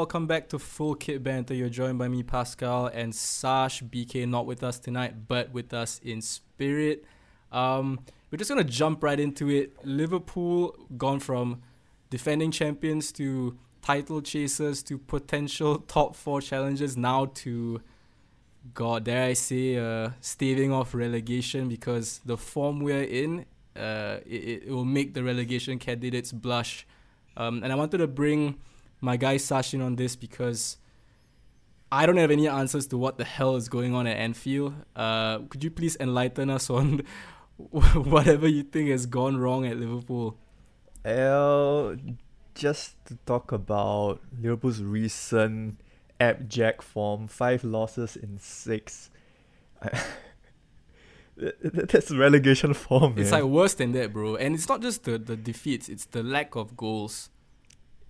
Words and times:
welcome 0.00 0.26
back 0.26 0.48
to 0.48 0.58
Full 0.58 0.94
Kit 0.94 1.22
Banter. 1.22 1.52
You're 1.52 1.68
joined 1.68 1.98
by 1.98 2.08
me, 2.08 2.22
Pascal, 2.22 2.86
and 2.86 3.14
Sash 3.14 3.82
BK, 3.82 4.26
not 4.26 4.46
with 4.46 4.64
us 4.64 4.78
tonight, 4.78 5.28
but 5.28 5.52
with 5.52 5.74
us 5.74 6.00
in 6.02 6.22
spirit. 6.22 7.04
Um, 7.52 8.00
we're 8.30 8.38
just 8.38 8.48
gonna 8.48 8.64
jump 8.64 9.02
right 9.02 9.20
into 9.20 9.50
it. 9.50 9.76
Liverpool 9.84 10.74
gone 10.96 11.20
from 11.20 11.60
defending 12.08 12.50
champions 12.50 13.12
to 13.12 13.58
title 13.82 14.22
chasers 14.22 14.82
to 14.84 14.96
potential 14.96 15.76
top 15.86 16.16
four 16.16 16.40
challenges 16.40 16.96
now 16.96 17.26
to 17.34 17.82
God, 18.72 19.04
dare 19.04 19.24
I 19.24 19.34
say, 19.34 19.76
uh, 19.76 20.12
staving 20.22 20.72
off 20.72 20.94
relegation 20.94 21.68
because 21.68 22.22
the 22.24 22.38
form 22.38 22.80
we're 22.80 23.02
in, 23.02 23.44
uh, 23.76 24.16
it, 24.24 24.62
it 24.64 24.70
will 24.70 24.86
make 24.86 25.12
the 25.12 25.22
relegation 25.22 25.78
candidates 25.78 26.32
blush. 26.32 26.86
Um, 27.36 27.62
and 27.62 27.70
I 27.70 27.74
wanted 27.74 27.98
to 27.98 28.06
bring 28.06 28.60
my 29.00 29.16
guy 29.16 29.36
Sashin 29.36 29.84
on 29.84 29.96
this 29.96 30.16
because 30.16 30.78
I 31.92 32.06
don't 32.06 32.18
have 32.18 32.30
any 32.30 32.46
answers 32.46 32.86
to 32.88 32.98
what 32.98 33.18
the 33.18 33.24
hell 33.24 33.56
is 33.56 33.68
going 33.68 33.94
on 33.94 34.06
at 34.06 34.16
Anfield. 34.16 34.74
Uh, 34.94 35.38
could 35.48 35.64
you 35.64 35.70
please 35.70 35.96
enlighten 35.98 36.48
us 36.50 36.70
on 36.70 37.02
whatever 37.56 38.46
you 38.46 38.62
think 38.62 38.90
has 38.90 39.06
gone 39.06 39.36
wrong 39.38 39.66
at 39.66 39.76
Liverpool? 39.76 40.36
Well, 41.04 41.96
just 42.54 43.02
to 43.06 43.16
talk 43.26 43.52
about 43.52 44.20
Liverpool's 44.40 44.82
recent 44.82 45.80
abject 46.20 46.82
form, 46.82 47.26
five 47.26 47.64
losses 47.64 48.16
in 48.16 48.38
six. 48.38 49.10
That's 51.36 52.10
relegation 52.10 52.74
form. 52.74 53.14
It's 53.16 53.30
man. 53.30 53.40
like 53.42 53.50
worse 53.50 53.74
than 53.74 53.92
that, 53.92 54.12
bro. 54.12 54.36
And 54.36 54.54
it's 54.54 54.68
not 54.68 54.82
just 54.82 55.04
the, 55.04 55.16
the 55.18 55.36
defeats; 55.36 55.88
it's 55.88 56.04
the 56.04 56.22
lack 56.22 56.54
of 56.54 56.76
goals. 56.76 57.30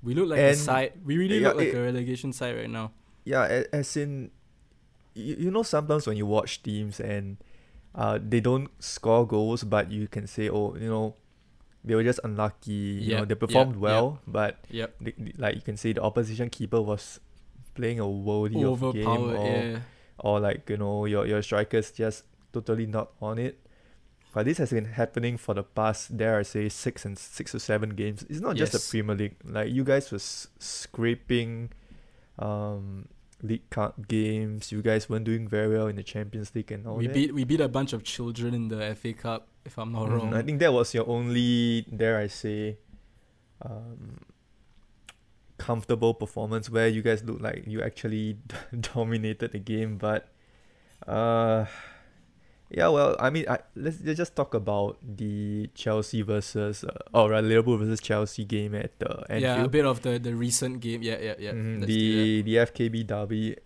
We 0.03 0.15
look 0.15 0.29
like 0.31 0.41
a 0.41 0.55
side. 0.55 0.93
We 1.05 1.17
really 1.19 1.39
yeah, 1.39 1.49
look 1.49 1.57
like 1.59 1.69
it- 1.69 1.75
a 1.77 1.83
relegation 1.83 2.33
side 2.33 2.57
right 2.57 2.71
now. 2.71 2.93
yeah, 3.25 3.65
as 3.73 3.97
in, 3.97 4.31
you, 5.15 5.37
you 5.39 5.51
know, 5.51 5.63
sometimes 5.63 6.07
when 6.07 6.17
you 6.17 6.25
watch 6.27 6.63
teams 6.63 7.01
and 7.01 7.37
uh, 7.95 8.19
they 8.23 8.41
don't 8.41 8.71
score 8.83 9.27
goals, 9.27 9.63
but 9.65 9.91
you 9.93 10.09
can 10.09 10.27
say, 10.27 10.49
oh, 10.49 10.75
you 10.81 10.89
know, 10.89 11.15
they 11.85 11.95
were 11.95 12.05
just 12.05 12.21
unlucky. 12.25 12.73
You 13.05 13.17
know, 13.17 13.25
they 13.25 13.35
performed 13.35 13.75
yep. 13.77 13.81
well, 13.83 14.21
but 14.27 14.57
Yep, 14.71 14.95
the, 15.01 15.15
the- 15.19 15.35
like 15.39 15.55
you 15.57 15.61
can 15.63 15.77
say 15.77 15.93
the 15.93 16.03
opposition 16.03 16.49
keeper 16.49 16.81
was 16.81 17.21
playing 17.75 18.01
a 18.01 18.05
worldie 18.05 18.65
of 18.65 18.81
game 18.93 19.07
or 19.37 19.47
Yeah, 19.47 19.79
or 20.19 20.41
like 20.41 20.69
you 20.69 20.77
know 20.77 21.05
your 21.07 21.25
your 21.27 21.41
strikers 21.43 21.91
just 21.93 22.25
totally 22.53 22.87
not 22.87 23.13
on 23.21 23.39
it. 23.39 23.61
But 24.33 24.47
this 24.47 24.59
has 24.59 24.71
been 24.71 24.85
happening 24.85 25.37
for 25.37 25.55
the 25.55 25.65
past 25.65 26.17
dare 26.17 26.39
I 26.39 26.43
say 26.43 26.69
six 26.69 27.05
and 27.05 27.19
six 27.19 27.55
or 27.55 27.59
seven 27.59 27.91
games. 27.91 28.25
It's 28.29 28.41
not 28.41 28.55
just 28.57 28.73
the 28.73 28.79
Premier 28.79 29.17
League. 29.17 29.37
Like 29.45 29.73
you 29.73 29.83
guys 29.85 30.11
was 30.13 30.49
scraping 30.59 31.71
um 32.39 33.09
League 33.43 33.69
Cup 33.71 34.07
games. 34.07 34.71
You 34.71 34.83
guys 34.83 35.09
weren't 35.09 35.25
doing 35.25 35.49
very 35.49 35.69
well 35.75 35.89
in 35.89 35.97
the 35.97 36.03
Champions 36.05 36.55
League 36.55 36.71
and 36.71 36.87
all 36.87 36.97
we 36.97 37.07
that. 37.09 37.15
beat 37.15 37.35
we 37.35 37.45
beat 37.45 37.61
a 37.61 37.69
bunch 37.69 37.93
of 37.93 38.05
children 38.05 38.55
in 38.55 38.69
the 38.69 38.95
FA 38.95 39.13
Cup. 39.15 39.49
If 39.65 39.79
I'm 39.79 39.93
not 39.93 40.07
Mhm, 40.09 40.13
wrong, 40.13 40.35
I 40.35 40.43
think 40.43 40.61
that 40.61 40.73
was 40.73 40.95
your 40.95 41.09
only 41.09 41.83
dare 41.83 42.19
I 42.19 42.29
say 42.29 42.79
um 43.63 44.21
comfortable 45.59 46.15
performance 46.15 46.71
where 46.71 46.89
you 46.89 47.03
guys 47.03 47.23
looked 47.23 47.43
like 47.43 47.65
you 47.67 47.83
actually 47.83 48.39
dominated 48.81 49.53
the 49.53 49.59
game 49.59 49.99
but 49.99 50.29
uh 51.07 51.67
yeah 52.71 52.87
well 52.87 53.17
i 53.19 53.31
mean 53.31 53.45
I, 53.51 53.59
let's, 53.75 53.99
let's 54.05 54.17
just 54.17 54.37
talk 54.37 54.55
about 54.55 54.97
the 55.03 55.69
chelsea 55.75 56.23
versus 56.23 56.85
uh, 56.85 56.95
or 57.13 57.31
rather 57.31 57.47
liverpool 57.47 57.77
versus 57.79 58.01
chelsea 58.01 58.45
game 58.45 58.75
at 58.75 58.95
the 59.03 59.27
anfield. 59.27 59.43
Yeah, 59.43 59.65
a 59.65 59.69
bit 59.69 59.85
of 59.85 60.03
the 60.03 60.19
the 60.19 60.35
recent 60.35 60.79
game. 60.81 61.03
Yeah, 61.03 61.19
yeah, 61.19 61.35
yeah. 61.39 61.53
Mhm, 61.53 61.87
the 61.87 62.43
the 62.43 62.55
fkb 62.71 63.07
derby. 63.07 63.57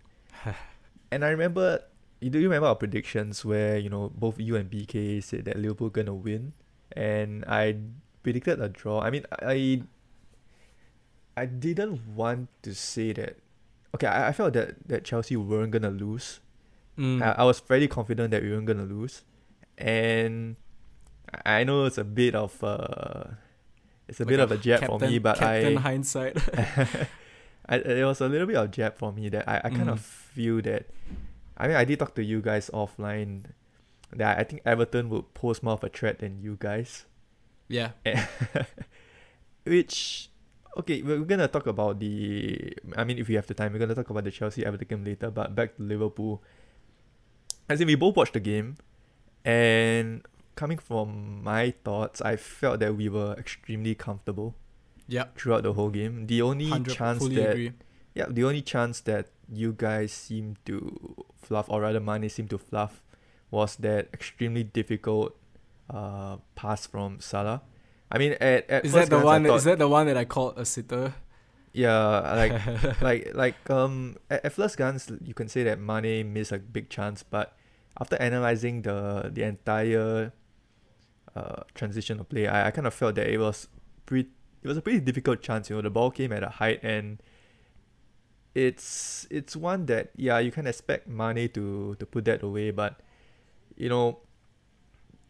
And 1.13 1.23
i 1.23 1.29
remember 1.29 1.85
you 2.19 2.29
do 2.33 2.39
you 2.41 2.49
remember 2.49 2.67
our 2.67 2.75
predictions 2.75 3.45
where 3.45 3.77
you 3.77 3.89
know 3.93 4.09
both 4.09 4.39
you 4.41 4.57
and 4.57 4.67
bk 4.69 5.21
said 5.23 5.45
that 5.45 5.55
liverpool 5.61 5.89
gonna 5.93 6.13
win? 6.17 6.53
And 6.97 7.45
i 7.45 7.77
predicted 8.25 8.57
a 8.59 8.69
draw. 8.69 8.99
I 9.05 9.11
mean 9.13 9.25
i 9.37 9.83
i 11.37 11.45
didn't 11.45 12.01
want 12.15 12.49
to 12.63 12.73
say 12.73 13.13
that. 13.13 13.37
Okay 13.93 14.07
i, 14.09 14.29
I 14.29 14.31
felt 14.33 14.53
that 14.57 14.81
that 14.89 15.05
chelsea 15.05 15.37
weren't 15.37 15.71
gonna 15.71 15.93
lose. 15.93 16.41
Mm. 16.97 17.21
I, 17.21 17.31
I 17.31 17.43
was 17.43 17.59
fairly 17.59 17.87
confident 17.87 18.31
that 18.31 18.41
we 18.41 18.51
weren't 18.51 18.65
gonna 18.65 18.85
lose 18.85 19.23
and 19.77 20.55
i 21.43 21.63
know 21.65 21.83
it's 21.83 21.97
a 21.97 22.03
bit 22.05 22.33
of 22.35 22.55
uh 22.63 23.25
it's 24.07 24.19
a 24.19 24.23
Like 24.23 24.29
bit 24.29 24.39
of 24.39 24.51
a 24.51 24.57
jab 24.57 24.85
for 24.85 24.99
me 24.99 25.19
captain- 25.19 25.21
but 25.23 25.37
captain 25.37 25.77
i 25.77 25.81
hindsight. 25.81 26.37
I, 27.67 27.75
it 27.77 28.05
was 28.05 28.21
a 28.21 28.27
little 28.29 28.45
bit 28.47 28.55
of 28.55 28.69
jab 28.71 28.95
for 28.95 29.11
me 29.11 29.27
that 29.29 29.49
I, 29.49 29.57
I 29.65 29.69
kind 29.69 29.89
Mm. 29.89 29.93
of 29.93 29.99
feel 30.01 30.61
that 30.61 30.85
I 31.57 31.67
mean 31.67 31.75
I 31.75 31.83
did 31.83 31.99
talk 31.99 32.13
to 32.15 32.23
you 32.23 32.39
guys 32.41 32.69
offline 32.73 33.45
that 34.15 34.37
I 34.37 34.43
think 34.43 34.61
Everton 34.65 35.09
would 35.09 35.33
pose 35.33 35.61
more 35.63 35.73
of 35.73 35.83
a 35.83 35.89
threat 35.89 36.19
than 36.19 36.39
you 36.39 36.55
guys. 36.59 37.05
yeah, 37.67 37.91
Which 39.65 40.29
okay, 40.77 41.01
we're 41.01 41.25
gonna 41.25 41.47
talk 41.47 41.65
about 41.65 41.99
the 41.99 42.71
I 42.95 43.03
mean 43.03 43.17
if 43.17 43.27
we 43.27 43.35
have 43.35 43.47
the 43.47 43.55
time, 43.57 43.73
we're 43.73 43.79
gonna 43.79 43.95
talk 43.95 44.09
about 44.11 44.23
the 44.23 44.31
Chelsea 44.31 44.63
Everton 44.65 44.87
game 44.87 45.03
later, 45.03 45.31
but 45.31 45.55
back 45.55 45.75
to 45.77 45.81
Liverpool. 45.81 46.43
As 47.67 47.81
in 47.81 47.87
we 47.87 47.95
both 47.95 48.15
watched 48.15 48.33
the 48.33 48.39
game 48.39 48.77
and 49.43 50.21
coming 50.55 50.77
from 50.77 51.43
my 51.43 51.71
thoughts, 51.83 52.21
I 52.21 52.35
felt 52.35 52.79
that 52.79 52.95
we 52.95 53.09
were 53.09 53.33
extremely 53.37 53.95
comfortable 53.95 54.55
yeah. 55.07 55.25
throughout 55.35 55.63
the 55.63 55.73
whole 55.73 55.89
game. 55.89 56.27
The 56.27 56.41
only 56.41 56.69
chance 56.83 57.27
that 57.27 57.51
agree. 57.51 57.73
Yeah, 58.13 58.27
the 58.29 58.43
only 58.45 58.61
chance 58.61 59.01
that 59.01 59.27
you 59.51 59.73
guys 59.73 60.11
seem 60.13 60.55
to 60.65 61.25
fluff, 61.35 61.65
or 61.69 61.81
rather 61.81 61.99
Mane 61.99 62.29
seemed 62.29 62.49
to 62.51 62.57
fluff, 62.57 63.01
was 63.51 63.75
that 63.77 64.07
extremely 64.13 64.63
difficult 64.63 65.35
uh, 65.89 66.37
pass 66.55 66.87
from 66.87 67.19
Salah. 67.19 67.61
I 68.11 68.17
mean, 68.17 68.33
at, 68.33 68.69
at 68.69 68.85
Is 68.85 68.93
first 68.93 69.09
that 69.09 69.19
the 69.19 69.25
one? 69.25 69.43
thought- 69.43 69.57
Is 69.57 69.63
that 69.65 69.79
the 69.79 69.87
one 69.87 70.07
that 70.07 70.17
I 70.17 70.25
called 70.25 70.53
a 70.57 70.65
sitter? 70.65 71.13
Yeah, 71.75 72.21
like 72.35 73.01
like 73.01 73.35
like 73.35 73.69
um 73.69 74.15
at, 74.29 74.45
at 74.45 74.53
first 74.53 74.77
glance 74.77 75.11
you 75.21 75.33
can 75.33 75.49
say 75.49 75.63
that 75.63 75.77
Mane 75.77 76.31
missed 76.31 76.53
a 76.53 76.57
big 76.57 76.89
chance, 76.89 77.21
but 77.21 77.53
after 77.99 78.15
analyzing 78.15 78.81
the 78.83 79.29
the 79.33 79.43
entire 79.43 80.31
uh 81.35 81.63
transition 81.73 82.21
of 82.21 82.29
play, 82.29 82.47
I, 82.47 82.67
I 82.67 82.71
kind 82.71 82.87
of 82.87 82.93
felt 82.93 83.15
that 83.15 83.27
it 83.27 83.39
was 83.39 83.67
pretty 84.05 84.29
it 84.63 84.67
was 84.69 84.77
a 84.77 84.81
pretty 84.81 85.01
difficult 85.01 85.41
chance. 85.41 85.69
You 85.69 85.75
know, 85.75 85.81
the 85.81 85.89
ball 85.89 86.11
came 86.11 86.31
at 86.31 86.43
a 86.43 86.49
height 86.49 86.79
and 86.81 87.21
it's 88.55 89.27
it's 89.29 89.53
one 89.53 89.85
that 89.87 90.11
yeah 90.15 90.39
you 90.39 90.51
can 90.53 90.67
expect 90.67 91.09
Mane 91.09 91.49
to 91.49 91.95
to 91.99 92.05
put 92.05 92.23
that 92.25 92.41
away, 92.41 92.71
but 92.71 93.01
you 93.75 93.89
know. 93.89 94.19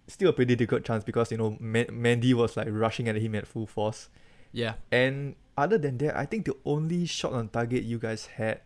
Still 0.08 0.30
a 0.30 0.34
pretty 0.34 0.56
difficult 0.56 0.84
chance 0.84 1.04
because 1.04 1.32
you 1.32 1.38
know 1.38 1.58
Man- 1.60 1.88
Mendy 1.88 2.36
was 2.36 2.56
like 2.56 2.68
rushing 2.70 3.10
at 3.10 3.16
him 3.16 3.34
at 3.34 3.48
full 3.48 3.66
force, 3.66 4.08
yeah, 4.52 4.76
and 4.92 5.34
other 5.58 5.78
than 5.78 5.98
that, 6.00 6.18
I 6.18 6.26
think 6.26 6.46
the 6.46 6.56
only 6.66 7.06
shot 7.06 7.34
on 7.34 7.50
target 7.50 7.84
you 7.84 7.98
guys 8.00 8.26
had 8.28 8.62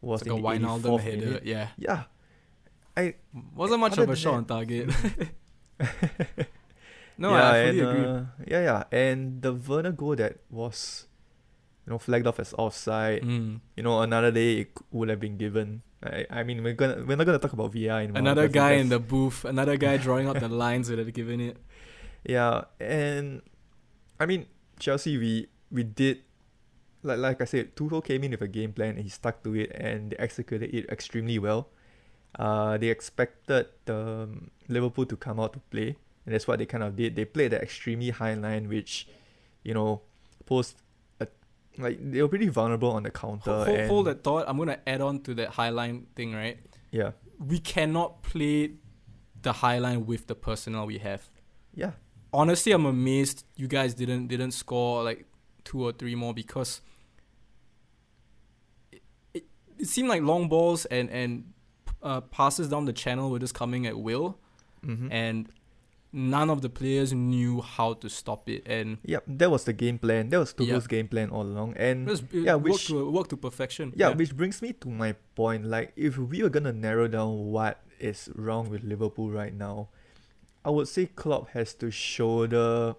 was 0.00 0.22
it's 0.22 0.30
like 0.30 0.40
a 0.42 0.56
in 0.56 0.62
the 0.62 0.68
Wijnaldum 0.68 0.98
84th 0.98 1.00
header. 1.00 1.26
minute. 1.26 1.44
Yeah, 1.46 1.68
Yeah, 1.78 2.02
I 2.96 3.14
wasn't 3.54 3.80
much 3.80 3.98
of 3.98 4.08
a 4.08 4.16
shot 4.16 4.32
that- 4.32 4.36
on 4.36 4.44
target. 4.46 4.88
no, 7.18 7.30
yeah, 7.36 7.50
I 7.50 7.66
fully 7.66 7.80
and, 7.80 7.88
agree. 7.90 8.04
uh, 8.04 8.20
yeah, 8.46 8.62
yeah, 8.62 8.84
and 8.92 9.42
the 9.42 9.52
Werner 9.54 9.92
goal 9.92 10.16
that 10.16 10.38
was, 10.50 11.06
you 11.86 11.90
know, 11.92 11.98
flagged 11.98 12.26
off 12.26 12.40
as 12.40 12.54
offside. 12.58 13.22
Mm. 13.22 13.60
You 13.76 13.82
know, 13.82 14.00
another 14.02 14.30
day 14.30 14.60
it 14.66 14.70
would 14.90 15.08
have 15.08 15.20
been 15.20 15.36
given. 15.36 15.82
I, 16.02 16.26
I 16.30 16.42
mean, 16.42 16.62
we're 16.62 16.74
gonna 16.74 17.04
we're 17.06 17.16
not 17.16 17.24
gonna 17.26 17.38
talk 17.38 17.52
about 17.52 17.74
in 17.74 18.16
Another 18.16 18.48
guy 18.48 18.72
in 18.72 18.88
the 18.88 18.98
booth, 18.98 19.44
another 19.44 19.76
guy 19.76 19.96
drawing 20.06 20.26
out 20.28 20.38
the 20.40 20.48
lines 20.48 20.90
would 20.90 20.98
have 20.98 21.12
given 21.12 21.40
it. 21.40 21.56
Yeah, 22.24 22.64
and 22.80 23.42
I 24.20 24.26
mean 24.26 24.46
Chelsea, 24.78 25.16
we 25.18 25.48
we 25.70 25.82
did 25.82 26.18
like 27.02 27.18
like 27.18 27.40
I 27.40 27.44
said, 27.44 27.76
Tuchel 27.76 28.02
came 28.04 28.24
in 28.24 28.30
with 28.32 28.40
a 28.42 28.48
game 28.48 28.72
plan 28.72 28.90
and 28.96 29.02
he 29.04 29.10
stuck 29.10 29.42
to 29.44 29.54
it 29.54 29.70
and 29.74 30.10
they 30.12 30.16
executed 30.16 30.74
it 30.74 30.88
extremely 30.88 31.38
well. 31.38 31.68
Uh, 32.38 32.76
they 32.78 32.88
expected 32.88 33.66
um, 33.88 34.50
Liverpool 34.68 35.06
to 35.06 35.16
come 35.16 35.38
out 35.38 35.52
to 35.52 35.60
play, 35.70 35.96
and 36.26 36.34
that's 36.34 36.48
what 36.48 36.58
they 36.58 36.66
kind 36.66 36.82
of 36.82 36.96
did. 36.96 37.14
They 37.14 37.24
played 37.24 37.52
the 37.52 37.62
extremely 37.62 38.10
high 38.10 38.34
line, 38.34 38.68
which, 38.68 39.06
you 39.62 39.72
know, 39.72 40.02
posed 40.44 40.82
a, 41.20 41.28
like 41.78 41.98
they 42.10 42.20
were 42.22 42.28
pretty 42.28 42.48
vulnerable 42.48 42.90
on 42.90 43.04
the 43.04 43.10
counter. 43.12 43.52
Hold, 43.52 43.66
hold, 43.68 43.78
and, 43.78 43.90
hold 43.90 44.06
that 44.06 44.24
thought. 44.24 44.44
I'm 44.48 44.56
gonna 44.58 44.80
add 44.86 45.00
on 45.00 45.20
to 45.22 45.34
that 45.34 45.50
high 45.50 45.68
line 45.70 46.06
thing, 46.16 46.34
right? 46.34 46.58
Yeah, 46.90 47.12
We 47.38 47.58
cannot 47.60 48.22
play 48.22 48.72
the 49.40 49.52
high 49.52 49.78
line 49.78 50.06
with 50.06 50.26
the 50.26 50.34
personnel 50.34 50.86
we 50.86 50.98
have. 50.98 51.28
yeah, 51.74 51.92
honestly 52.32 52.72
I'm 52.72 52.86
amazed 52.86 53.44
you 53.56 53.68
guys 53.68 53.94
didn't 53.94 54.26
didn't 54.28 54.52
score 54.52 55.04
like 55.04 55.26
two 55.64 55.82
or 55.82 55.92
three 55.92 56.14
more 56.14 56.34
because 56.34 56.80
it, 58.92 59.02
it, 59.32 59.44
it 59.78 59.86
seemed 59.86 60.08
like 60.08 60.22
long 60.22 60.48
balls 60.48 60.84
and 60.86 61.10
and 61.10 61.52
uh, 62.02 62.20
passes 62.20 62.68
down 62.68 62.84
the 62.84 62.92
channel 62.92 63.30
were 63.30 63.38
just 63.38 63.54
coming 63.54 63.86
at 63.86 63.98
will 63.98 64.38
mm-hmm. 64.84 65.08
and 65.10 65.48
none 66.12 66.48
of 66.50 66.60
the 66.60 66.68
players 66.68 67.12
knew 67.12 67.60
how 67.60 67.94
to 67.94 68.08
stop 68.08 68.48
it, 68.48 68.62
and 68.68 68.98
Yep, 69.04 69.24
that 69.26 69.50
was 69.50 69.64
the 69.64 69.72
game 69.72 69.98
plan. 69.98 70.28
That 70.28 70.38
was 70.38 70.52
Tuchel's 70.52 70.84
Yep. 70.84 70.88
game 70.88 71.08
plan 71.08 71.30
all 71.30 71.42
along. 71.42 71.72
it 71.72 71.80
And 71.80 72.06
was, 72.06 72.20
it 72.20 72.28
yeah, 72.32 72.54
worked 72.54 72.64
which- 72.68 72.86
to 72.88 73.10
worked 73.10 73.30
to 73.30 73.36
perfection. 73.36 73.92
yeah, 73.96 74.10
which 74.10 74.36
brings 74.36 74.62
me 74.62 74.72
to 74.74 74.88
my 74.88 75.14
point. 75.34 75.64
Like, 75.66 75.92
if 75.96 76.16
we 76.16 76.42
were 76.44 76.50
gonna 76.50 76.72
narrow 76.72 77.08
down 77.08 77.46
what 77.50 77.80
is 77.98 78.30
wrong 78.36 78.68
with 78.70 78.84
Liverpool 78.84 79.30
right 79.30 79.52
now, 79.52 79.88
I 80.64 80.70
would 80.70 80.86
say 80.86 81.06
Klopp 81.06 81.48
has 81.50 81.74
to 81.82 81.90
shoulder 81.90 82.94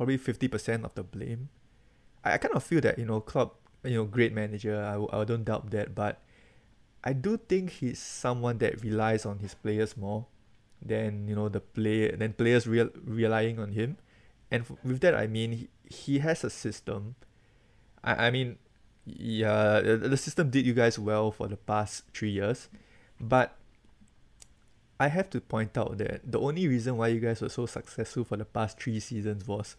probably 0.00 0.16
fifty 0.16 0.48
percent 0.48 0.82
of 0.88 0.96
the 0.96 1.04
blame. 1.04 1.52
I, 2.24 2.32
I 2.32 2.38
kind 2.40 2.56
of 2.56 2.64
feel 2.64 2.80
that 2.80 2.96
you 2.98 3.04
know 3.04 3.20
Klopp, 3.20 3.60
you 3.84 4.00
know, 4.00 4.08
great 4.08 4.32
manager. 4.32 4.80
I 4.80 4.96
I 5.12 5.28
don't 5.28 5.44
doubt 5.44 5.68
that, 5.76 5.94
but 5.94 6.24
I 7.04 7.12
do 7.12 7.36
think 7.36 7.84
he's 7.84 8.00
someone 8.00 8.56
that 8.64 8.80
relies 8.80 9.28
on 9.28 9.44
his 9.44 9.52
players 9.52 10.00
more 10.00 10.24
than 10.80 11.28
you 11.28 11.36
know 11.36 11.52
the 11.52 11.60
play 11.60 12.08
than 12.16 12.32
players 12.32 12.64
real 12.66 12.88
relying 13.04 13.60
on 13.60 13.76
him. 13.76 14.00
And 14.50 14.64
f- 14.64 14.72
with 14.80 15.04
that, 15.04 15.14
I 15.14 15.28
mean 15.28 15.52
he, 15.52 15.68
he 15.84 16.18
has 16.24 16.44
a 16.44 16.50
system. 16.50 17.16
I, 18.02 18.28
I 18.28 18.30
mean, 18.32 18.56
yeah, 19.04 19.84
the, 19.84 20.08
the 20.08 20.16
system 20.16 20.48
did 20.48 20.64
you 20.64 20.72
guys 20.72 20.98
well 20.98 21.30
for 21.30 21.44
the 21.46 21.60
past 21.60 22.04
three 22.16 22.32
years, 22.40 22.72
but 23.20 23.52
I 24.98 25.08
have 25.08 25.28
to 25.30 25.40
point 25.40 25.76
out 25.76 25.96
that 25.98 26.20
the 26.24 26.40
only 26.40 26.68
reason 26.68 26.96
why 26.96 27.08
you 27.08 27.20
guys 27.20 27.40
were 27.40 27.48
so 27.48 27.64
successful 27.64 28.24
for 28.24 28.36
the 28.36 28.44
past 28.44 28.80
three 28.80 29.00
seasons 29.00 29.48
was, 29.48 29.76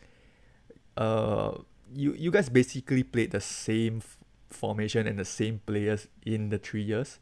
uh, 0.97 1.57
you 1.93 2.13
you 2.13 2.31
guys 2.31 2.49
basically 2.49 3.03
played 3.03 3.31
the 3.31 3.41
same 3.41 3.97
f- 3.97 4.17
formation 4.49 5.07
and 5.07 5.19
the 5.19 5.25
same 5.25 5.61
players 5.65 6.07
in 6.25 6.49
the 6.49 6.57
three 6.57 6.81
years. 6.83 7.19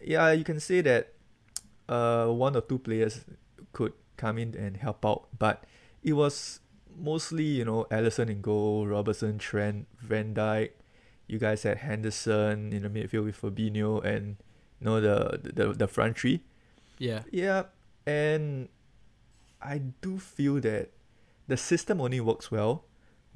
Yeah, 0.00 0.30
you 0.32 0.44
can 0.44 0.60
say 0.60 0.80
that, 0.82 1.14
uh, 1.88 2.26
one 2.28 2.54
or 2.56 2.60
two 2.60 2.78
players 2.78 3.24
could 3.72 3.92
come 4.16 4.38
in 4.38 4.54
and 4.54 4.76
help 4.76 5.04
out, 5.04 5.28
but 5.38 5.64
it 6.02 6.12
was 6.14 6.60
mostly 6.96 7.44
you 7.44 7.64
know 7.64 7.86
Alisson 7.90 8.30
in 8.30 8.40
goal, 8.40 8.86
Robertson, 8.86 9.38
Trent, 9.38 9.86
Van 10.00 10.34
Dijk. 10.34 10.70
You 11.26 11.38
guys 11.38 11.62
had 11.62 11.78
Henderson 11.78 12.72
in 12.72 12.82
the 12.82 12.88
midfield 12.88 13.24
with 13.24 13.40
Fabinho 13.40 14.02
and 14.04 14.36
you 14.80 14.84
know 14.86 15.00
the 15.00 15.38
the 15.42 15.72
the 15.72 15.88
front 15.88 16.18
three. 16.18 16.42
yeah, 16.98 17.22
Yeah, 17.30 17.64
and 18.06 18.68
I 19.60 19.78
do 20.00 20.18
feel 20.18 20.60
that 20.60 20.90
the 21.46 21.56
system 21.56 22.00
only 22.00 22.20
works 22.20 22.50
well 22.50 22.84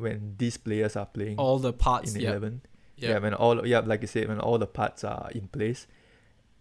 when 0.03 0.35
these 0.39 0.57
players 0.57 0.97
are 0.97 1.07
playing 1.07 1.39
all 1.39 1.59
the 1.59 1.73
parts. 1.73 2.15
in 2.15 2.21
Yeah, 2.21 2.31
eleven. 2.31 2.63
yeah, 2.97 3.11
Yeah, 3.11 3.19
when 3.19 3.35
all 3.35 3.67
yeah, 3.67 3.81
like 3.81 4.03
you 4.03 4.09
said, 4.09 4.29
when 4.29 4.41
all 4.41 4.59
the 4.59 4.67
parts 4.67 5.05
are 5.05 5.31
in 5.35 5.49
place. 5.49 5.87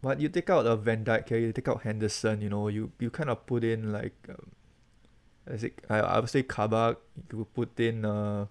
But 0.01 0.19
you 0.19 0.29
take 0.29 0.49
out 0.49 0.65
a 0.65 0.75
Van 0.75 1.05
Dijk, 1.05 1.21
okay, 1.29 1.41
you 1.41 1.53
take 1.53 1.67
out 1.67 1.83
Henderson, 1.83 2.41
you 2.41 2.49
know, 2.49 2.67
you, 2.69 2.91
you 2.97 3.11
kind 3.11 3.29
of 3.29 3.45
put 3.45 3.63
in 3.63 3.91
like, 3.91 4.15
um, 4.29 4.49
as 5.45 5.63
it, 5.63 5.79
I, 5.89 5.99
I 5.99 6.19
would 6.19 6.29
say 6.29 6.41
Kabak, 6.41 6.97
you 7.31 7.45
put 7.53 7.79
in 7.79 8.03
uh, 8.03 8.47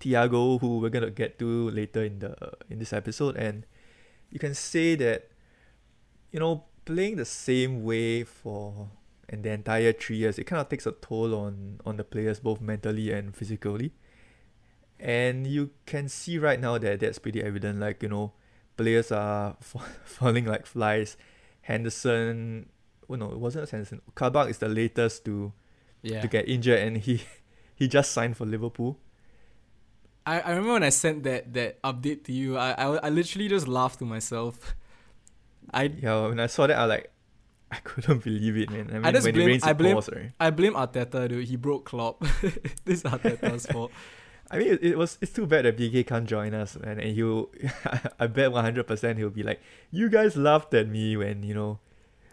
Thiago, 0.00 0.58
who 0.60 0.78
we're 0.78 0.88
gonna 0.88 1.10
get 1.10 1.38
to 1.40 1.68
later 1.70 2.04
in 2.04 2.20
the 2.20 2.34
in 2.70 2.78
this 2.78 2.92
episode, 2.94 3.36
and 3.36 3.66
you 4.30 4.38
can 4.38 4.54
say 4.54 4.94
that, 4.94 5.28
you 6.30 6.40
know, 6.40 6.64
playing 6.86 7.16
the 7.16 7.26
same 7.26 7.84
way 7.84 8.24
for 8.24 8.88
and 9.28 9.44
the 9.44 9.50
entire 9.50 9.92
three 9.92 10.16
years, 10.16 10.38
it 10.38 10.44
kind 10.44 10.60
of 10.60 10.68
takes 10.68 10.86
a 10.86 10.92
toll 10.92 11.34
on 11.34 11.80
on 11.84 11.96
the 11.96 12.04
players 12.04 12.40
both 12.40 12.60
mentally 12.60 13.12
and 13.12 13.36
physically. 13.36 13.92
And 15.02 15.46
you 15.48 15.70
can 15.84 16.08
see 16.08 16.38
right 16.38 16.60
now 16.60 16.78
that 16.78 17.00
that's 17.00 17.18
pretty 17.18 17.42
evident. 17.42 17.80
Like 17.80 18.02
you 18.04 18.08
know, 18.08 18.32
players 18.76 19.10
are 19.10 19.56
fa- 19.60 19.80
falling 20.04 20.46
like 20.46 20.64
flies. 20.64 21.16
Henderson, 21.62 22.68
well, 23.08 23.18
no, 23.18 23.30
it 23.32 23.38
wasn't 23.38 23.68
Henderson. 23.68 24.00
Kabak 24.14 24.48
is 24.48 24.58
the 24.58 24.68
latest 24.68 25.24
to 25.24 25.52
yeah. 26.02 26.20
to 26.20 26.28
get 26.28 26.48
injured, 26.48 26.78
and 26.78 26.96
he 26.98 27.22
he 27.74 27.88
just 27.88 28.12
signed 28.12 28.36
for 28.36 28.46
Liverpool. 28.46 28.98
I, 30.24 30.38
I 30.40 30.50
remember 30.50 30.74
when 30.74 30.82
I 30.84 30.90
sent 30.90 31.24
that 31.24 31.52
that 31.54 31.82
update 31.82 32.22
to 32.24 32.32
you. 32.32 32.56
I, 32.56 32.70
I, 32.72 32.86
I 32.96 33.08
literally 33.08 33.48
just 33.48 33.66
laughed 33.66 33.98
to 33.98 34.04
myself. 34.04 34.76
I 35.74 35.84
Yeah, 35.84 36.28
when 36.28 36.38
I 36.38 36.46
saw 36.46 36.66
that, 36.68 36.78
I 36.78 36.84
like, 36.84 37.10
I 37.70 37.76
couldn't 37.82 38.22
believe 38.22 38.56
it, 38.56 38.70
man. 38.70 38.88
I 38.92 38.98
mean, 38.98 39.12
just 39.14 39.24
when 39.24 39.34
blame- 39.34 39.48
it 39.48 39.50
rains, 39.50 39.64
I 39.64 39.70
it 39.70 39.78
blame- 39.78 39.94
pours, 39.94 40.10
right? 40.14 40.30
I 40.38 40.50
blame 40.50 40.74
Arteta, 40.74 41.28
dude. 41.28 41.46
He 41.48 41.56
broke 41.56 41.86
Klopp. 41.86 42.20
this 42.84 42.98
is 42.98 43.02
Arteta's 43.02 43.66
fault. 43.66 43.90
I 44.50 44.58
mean, 44.58 44.68
it, 44.68 44.82
it 44.82 44.98
was 44.98 45.18
it's 45.20 45.32
too 45.32 45.46
bad 45.46 45.64
that 45.64 45.78
BK 45.78 46.06
can't 46.06 46.28
join 46.28 46.52
us, 46.54 46.76
man. 46.78 47.00
And 47.00 47.14
he'll, 47.14 47.50
I 48.20 48.26
bet 48.26 48.52
one 48.52 48.64
hundred 48.64 48.86
percent 48.86 49.18
he'll 49.18 49.30
be 49.30 49.42
like, 49.42 49.60
you 49.90 50.08
guys 50.08 50.36
laughed 50.36 50.74
at 50.74 50.88
me 50.88 51.16
when 51.16 51.42
you 51.42 51.54
know, 51.54 51.78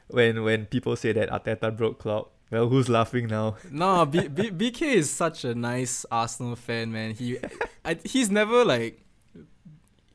when 0.08 0.44
when 0.44 0.66
people 0.66 0.96
say 0.96 1.14
that 1.14 1.30
Arteta 1.30 1.76
broke 1.76 2.00
Klopp. 2.00 2.32
Well, 2.52 2.68
who's 2.68 2.90
laughing 2.90 3.28
now? 3.28 3.58
No, 3.70 4.08
B, 4.08 4.28
B, 4.28 4.50
BK 4.50 4.82
is 4.82 5.12
such 5.12 5.46
a 5.46 5.54
nice 5.54 6.04
Arsenal 6.12 6.56
fan, 6.56 6.92
man. 6.92 7.12
He, 7.14 7.38
I, 7.86 7.98
he's 8.04 8.32
never 8.32 8.66
like, 8.66 9.04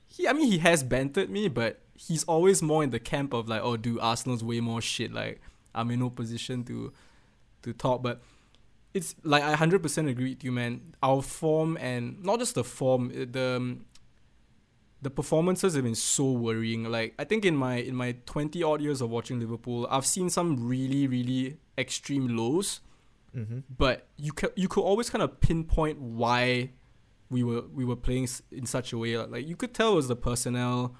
he. 0.08 0.26
I 0.26 0.32
mean, 0.32 0.50
he 0.50 0.58
has 0.58 0.82
bantered 0.82 1.30
me, 1.30 1.48
but 1.48 1.80
he's 1.94 2.24
always 2.24 2.60
more 2.60 2.82
in 2.82 2.90
the 2.90 2.98
camp 2.98 3.32
of 3.32 3.48
like, 3.48 3.62
oh, 3.62 3.76
dude, 3.76 4.00
Arsenal's 4.00 4.42
way 4.42 4.58
more 4.58 4.80
shit. 4.80 5.12
Like, 5.12 5.40
I'm 5.74 5.92
in 5.92 6.00
no 6.00 6.10
position 6.10 6.64
to, 6.64 6.92
to 7.62 7.72
talk. 7.72 8.02
But 8.02 8.20
it's 8.94 9.14
like 9.24 9.42
I 9.42 9.54
hundred 9.54 9.82
percent 9.82 10.08
agree 10.08 10.30
with 10.30 10.44
you, 10.44 10.52
man. 10.52 10.80
Our 11.02 11.20
form 11.22 11.76
and 11.80 12.22
not 12.22 12.38
just 12.38 12.54
the 12.54 12.64
form, 12.64 13.10
uh, 13.10 13.26
the. 13.30 13.56
um, 13.56 13.84
the 15.02 15.10
performances 15.10 15.74
have 15.74 15.84
been 15.84 15.94
so 15.94 16.32
worrying. 16.32 16.84
Like 16.84 17.12
I 17.18 17.24
think 17.24 17.44
in 17.44 17.54
my 17.56 17.76
in 17.76 17.94
my 17.94 18.12
twenty 18.24 18.62
odd 18.62 18.80
years 18.80 19.02
of 19.02 19.10
watching 19.10 19.38
Liverpool, 19.38 19.86
I've 19.90 20.06
seen 20.06 20.30
some 20.30 20.66
really 20.66 21.06
really 21.06 21.58
extreme 21.76 22.34
lows 22.36 22.80
Mm-hmm. 23.36 23.58
but 23.76 24.06
you 24.16 24.32
can 24.32 24.50
you 24.54 24.68
could 24.68 24.82
always 24.82 25.10
kind 25.10 25.20
of 25.20 25.40
pinpoint 25.40 25.98
why 26.00 26.70
we 27.30 27.42
were 27.42 27.62
we 27.74 27.84
were 27.84 27.96
playing 27.96 28.28
in 28.52 28.64
such 28.64 28.92
a 28.92 28.96
way 28.98 29.18
like, 29.18 29.44
you 29.46 29.56
could 29.56 29.74
tell 29.74 29.92
it 29.92 29.96
was 29.96 30.06
the 30.06 30.14
personnel 30.14 30.94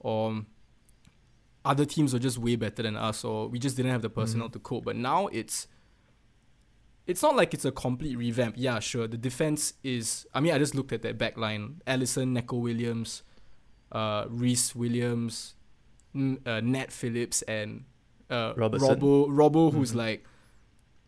or 0.00 0.44
other 1.64 1.84
teams 1.84 2.12
were 2.12 2.18
just 2.18 2.36
way 2.36 2.56
better 2.56 2.82
than 2.82 2.96
us 2.96 3.22
or 3.24 3.48
we 3.48 3.58
just 3.60 3.76
didn't 3.76 3.92
have 3.92 4.02
the 4.02 4.10
personnel 4.10 4.48
Mhm. 4.48 4.52
to 4.54 4.58
cope 4.58 4.84
but 4.84 4.96
now 4.96 5.28
it's 5.28 5.68
it's 7.08 7.22
not 7.22 7.34
like 7.34 7.54
it's 7.54 7.64
a 7.64 7.72
complete 7.72 8.16
revamp 8.16 8.54
yeah 8.56 8.78
sure 8.78 9.08
the 9.08 9.16
defense 9.16 9.72
is 9.82 10.26
i 10.34 10.40
mean 10.40 10.52
i 10.54 10.58
just 10.58 10.74
looked 10.74 10.92
at 10.92 11.02
that 11.02 11.16
back 11.18 11.36
line 11.36 11.80
alisson 11.86 12.28
Neco 12.28 12.56
williams 12.56 13.22
uh 13.92 14.26
rhys 14.28 14.74
williams 14.76 15.54
N- 16.14 16.38
uh, 16.46 16.60
nat 16.62 16.92
phillips 16.92 17.42
and 17.42 17.84
uh 18.30 18.52
Robertson. 18.56 18.88
robbo 19.00 19.28
robbo 19.28 19.72
who's 19.72 19.92
Mhm. 19.92 19.96
like 19.96 20.24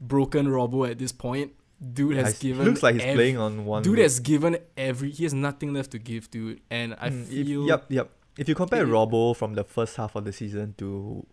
broken 0.01 0.47
Robbo 0.47 0.89
at 0.91 0.99
this 0.99 1.13
point. 1.13 1.53
Dude 1.93 2.17
has 2.17 2.43
Yeah, 2.43 2.51
given. 2.51 2.65
looks 2.67 2.83
like 2.83 2.95
he's 2.95 3.05
ev- 3.05 3.17
playing 3.17 3.37
on 3.39 3.65
one. 3.67 3.83
Dude 3.83 3.99
has 3.99 4.19
given 4.21 4.57
every. 4.77 5.11
He 5.11 5.25
has 5.25 5.35
nothing 5.35 5.75
left 5.75 5.91
to 5.93 5.99
give, 5.99 6.31
dude. 6.31 6.61
And 6.71 6.95
I 6.99 7.11
Mm, 7.11 7.23
if- 7.23 7.29
feel. 7.47 7.67
yep, 7.67 7.85
yep. 7.91 8.11
If 8.39 8.49
you 8.49 8.55
compare 8.55 8.83
it- 8.85 8.89
Robbo 8.89 9.37
from 9.37 9.55
the 9.55 9.65
first 9.65 9.97
half 9.97 10.17
of 10.17 10.25
the 10.25 10.33
season 10.33 10.75
to 10.79 11.27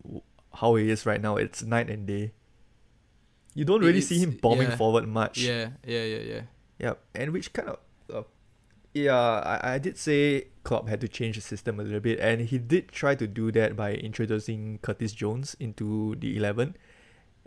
how 0.54 0.74
he 0.74 0.90
is 0.90 1.06
right 1.06 1.20
now, 1.20 1.36
it's 1.36 1.62
night 1.62 1.88
and 1.88 2.06
day. 2.06 2.32
You 3.58 3.64
don't 3.64 3.82
really 3.82 4.00
see 4.00 4.20
him 4.20 4.38
bombing 4.40 4.70
yeah. 4.70 4.76
forward 4.76 5.08
much. 5.08 5.38
Yeah, 5.38 5.70
yeah, 5.84 6.04
yeah, 6.04 6.22
yeah. 6.22 6.42
Yep, 6.78 6.96
and 7.16 7.32
which 7.32 7.52
kind 7.52 7.70
of, 7.70 7.78
uh, 8.06 8.22
yeah, 8.94 9.18
I, 9.18 9.74
I 9.74 9.78
did 9.78 9.98
say 9.98 10.46
Klopp 10.62 10.86
had 10.86 11.00
to 11.00 11.08
change 11.08 11.34
the 11.34 11.42
system 11.42 11.80
a 11.80 11.82
little 11.82 11.98
bit, 11.98 12.20
and 12.20 12.42
he 12.42 12.58
did 12.58 12.94
try 12.94 13.16
to 13.16 13.26
do 13.26 13.50
that 13.50 13.74
by 13.74 13.94
introducing 13.94 14.78
Curtis 14.78 15.10
Jones 15.10 15.56
into 15.58 16.14
the 16.14 16.36
eleven, 16.36 16.76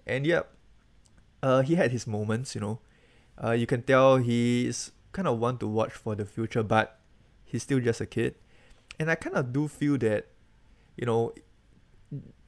and 0.06 0.28
yep, 0.28 0.52
uh, 1.42 1.62
he 1.62 1.76
had 1.76 1.92
his 1.96 2.06
moments, 2.06 2.56
you 2.56 2.60
know, 2.60 2.80
uh, 3.42 3.52
you 3.52 3.66
can 3.66 3.82
tell 3.82 4.18
he's 4.18 4.92
kind 5.14 5.30
of 5.30 5.40
one 5.40 5.60
to 5.60 5.68
watch 5.68 5.94
for 5.94 6.14
the 6.14 6.26
future, 6.26 6.62
but 6.62 7.00
he's 7.46 7.64
still 7.64 7.80
just 7.80 8.02
a 8.02 8.06
kid, 8.06 8.36
and 9.00 9.10
I 9.10 9.16
kind 9.16 9.38
of 9.38 9.54
do 9.54 9.70
feel 9.70 9.98
that, 10.00 10.28
you 10.98 11.06
know, 11.06 11.32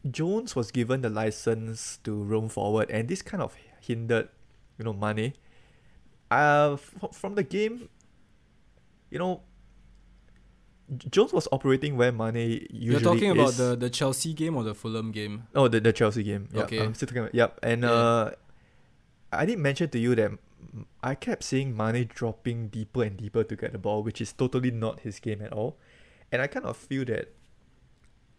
Jones 0.09 0.55
was 0.55 0.71
given 0.71 1.01
the 1.01 1.09
license 1.09 1.97
to 2.03 2.11
roam 2.13 2.49
forward, 2.49 2.89
and 2.91 3.07
this 3.07 3.21
kind 3.21 3.41
of 3.41 3.55
hindered, 3.79 4.29
you 4.77 4.85
know, 4.85 4.93
Mane. 4.93 5.33
Uh, 6.31 6.73
f- 6.73 7.13
from 7.13 7.35
the 7.35 7.43
game, 7.43 7.89
you 9.09 9.19
know, 9.19 9.41
Jones 11.09 11.31
was 11.31 11.47
operating 11.51 11.95
where 11.95 12.11
Mane 12.11 12.35
usually 12.69 12.69
You're 12.71 12.99
talking 12.99 13.31
about 13.31 13.49
is. 13.49 13.57
the 13.57 13.75
the 13.75 13.89
Chelsea 13.89 14.33
game 14.33 14.55
or 14.57 14.63
the 14.63 14.75
Fulham 14.75 15.11
game? 15.11 15.47
Oh, 15.55 15.67
the, 15.67 15.79
the 15.79 15.93
Chelsea 15.93 16.23
game. 16.23 16.49
Yep, 16.53 16.63
Okay. 16.65 16.79
I'm 16.83 16.93
still 16.93 17.07
talking 17.07 17.23
about. 17.23 17.35
Yep. 17.35 17.59
And 17.63 17.83
Yeah. 17.83 17.91
uh, 17.91 18.31
I 19.31 19.45
did 19.45 19.59
mention 19.59 19.89
to 19.89 19.99
you 19.99 20.13
that 20.15 20.31
I 21.01 21.15
kept 21.15 21.43
seeing 21.43 21.75
Mane 21.75 22.09
dropping 22.13 22.67
deeper 22.67 23.03
and 23.03 23.15
deeper 23.17 23.43
to 23.43 23.55
get 23.55 23.71
the 23.71 23.77
ball, 23.79 24.03
which 24.03 24.19
is 24.21 24.33
totally 24.33 24.71
not 24.71 24.99
his 25.01 25.19
game 25.19 25.41
at 25.41 25.53
all. 25.53 25.77
And 26.31 26.41
I 26.41 26.47
kind 26.47 26.65
of 26.65 26.75
feel 26.77 27.05
that 27.05 27.31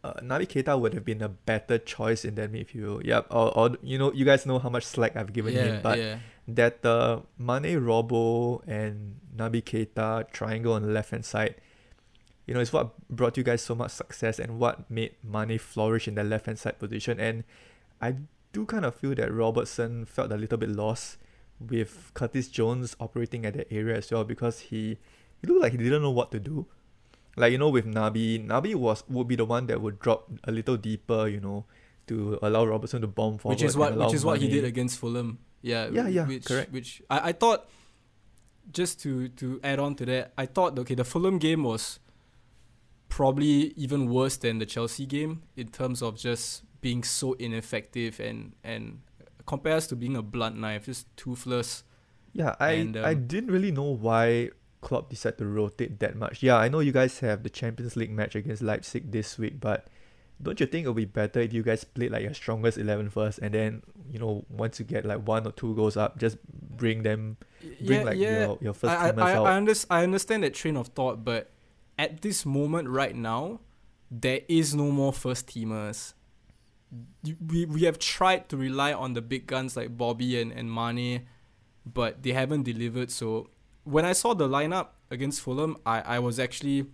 uh, 0.05 0.21
Keita 0.21 0.79
would 0.79 0.93
have 0.93 1.05
been 1.05 1.23
a 1.23 1.29
better 1.29 1.79
choice 1.79 2.25
in 2.25 2.35
that 2.35 2.53
midfield. 2.53 3.07
Yep. 3.07 3.27
Or, 3.31 3.57
or 3.57 3.77
you 3.83 3.99
know, 3.99 4.13
you 4.13 4.25
guys 4.25 4.45
know 4.45 4.59
how 4.59 4.69
much 4.69 4.85
slack 4.85 5.17
I've 5.17 5.33
given 5.33 5.55
yeah, 5.55 5.65
him, 5.65 5.83
but 5.83 5.99
yeah. 5.99 6.19
that 6.49 6.85
uh, 6.85 7.21
Mane, 7.39 7.81
Robbo, 7.81 8.63
and 8.67 9.17
Naby 9.35 9.65
Keita 9.65 10.31
triangle 10.31 10.75
on 10.75 10.83
the 10.83 10.89
left 10.89 11.11
hand 11.11 11.25
side, 11.25 11.55
you 12.47 12.53
know, 12.53 12.61
is 12.61 12.73
what 12.73 12.93
brought 13.09 13.39
you 13.39 13.43
guys 13.43 13.63
so 13.63 13.75
much 13.75 13.93
success 13.93 14.39
and 14.39 14.59
what 14.59 14.91
made 14.91 15.15
Mane 15.23 15.59
flourish 15.59 16.07
in 16.07 16.17
the 16.17 16.25
left 16.25 16.47
hand 16.47 16.59
side 16.59 16.79
position. 16.79 17.19
And 17.19 17.45
I 18.01 18.17
do 18.53 18.67
kind 18.67 18.85
of 18.85 18.95
feel 18.95 19.15
that 19.15 19.33
Robertson 19.33 20.05
felt 20.05 20.31
a 20.31 20.37
little 20.37 20.59
bit 20.59 20.69
lost 20.69 21.17
with 21.59 22.11
Curtis 22.13 22.49
Jones 22.49 22.95
operating 23.01 23.47
at 23.47 23.55
that 23.55 23.73
area 23.73 23.97
as 23.97 24.11
well 24.11 24.25
because 24.25 24.61
he 24.61 24.99
he 25.41 25.47
looked 25.47 25.63
like 25.63 25.73
he 25.73 25.79
didn't 25.79 26.03
know 26.03 26.11
what 26.11 26.31
to 26.33 26.41
do. 26.41 26.67
Like 27.37 27.53
you 27.53 27.59
know, 27.59 27.69
with 27.69 27.87
Naby, 27.87 28.47
Naby 28.47 28.75
was 28.75 29.05
would 29.09 29.29
be 29.29 29.37
the 29.37 29.45
one 29.45 29.67
that 29.67 29.81
would 29.81 29.99
drop 29.99 30.31
a 30.45 30.53
little 30.53 30.77
deeper, 30.77 31.27
you 31.29 31.41
know, 31.41 31.67
to 32.07 32.39
allow 32.43 32.65
Robertson 32.65 33.01
to 33.03 33.07
bomb 33.07 33.39
forward. 33.39 33.57
which 33.57 33.63
is 33.63 33.77
what 33.77 33.97
which 33.97 34.15
is 34.15 34.25
what 34.25 34.41
he 34.41 34.49
did 34.49 34.65
against 34.65 34.99
Fulham. 34.99 35.39
Yeah, 35.63 35.89
Yeah, 35.91 36.09
yeah, 36.09 36.27
which, 36.27 36.45
correct. 36.45 36.73
Which 36.73 37.03
I, 37.09 37.31
I 37.31 37.33
thought, 37.33 37.69
just 38.71 39.01
to 39.03 39.29
to 39.29 39.61
add 39.65 39.79
on 39.79 39.95
to 39.97 40.05
that, 40.07 40.33
I 40.37 40.47
thought 40.47 40.79
okay, 40.79 40.95
the 40.95 41.05
Fulham 41.05 41.39
game 41.39 41.65
was 41.65 41.99
probably 43.09 43.73
even 43.77 44.09
worse 44.09 44.37
than 44.37 44.59
the 44.59 44.67
Chelsea 44.67 45.07
game 45.07 45.43
in 45.57 45.69
terms 45.69 46.03
of 46.03 46.19
just 46.19 46.65
being 46.81 47.03
so 47.03 47.33
ineffective 47.35 48.21
and 48.21 48.53
and 48.63 49.01
compares 49.47 49.87
to 49.89 49.97
being 49.97 50.17
a 50.17 50.23
blunt 50.23 50.57
knife, 50.57 50.87
just 50.87 51.07
toothless. 51.17 51.85
Yeah, 52.33 52.57
I 52.59 52.73
And, 52.73 52.97
I 52.97 53.13
um, 53.13 53.27
didn't 53.27 53.51
really 53.51 53.71
know 53.71 53.95
why 53.95 54.51
Klopp 54.85 55.11
decide 55.11 55.39
to 55.39 55.47
rotate 55.47 55.99
that 55.99 56.15
much. 56.15 56.43
Yeah, 56.43 56.57
I 56.57 56.69
know 56.69 56.81
you 56.81 56.93
guys 56.93 57.19
have 57.21 57.43
the 57.43 57.51
Champions 57.51 57.97
League 57.97 58.13
match 58.13 58.37
against 58.37 58.63
Leipzig 58.63 59.11
this 59.11 59.39
week, 59.39 59.59
but 59.59 59.89
don't 60.43 60.61
you 60.61 60.67
think 60.67 60.85
it 60.85 60.89
would 60.89 60.97
be 60.97 61.05
better 61.05 61.41
if 61.41 61.53
you 61.53 61.63
guys 61.63 61.85
played 61.85 62.13
like 62.13 62.23
your 62.23 62.35
strongest 62.35 62.77
11 62.77 63.11
first 63.11 63.39
and 63.39 63.55
then, 63.55 63.83
you 64.11 64.19
know, 64.19 64.45
once 64.49 64.79
you 64.79 64.85
get 64.85 65.05
like 65.05 65.27
one 65.27 65.47
or 65.47 65.53
two 65.53 65.75
goals 65.75 65.97
up, 65.97 66.19
just 66.19 66.37
bring 66.77 67.03
them, 67.03 67.37
bring 67.85 68.01
yeah, 68.01 68.05
like 68.05 68.19
yeah. 68.19 68.47
your, 68.47 68.59
your 68.61 68.75
first 68.75 68.93
I, 68.93 69.09
I, 69.09 69.13
teamers 69.13 69.23
I, 69.23 69.35
out? 69.35 69.47
I, 69.47 69.57
under, 69.57 69.75
I 69.91 70.03
understand 70.03 70.43
that 70.45 70.55
train 70.55 70.77
of 70.77 70.89
thought, 70.89 71.25
but 71.25 71.51
at 71.99 72.21
this 72.23 72.45
moment 72.45 72.89
right 72.89 73.15
now, 73.15 73.61
there 74.11 74.41
is 74.49 74.75
no 74.75 74.91
more 74.91 75.13
first 75.13 75.47
teamers. 75.47 76.15
We, 77.45 77.65
we 77.65 77.83
have 77.85 77.99
tried 77.99 78.49
to 78.51 78.57
rely 78.57 78.93
on 78.93 79.15
the 79.15 79.23
big 79.23 79.47
guns 79.47 79.77
like 79.77 79.97
Bobby 79.97 80.41
and, 80.41 80.53
and 80.53 80.73
Mane, 80.73 81.27
but 81.87 82.23
they 82.23 82.33
haven't 82.33 82.65
delivered. 82.65 83.11
So 83.11 83.49
when 83.85 84.05
I 84.05 84.13
saw 84.13 84.35
the 84.35 84.49
lineup 84.49 84.89
against 85.11 85.41
Fulham, 85.41 85.77
I, 85.87 86.01
I 86.01 86.19
was 86.19 86.39
actually 86.39 86.87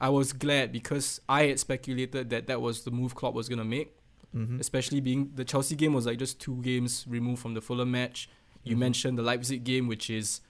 I 0.00 0.08
was 0.10 0.32
glad 0.32 0.70
because 0.72 1.20
I 1.28 1.46
had 1.46 1.58
speculated 1.58 2.30
that 2.30 2.46
that 2.46 2.60
was 2.60 2.82
the 2.84 2.90
move 2.90 3.14
Klopp 3.14 3.34
was 3.34 3.48
gonna 3.48 3.64
make 3.64 3.94
Mhm. 4.36 4.60
especially 4.60 5.00
being 5.00 5.30
the 5.34 5.44
Chelsea 5.44 5.74
game 5.74 5.94
was 5.94 6.04
like 6.04 6.18
just 6.18 6.38
two 6.38 6.56
games 6.62 7.06
removed 7.08 7.40
from 7.40 7.54
the 7.54 7.62
Fulham 7.62 7.90
match. 7.90 8.28
You 8.62 8.76
Mhm. 8.76 8.78
mentioned 8.80 9.18
the 9.18 9.22
Leipzig 9.22 9.64
game, 9.64 9.86
which 9.88 10.10
is 10.10 10.40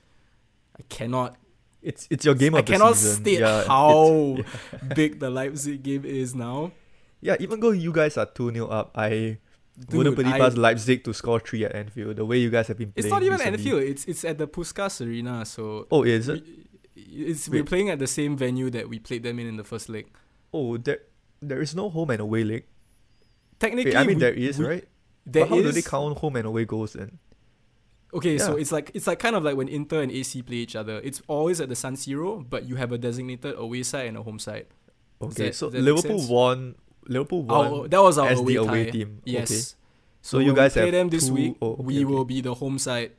I 0.79 0.83
cannot 0.89 1.37
It's 1.81 2.07
it's 2.11 2.25
your 2.25 2.35
game 2.35 2.55
I 2.57 2.59
of 2.59 2.67
the 2.67 2.73
game. 2.73 2.83
I 2.83 2.85
cannot 2.85 2.97
state 2.97 3.39
yeah, 3.41 3.65
how 3.69 4.37
yeah. 4.39 4.95
big 4.95 5.21
the 5.21 5.31
Leipzig 5.31 5.83
game 5.85 6.05
is 6.05 6.35
now. 6.35 6.73
Yeah, 7.21 7.37
even 7.41 7.61
though 7.61 7.71
you 7.71 7.93
guys 7.93 8.17
are 8.19 8.27
2 8.27 8.51
0 8.53 8.67
up, 8.67 8.91
I 8.99 9.39
Dude, 9.87 10.17
put 10.17 10.27
it 10.27 10.33
I- 10.33 10.39
past 10.39 10.57
Leipzig 10.59 11.05
to 11.05 11.13
score 11.15 11.39
3 11.41 11.65
at 11.65 11.75
Anfield. 11.75 12.17
The 12.17 12.25
way 12.25 12.39
you 12.39 12.51
guys 12.51 12.67
have 12.69 12.79
been 12.79 12.91
playing. 12.93 13.07
It's 13.07 13.13
not 13.13 13.23
even 13.23 13.39
recently. 13.39 13.59
Anfield. 13.59 13.83
It's 13.83 14.05
it's 14.07 14.25
at 14.25 14.39
the 14.39 14.49
Puskas 14.49 15.05
Arena. 15.07 15.45
So 15.47 15.87
Oh, 15.91 16.03
is 16.03 16.29
it? 16.29 16.45
we- 16.45 16.65
it's 17.25 17.49
we're 17.49 17.63
playing 17.65 17.89
at 17.91 17.99
the 18.01 18.07
same 18.09 18.37
venue 18.37 18.71
that 18.71 18.89
we 18.89 18.99
played 18.99 19.23
them 19.23 19.39
in 19.39 19.47
in 19.47 19.57
the 19.57 19.65
first 19.65 19.89
leg. 19.89 20.07
Oh, 20.53 20.77
there, 20.79 21.01
there 21.41 21.61
is 21.61 21.75
no 21.77 21.89
home 21.91 22.11
and 22.11 22.21
away 22.21 22.43
league. 22.43 22.65
Technically, 23.61 23.93
Wait, 23.93 23.97
I 23.97 24.05
mean, 24.05 24.17
we- 24.17 24.21
there 24.21 24.35
is, 24.35 24.59
we- 24.59 24.65
right? 24.67 24.89
There 25.27 25.45
but 25.45 25.51
how 25.51 25.63
do 25.63 25.71
they 25.71 25.83
count 25.83 26.19
home 26.19 26.37
and 26.37 26.47
away 26.47 26.65
goals 26.65 26.95
then? 26.95 27.19
Okay, 28.15 28.39
so 28.39 28.57
it's 28.57 28.73
like 28.73 28.91
it's 28.95 29.07
like 29.07 29.19
kind 29.19 29.37
of 29.37 29.45
like 29.45 29.57
when 29.57 29.69
Inter 29.69 30.01
and 30.03 30.11
AC 30.11 30.41
play 30.43 30.57
each 30.57 30.75
other. 30.75 30.99
It's 31.05 31.21
always 31.29 31.61
at 31.61 31.69
the 31.69 31.77
San 31.77 31.95
Siro, 31.95 32.43
but 32.49 32.65
you 32.67 32.77
have 32.77 32.91
a 32.93 32.99
designated 32.99 33.55
away 33.59 33.83
side 33.83 34.07
and 34.09 34.17
a 34.17 34.23
home 34.23 34.39
side. 34.39 34.67
Okay, 35.21 35.47
that- 35.49 35.55
so 35.55 35.67
does 35.71 35.85
that 35.85 35.95
make 35.95 36.03
Liverpool 36.05 36.27
won. 36.35 36.75
Liverpool 37.09 37.43
won. 37.43 37.67
Our, 37.67 37.89
that 37.89 38.03
was 38.03 38.19
our 38.19 38.31
away, 38.33 38.55
the 38.55 38.57
away 38.63 38.91
team. 38.93 39.21
Yes. 39.25 39.51
Okay. 39.51 39.61
So, 39.61 39.75
So 40.21 40.35
you 40.45 40.53
we 40.53 40.57
guys 40.61 40.73
play 40.77 40.91
have 40.91 40.93
them 40.93 41.09
this 41.09 41.29
two- 41.29 41.35
week. 41.35 41.57
oh, 41.63 41.73
okay, 41.73 41.83
we 41.83 41.95
okay. 41.97 42.05
will 42.05 42.25
be 42.29 42.39
the 42.45 42.53
home 42.55 42.77
side, 42.79 43.13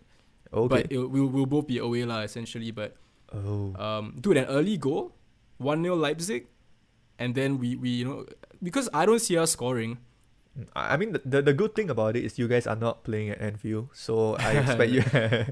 Okay. 0.53 0.67
but 0.69 0.81
it, 0.91 0.99
we 1.09 1.19
will 1.25 1.45
both 1.49 1.65
be 1.65 1.79
away 1.81 2.05
lah 2.05 2.21
essentially. 2.21 2.69
But 2.71 2.93
oh. 3.33 3.73
um, 3.79 4.15
dude, 4.21 4.37
an 4.37 4.45
early 4.45 4.77
goal, 4.77 5.15
one 5.57 5.81
0 5.81 5.95
Leipzig, 5.95 6.45
and 7.17 7.33
then 7.33 7.57
we 7.57 7.75
we 7.75 8.03
you 8.03 8.05
know 8.05 8.25
because 8.61 8.87
I 8.93 9.05
don't 9.09 9.19
see 9.23 9.37
us 9.39 9.51
scoring. 9.57 9.97
I 10.75 10.97
mean, 10.99 11.15
the, 11.15 11.21
the, 11.23 11.39
the 11.41 11.53
good 11.55 11.71
thing 11.71 11.87
about 11.89 12.19
it 12.19 12.25
is 12.27 12.35
you 12.35 12.49
guys 12.51 12.67
are 12.67 12.75
not 12.75 13.07
playing 13.07 13.29
at 13.31 13.39
Anfield, 13.39 13.95
so 13.95 14.35
I 14.35 14.59
expect 14.59 14.91
you. 14.91 15.01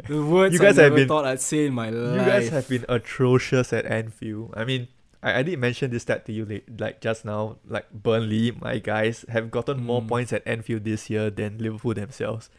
The 0.03 0.19
words 0.19 0.51
You 0.57 0.59
guys 0.59 0.75
I 0.77 0.83
have 0.83 0.91
never 0.91 0.95
been- 0.99 1.07
thought 1.07 1.23
I'd 1.23 1.39
say 1.39 1.65
in 1.65 1.71
my 1.73 1.87
life. 1.89 2.19
you 2.19 2.25
guys 2.27 2.49
have 2.51 2.67
been 2.67 2.83
atrocious 2.91 3.71
at 3.71 3.85
Anfield. 3.87 4.51
I 4.57 4.65
mean, 4.67 4.91
I, 5.27 5.39
I 5.39 5.43
did 5.43 5.59
mention 5.59 5.91
this 5.91 6.03
stat 6.03 6.25
to 6.27 6.31
you 6.33 6.45
late, 6.45 6.65
like 6.79 7.01
just 7.01 7.25
now. 7.25 7.57
Like 7.67 7.91
Burnley, 7.91 8.51
my 8.61 8.79
guys 8.79 9.25
have 9.29 9.51
gotten 9.51 9.83
more 9.83 10.01
Mm. 10.01 10.07
points 10.07 10.31
at 10.33 10.43
Anfield 10.47 10.83
this 10.83 11.09
year 11.09 11.29
than 11.29 11.57
Liverpool 11.59 11.93
themselves, 11.93 12.49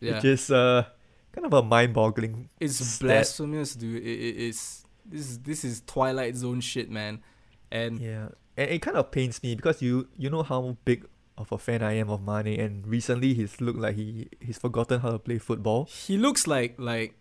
yeah. 0.00 0.14
which 0.16 0.24
is 0.24 0.50
uh 0.50 0.84
kind 1.32 1.46
of 1.46 1.52
a 1.52 1.62
mind-boggling. 1.62 2.48
It's 2.60 2.76
stat. 2.84 3.06
blasphemous, 3.06 3.74
dude. 3.74 4.02
It, 4.02 4.18
it, 4.18 4.34
it's 4.48 4.84
this 5.06 5.20
is 5.30 5.38
this 5.40 5.64
is 5.64 5.82
Twilight 5.86 6.36
Zone 6.36 6.60
shit, 6.60 6.90
man. 6.90 7.22
And 7.70 8.00
Yeah, 8.00 8.28
and 8.56 8.70
it 8.70 8.80
kind 8.82 8.96
of 8.96 9.10
pains 9.10 9.42
me 9.42 9.54
because 9.54 9.80
you 9.82 10.08
you 10.16 10.30
know 10.30 10.42
how 10.42 10.76
big 10.84 11.06
of 11.36 11.52
a 11.52 11.58
fan 11.58 11.82
I 11.82 11.92
am 12.02 12.10
of 12.10 12.20
Mane, 12.26 12.58
and 12.58 12.86
recently 12.86 13.32
he's 13.34 13.60
looked 13.60 13.78
like 13.78 13.94
he 13.94 14.28
he's 14.40 14.58
forgotten 14.58 15.00
how 15.00 15.12
to 15.12 15.18
play 15.20 15.38
football. 15.38 15.86
he 15.86 16.16
looks 16.18 16.46
like 16.48 16.74
like 16.78 17.14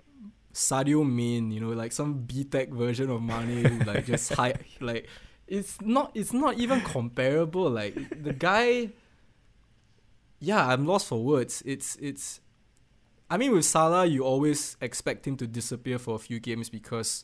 Sadio 0.57 1.07
Mane, 1.07 1.51
you 1.51 1.59
know, 1.59 1.69
like 1.69 1.91
some 1.91 2.13
B 2.25 2.43
Tech 2.43 2.69
version 2.69 3.11
of 3.11 3.21
Mane, 3.21 3.85
like 3.85 4.05
just 4.07 4.33
high, 4.39 4.55
like 4.81 5.07
it's 5.47 5.79
not 5.81 6.09
it's 6.15 6.33
not 6.33 6.57
even 6.57 6.81
comparable. 6.81 7.69
Like 7.69 7.93
the 8.23 8.33
guy, 8.33 8.89
yeah, 10.39 10.65
I'm 10.67 10.85
lost 10.87 11.07
for 11.07 11.23
words. 11.23 11.61
It's 11.65 11.95
it's, 11.97 12.41
I 13.29 13.37
mean, 13.37 13.51
with 13.51 13.65
Salah, 13.65 14.05
you 14.07 14.23
always 14.23 14.77
expect 14.81 15.27
him 15.27 15.37
to 15.37 15.45
disappear 15.47 15.99
for 15.99 16.15
a 16.15 16.19
few 16.19 16.39
games 16.39 16.69
because 16.69 17.23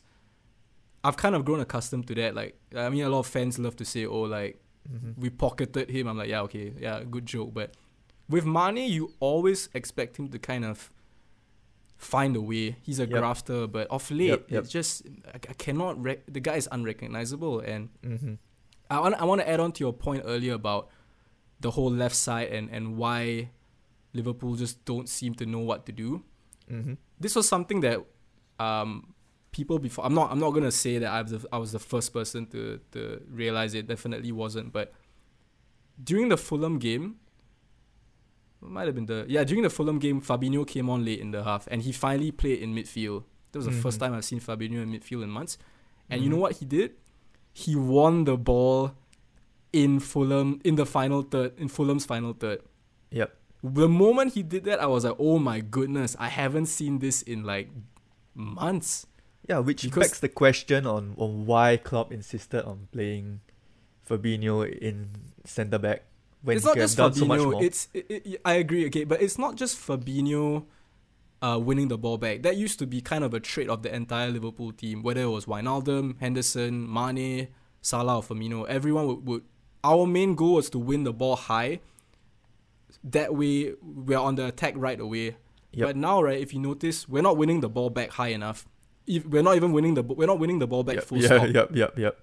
I've 1.03 1.17
kind 1.17 1.33
of 1.35 1.43
grown 1.43 1.59
accustomed 1.59 2.07
to 2.07 2.15
that. 2.15 2.35
Like, 2.35 2.55
I 2.75 2.89
mean, 2.89 3.03
a 3.03 3.09
lot 3.09 3.19
of 3.19 3.27
fans 3.27 3.57
love 3.57 3.75
to 3.77 3.85
say, 3.85 4.05
"Oh, 4.05 4.21
like 4.21 4.59
Mhm. 4.91 5.17
we 5.17 5.29
pocketed 5.31 5.89
him." 5.89 6.07
I'm 6.07 6.17
like, 6.17 6.29
yeah, 6.29 6.41
okay, 6.41 6.73
yeah, 6.79 7.03
good 7.09 7.25
joke. 7.25 7.53
But 7.53 7.73
with 8.29 8.45
Mane, 8.45 8.89
you 8.91 9.13
always 9.19 9.69
expect 9.73 10.17
him 10.17 10.27
to 10.29 10.37
kind 10.39 10.63
of 10.65 10.91
find 12.03 12.35
a 12.35 12.41
way. 12.41 12.75
He's 12.81 12.99
a 12.99 13.03
Yep. 13.07 13.09
grafter, 13.19 13.67
but 13.67 13.87
of 13.89 14.09
late, 14.11 14.27
Yep, 14.29 14.51
yep. 14.51 14.63
it's 14.63 14.71
just 14.71 15.03
I, 15.27 15.35
I 15.35 15.53
cannot. 15.53 16.01
Rec- 16.01 16.25
the 16.31 16.39
guy 16.39 16.55
is 16.55 16.67
unrecognizable, 16.71 17.59
and 17.61 17.89
Mhm. 18.03 18.37
I 18.89 18.99
want 18.99 19.15
I 19.15 19.25
want 19.25 19.41
to 19.41 19.49
add 19.49 19.59
on 19.59 19.71
to 19.73 19.83
your 19.83 19.93
point 19.93 20.23
earlier 20.25 20.53
about 20.53 20.89
the 21.59 21.71
whole 21.71 21.91
left 21.91 22.15
side 22.15 22.49
and 22.49 22.69
and 22.69 22.97
why 22.97 23.49
Liverpool 24.13 24.55
just 24.55 24.83
don't 24.85 25.07
seem 25.09 25.33
to 25.35 25.45
know 25.45 25.59
what 25.59 25.85
to 25.87 25.91
do. 25.91 26.23
Mhm. 26.69 26.97
This 27.19 27.35
was 27.35 27.47
something 27.47 27.79
that 27.81 27.99
um 28.59 29.13
people 29.51 29.79
before 29.79 30.05
I'm 30.05 30.13
not 30.13 30.31
I'm 30.31 30.39
not 30.39 30.51
gonna 30.51 30.71
say 30.71 30.97
that 30.99 31.09
I 31.11 31.21
was 31.21 31.31
the, 31.31 31.47
I 31.51 31.57
was 31.57 31.71
the 31.71 31.79
first 31.79 32.11
person 32.13 32.45
to 32.47 32.79
to 32.91 33.21
realize 33.29 33.73
it. 33.73 33.87
Definitely 33.87 34.31
wasn't, 34.31 34.71
but 34.73 34.93
during 36.03 36.29
the 36.29 36.37
Fulham 36.37 36.79
game. 36.79 37.19
Might 38.65 38.85
have 38.87 38.95
been 38.95 39.05
the 39.05 39.25
yeah 39.27 39.43
during 39.43 39.63
the 39.63 39.69
Fulham 39.69 39.99
game. 39.99 40.21
Fabinho 40.21 40.65
came 40.65 40.89
on 40.89 41.03
late 41.03 41.19
in 41.19 41.31
the 41.31 41.43
half, 41.43 41.67
and 41.69 41.81
he 41.81 41.91
finally 41.91 42.31
played 42.31 42.59
in 42.59 42.73
midfield. 42.73 43.23
That 43.51 43.59
was 43.59 43.65
the 43.67 43.71
first 43.73 43.97
Mhm. 43.97 44.01
time 44.01 44.13
I've 44.13 44.25
seen 44.25 44.39
Fabinho 44.39 44.81
in 44.81 44.91
midfield 44.91 45.23
in 45.23 45.29
months. 45.29 45.57
And 46.09 46.23
you 46.23 46.29
know 46.29 46.37
what 46.37 46.57
he 46.57 46.65
did? 46.65 46.91
He 47.53 47.75
won 47.75 48.23
the 48.23 48.37
ball 48.37 48.93
in 49.71 49.99
Fulham 49.99 50.59
in 50.63 50.75
the 50.75 50.85
final 50.85 51.21
third 51.23 51.53
in 51.57 51.67
Fulham's 51.67 52.05
final 52.05 52.33
third. 52.33 52.61
Yep. 53.11 53.35
The 53.63 53.87
moment 53.87 54.33
he 54.33 54.43
did 54.43 54.63
that, 54.65 54.79
I 54.81 54.87
was 54.87 55.05
like, 55.05 55.15
"Oh 55.19 55.39
my 55.39 55.59
goodness! 55.61 56.15
I 56.19 56.27
haven't 56.29 56.65
seen 56.67 56.99
this 56.99 57.21
in 57.21 57.43
like 57.43 57.69
months." 58.35 59.05
Yeah, 59.47 59.59
which 59.59 59.83
Because- 59.83 60.07
begs 60.07 60.19
the 60.19 60.29
question 60.29 60.85
on, 60.87 61.15
on 61.17 61.45
why 61.45 61.77
Klopp 61.77 62.11
insisted 62.11 62.63
on 62.65 62.87
playing 62.91 63.41
Fabinho 64.07 64.65
in 64.79 65.09
centre 65.45 65.77
back 65.79 66.03
when 66.43 66.57
it's 66.57 66.65
not 66.65 66.75
just 66.75 66.97
done 66.97 67.13
so 67.13 67.25
much 67.25 67.39
Fabinho. 67.39 67.51
more. 67.53 67.63
It's 67.63 67.87
it, 67.93 68.05
it, 68.09 68.41
I 68.45 68.53
agree, 68.55 68.85
okay, 68.87 69.05
but 69.05 69.21
it's 69.21 69.37
not 69.37 69.55
just 69.55 69.77
Fabinho. 69.77 70.65
Uh, 71.41 71.57
winning 71.57 71.89
the 71.89 71.97
ball 71.97 72.17
back. 72.17 72.41
That 72.43 72.55
used 72.55 72.79
to 72.79 72.87
be 72.87 73.01
kind 73.01 73.21
of 73.21 73.33
a 73.33 73.39
trait 73.41 73.67
of 73.67 73.83
the 73.83 73.93
entire 73.93 74.29
Liverpool 74.29 74.71
team, 74.71 75.03
whether 75.03 75.23
it 75.23 75.27
was 75.27 75.45
Wijnaldum, 75.45 76.17
Henderson, 76.21 76.89
Mane, 76.89 77.49
Salah, 77.81 78.19
or 78.19 78.23
Firmino. 78.23 78.65
Everyone 78.65 79.07
would, 79.07 79.27
would. 79.27 79.43
Our 79.83 80.07
main 80.07 80.35
goal 80.35 80.53
was 80.53 80.69
to 80.69 80.79
win 80.79 81.03
the 81.03 81.11
ball 81.11 81.35
high. 81.35 81.81
That 83.03 83.35
way, 83.35 83.73
we're 83.81 84.17
on 84.17 84.35
the 84.35 84.45
attack 84.45 84.75
right 84.77 84.97
away. 84.97 85.35
Yep. 85.73 85.87
But 85.87 85.95
now, 85.97 86.23
right, 86.23 86.39
if 86.39 86.53
you 86.53 86.61
notice, 86.61 87.09
we're 87.09 87.21
not 87.21 87.35
winning 87.35 87.59
the 87.59 87.67
ball 87.67 87.89
back 87.89 88.11
high 88.11 88.29
enough. 88.29 88.65
If 89.05 89.25
we're 89.25 89.43
not 89.43 89.57
even 89.57 89.73
winning 89.73 89.95
the, 89.95 90.03
we're 90.03 90.27
not 90.27 90.39
winning 90.39 90.59
the 90.59 90.67
ball 90.67 90.83
back 90.83 90.95
yep, 90.95 91.03
full 91.03 91.17
yeah, 91.17 91.25
stop 91.25 91.47
yep, 91.53 91.71
yep, 91.73 91.99
yep. 91.99 92.19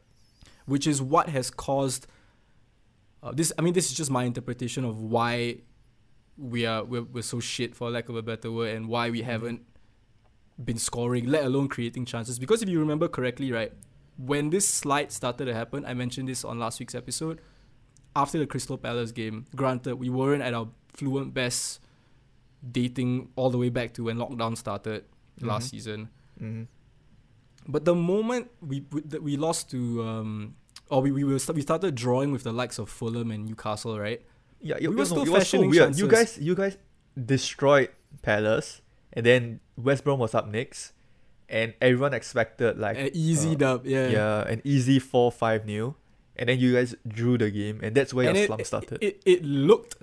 which 0.65 0.87
is 0.87 1.03
what 1.03 1.29
has 1.29 1.51
caused 1.51 2.07
uh, 3.23 3.33
this. 3.33 3.53
I 3.59 3.63
mean, 3.63 3.73
this 3.75 3.91
is 3.91 3.97
just 3.97 4.11
my 4.11 4.25
interpretation 4.25 4.85
of 4.85 5.01
why 5.01 5.59
we 6.39 6.65
are 6.67 6.85
we're, 6.85 7.03
we're 7.03 7.23
so 7.23 7.41
shit, 7.41 7.75
for 7.75 7.91
lack 7.91 8.09
of 8.09 8.17
a 8.17 8.23
better 8.23 8.51
word, 8.51 8.75
and 8.77 8.89
why 8.89 9.11
we 9.11 9.23
haven't 9.23 9.63
been 10.63 10.79
scoring, 10.79 11.27
let 11.27 11.45
alone 11.45 11.69
creating 11.69 12.05
chances. 12.05 12.39
Because 12.39 12.63
if 12.63 12.69
you 12.69 12.79
remember 12.81 13.09
correctly, 13.09 13.51
right, 13.53 13.73
when 14.19 14.51
this 14.51 14.69
slide 14.69 15.11
started 15.13 15.47
to 15.47 15.55
happen, 15.55 15.85
I 15.87 15.95
mentioned 15.95 16.29
this 16.29 16.45
on 16.45 16.59
last 16.59 16.81
week's 16.81 16.95
episode. 16.95 17.41
After 18.17 18.39
the 18.39 18.47
Crystal 18.47 18.77
Palace 18.77 19.13
game, 19.13 19.47
granted 19.55 19.95
we 19.97 20.11
weren't 20.11 20.43
at 20.43 20.53
our 20.53 20.69
fluent 20.93 21.33
best 21.33 21.81
dating 22.73 23.31
all 23.37 23.49
the 23.51 23.57
way 23.59 23.69
back 23.71 23.95
to 23.95 24.05
when 24.05 24.17
lockdown 24.19 24.57
started 24.57 25.05
last 25.41 25.69
Mhm. 25.69 25.71
season. 25.71 26.09
Mm-hmm. 26.41 26.63
But 27.69 27.85
the 27.85 27.95
moment 27.95 28.51
we 28.61 28.85
we 29.21 29.37
lost 29.37 29.71
to 29.71 30.03
um 30.03 30.57
or 30.91 31.03
we 31.03 31.11
we 31.11 31.25
were 31.25 31.39
we 31.55 31.63
started 31.63 31.95
drawing 31.95 32.33
with 32.33 32.43
the 32.43 32.53
likes 32.53 32.79
of 32.79 32.89
Fulham 32.89 33.31
and 33.31 33.47
Newcastle, 33.47 33.99
right? 33.99 34.21
Yeah, 34.61 34.77
it, 34.79 34.89
We 34.89 34.89
were 34.89 35.01
was, 35.01 35.09
still 35.09 35.23
it 35.23 35.29
was 35.29 35.31
so 35.31 35.39
fashioning 35.39 35.71
weird. 35.71 35.97
You 35.97 36.09
guys, 36.09 36.39
you 36.39 36.55
guys 36.55 36.77
destroyed 37.17 37.91
Palace, 38.23 38.83
and 39.13 39.25
then 39.25 39.61
West 39.77 40.05
Brom 40.05 40.19
was 40.19 40.35
up 40.35 40.49
next, 40.49 40.93
and 41.49 41.75
everyone 41.81 42.13
expected 42.15 42.79
like 42.79 42.99
An 42.99 43.11
easy 43.15 43.53
uh, 43.53 43.55
dub, 43.55 43.87
yeah. 43.87 44.09
yeah, 44.09 44.49
an 44.49 44.61
easy 44.65 44.99
four 44.99 45.33
five 45.33 45.65
nil, 45.65 45.97
and 46.37 46.49
then 46.49 46.59
you 46.59 46.75
guys 46.75 46.95
drew 47.07 47.39
the 47.39 47.51
game, 47.51 47.81
and 47.83 47.95
that's 47.95 48.13
where 48.13 48.29
and 48.29 48.37
your 48.37 48.45
it, 48.45 48.47
slump 48.49 48.67
started. 48.67 48.99
It, 49.03 49.23
it 49.25 49.45
looked, 49.45 49.97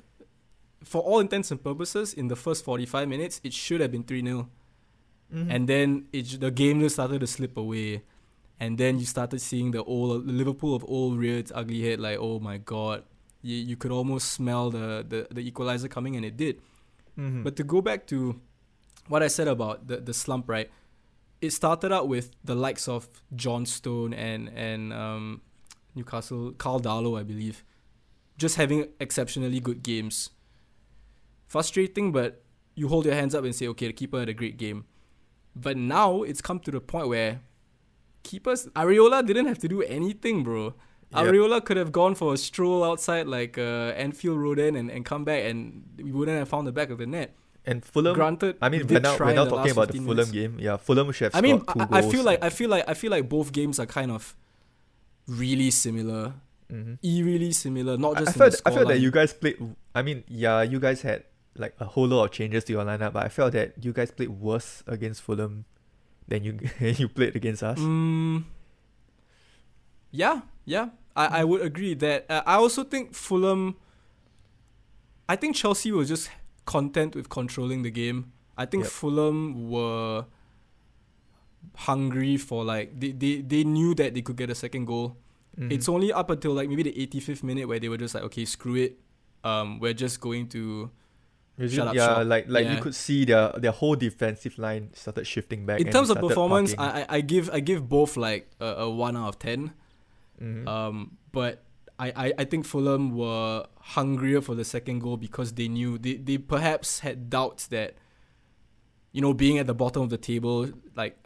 for 0.83 1.01
all 1.01 1.19
intents 1.19 1.51
and 1.51 1.63
purposes, 1.63 2.13
in 2.13 2.27
the 2.27 2.35
first 2.35 2.63
45 2.65 3.07
minutes, 3.07 3.41
it 3.43 3.53
should 3.53 3.81
have 3.81 3.91
been 3.91 4.03
3 4.03 4.23
0. 4.23 4.49
Mhm. 5.33 5.47
And 5.49 5.67
then 5.67 6.07
it, 6.13 6.39
the 6.39 6.51
game 6.51 6.79
just 6.79 6.95
started 6.95 7.19
to 7.19 7.27
slip 7.27 7.57
away. 7.57 8.03
And 8.59 8.77
then 8.77 8.97
you 8.99 9.05
started 9.05 9.39
seeing 9.39 9.71
the 9.71 9.83
old 9.83 10.25
Liverpool 10.25 10.73
of 10.75 10.83
old 10.87 11.17
rear 11.19 11.43
ugly 11.53 11.81
head, 11.83 11.99
like, 11.99 12.17
oh 12.19 12.39
my 12.39 12.57
god. 12.57 13.03
You, 13.43 13.55
you 13.55 13.75
could 13.77 13.91
almost 13.91 14.31
smell 14.33 14.71
the, 14.71 15.05
the, 15.07 15.27
the 15.31 15.41
equalizer 15.41 15.87
coming, 15.87 16.15
and 16.15 16.25
it 16.25 16.35
did. 16.37 16.59
Mhm. 17.17 17.43
But 17.43 17.55
to 17.57 17.63
go 17.63 17.81
back 17.81 18.07
to 18.07 18.39
what 19.07 19.21
I 19.23 19.27
said 19.27 19.47
about 19.47 19.87
the, 19.87 19.97
the 19.97 20.13
slump, 20.13 20.49
right? 20.49 20.69
It 21.39 21.51
started 21.51 21.91
out 21.91 22.07
with 22.07 22.31
the 22.43 22.55
likes 22.55 22.87
of 22.87 23.07
Johnstone 23.35 24.13
and 24.13 24.49
and 24.49 24.91
um, 24.91 25.41
Newcastle, 25.93 26.51
Karl 26.57 26.79
Darlow, 26.79 27.19
I 27.19 27.23
believe, 27.23 27.63
just 28.37 28.55
having 28.55 28.87
exceptionally 28.99 29.59
good 29.59 29.83
games. 29.83 30.31
Frustrating, 31.47 32.11
but 32.11 32.43
you 32.75 32.87
hold 32.87 33.05
your 33.05 33.13
hands 33.15 33.33
up 33.33 33.43
and 33.43 33.55
say, 33.55 33.67
okay, 33.67 33.87
the 33.87 33.93
keeper 33.93 34.19
had 34.19 34.29
a 34.29 34.33
great 34.33 34.57
game. 34.57 34.85
But 35.55 35.77
now 35.77 36.23
it's 36.23 36.41
come 36.41 36.59
to 36.61 36.71
the 36.71 36.81
point 36.81 37.07
where 37.07 37.41
keepers, 38.31 38.67
Areola 38.75 39.25
didn't 39.25 39.47
have 39.51 39.59
to 39.65 39.67
do 39.75 39.79
anything, 39.99 40.43
bro. 40.43 40.73
Yeah. 41.11 41.23
Areola 41.23 41.63
could 41.63 41.77
have 41.77 41.91
gone 41.91 42.13
for 42.15 42.33
a 42.33 42.37
stroll 42.37 42.83
outside 42.83 43.25
like 43.27 43.57
uh, 43.57 43.93
Anfield 44.05 44.37
Road 44.43 44.59
End 44.59 44.75
and, 44.75 44.91
and 44.91 45.05
come 45.11 45.23
back 45.23 45.41
and 45.49 45.61
we 46.07 46.11
wouldn't 46.11 46.37
have 46.37 46.49
found 46.49 46.67
the 46.67 46.73
back 46.79 46.89
of 46.89 46.97
the 47.03 47.07
net. 47.07 47.29
and 47.65 47.83
Fulham. 47.83 48.13
Granted, 48.19 48.53
I 48.61 48.67
mean, 48.71 48.85
we're 48.87 48.99
now 48.99 49.15
we're 49.19 49.33
now 49.33 49.45
talking 49.53 49.71
about 49.71 49.87
the 49.87 49.99
15 49.99 50.03
Fulham 50.03 50.15
minutes. 50.17 50.31
game. 50.31 50.53
Yeah, 50.59 50.75
Fulham 50.77 51.11
should 51.15 51.31
have 51.31 51.35
I 51.35 51.41
mean, 51.47 51.61
scored 51.61 51.87
two 51.89 51.95
I, 51.95 51.99
I 51.99 52.01
feel 52.11 52.23
like 52.29 52.39
I 52.43 52.49
feel 52.49 52.69
like 52.75 52.83
I 52.91 52.93
feel 53.01 53.11
like 53.15 53.25
both 53.35 53.49
games 53.59 53.79
are 53.79 53.85
kind 53.99 54.11
of 54.17 54.35
really 55.27 55.71
similar, 55.71 56.33
Mhm. 56.71 56.97
eerily 57.03 57.51
similar. 57.51 57.97
Not 57.97 58.17
just 58.17 58.29
I 58.29 58.31
in 58.31 58.37
felt 58.51 58.61
I 58.65 58.71
felt 58.75 58.87
that 58.89 58.99
you 58.99 59.11
guys 59.11 59.31
played. 59.33 59.57
I 59.95 60.01
mean, 60.01 60.23
yeah, 60.27 60.61
you 60.61 60.79
guys 60.79 61.01
had 61.01 61.23
like 61.55 61.73
a 61.79 61.85
whole 61.85 62.07
lot 62.07 62.25
of 62.25 62.31
changes 62.31 62.63
to 62.65 62.73
your 62.73 62.83
lineup, 62.85 63.13
but 63.13 63.23
I 63.25 63.29
felt 63.29 63.53
that 63.53 63.73
you 63.83 63.91
guys 63.93 64.11
played 64.11 64.29
worse 64.29 64.83
against 64.87 65.21
Fulham 65.23 65.65
than 66.27 66.43
you 66.43 66.59
you 66.79 67.07
played 67.09 67.35
against 67.35 67.63
us. 67.63 67.79
Mm, 67.79 68.43
yeah, 70.11 70.41
yeah, 70.65 70.89
I, 71.15 71.41
I 71.41 71.43
would 71.43 71.61
agree 71.61 71.93
that. 71.95 72.25
Uh, 72.29 72.43
I 72.45 72.55
also 72.55 72.83
think 72.83 73.13
Fulham. 73.13 73.75
I 75.29 75.35
think 75.35 75.55
Chelsea 75.55 75.91
was 75.91 76.07
just 76.07 76.29
content 76.65 77.15
with 77.15 77.29
controlling 77.29 77.83
the 77.83 77.91
game. 77.91 78.31
I 78.57 78.65
think 78.65 78.83
Yep. 78.83 78.91
Fulham 78.91 79.69
were 79.69 80.25
hungry 81.75 82.37
for 82.37 82.63
like 82.63 82.99
they, 82.99 83.11
they, 83.11 83.41
they 83.41 83.63
knew 83.63 83.93
that 83.95 84.13
they 84.13 84.21
could 84.21 84.35
get 84.37 84.49
a 84.49 84.55
second 84.55 84.85
goal. 84.85 85.17
Mhm. 85.59 85.71
It's 85.71 85.89
only 85.89 86.11
up 86.13 86.29
until 86.29 86.53
like 86.53 86.69
maybe 86.69 86.83
the 86.83 86.93
85th 87.07 87.43
minute 87.43 87.67
where 87.67 87.79
they 87.79 87.89
were 87.89 87.97
just 87.97 88.15
like, 88.15 88.23
okay, 88.23 88.45
screw 88.45 88.75
it. 88.75 88.99
Um, 89.43 89.79
we're 89.79 89.93
just 89.93 90.19
going 90.21 90.47
to 90.49 90.89
Is 91.57 91.73
shut 91.73 91.87
it- 91.87 91.89
up 91.89 91.95
yeah, 91.95 92.05
shop. 92.07 92.27
like 92.27 92.45
like 92.47 92.67
you 92.69 92.77
could 92.81 92.93
see 92.95 93.25
their 93.25 93.51
their 93.57 93.71
whole 93.71 93.95
defensive 93.95 94.57
line 94.59 94.91
started 94.93 95.25
shifting 95.25 95.65
back. 95.65 95.79
in 95.81 95.89
terms 95.91 96.09
of 96.09 96.19
performance, 96.19 96.75
parking. 96.75 97.05
I, 97.09 97.15
I 97.15 97.17
I 97.17 97.21
give 97.21 97.49
I 97.51 97.59
give 97.59 97.87
both 97.89 98.15
like 98.17 98.49
a, 98.59 98.65
a 98.85 98.89
one 98.89 99.17
out 99.17 99.29
of 99.29 99.39
ten. 99.39 99.73
Mhm. 100.41 100.67
Um, 100.67 101.17
but 101.31 101.63
I, 101.99 102.13
I, 102.15 102.33
I 102.37 102.43
think 102.45 102.65
Fulham 102.65 103.15
were 103.17 103.65
hungrier 103.79 104.39
for 104.41 104.53
the 104.53 104.63
second 104.63 104.99
goal 104.99 105.17
because 105.17 105.53
they 105.53 105.67
knew 105.67 105.97
they, 105.97 106.13
they 106.13 106.37
perhaps 106.37 106.99
had 106.99 107.27
doubts 107.31 107.65
that, 107.67 107.95
you 109.11 109.21
know, 109.21 109.33
being 109.33 109.57
at 109.57 109.65
the 109.65 109.73
bottom 109.73 110.03
of 110.03 110.11
the 110.11 110.17
table, 110.17 110.69
like 110.95 111.17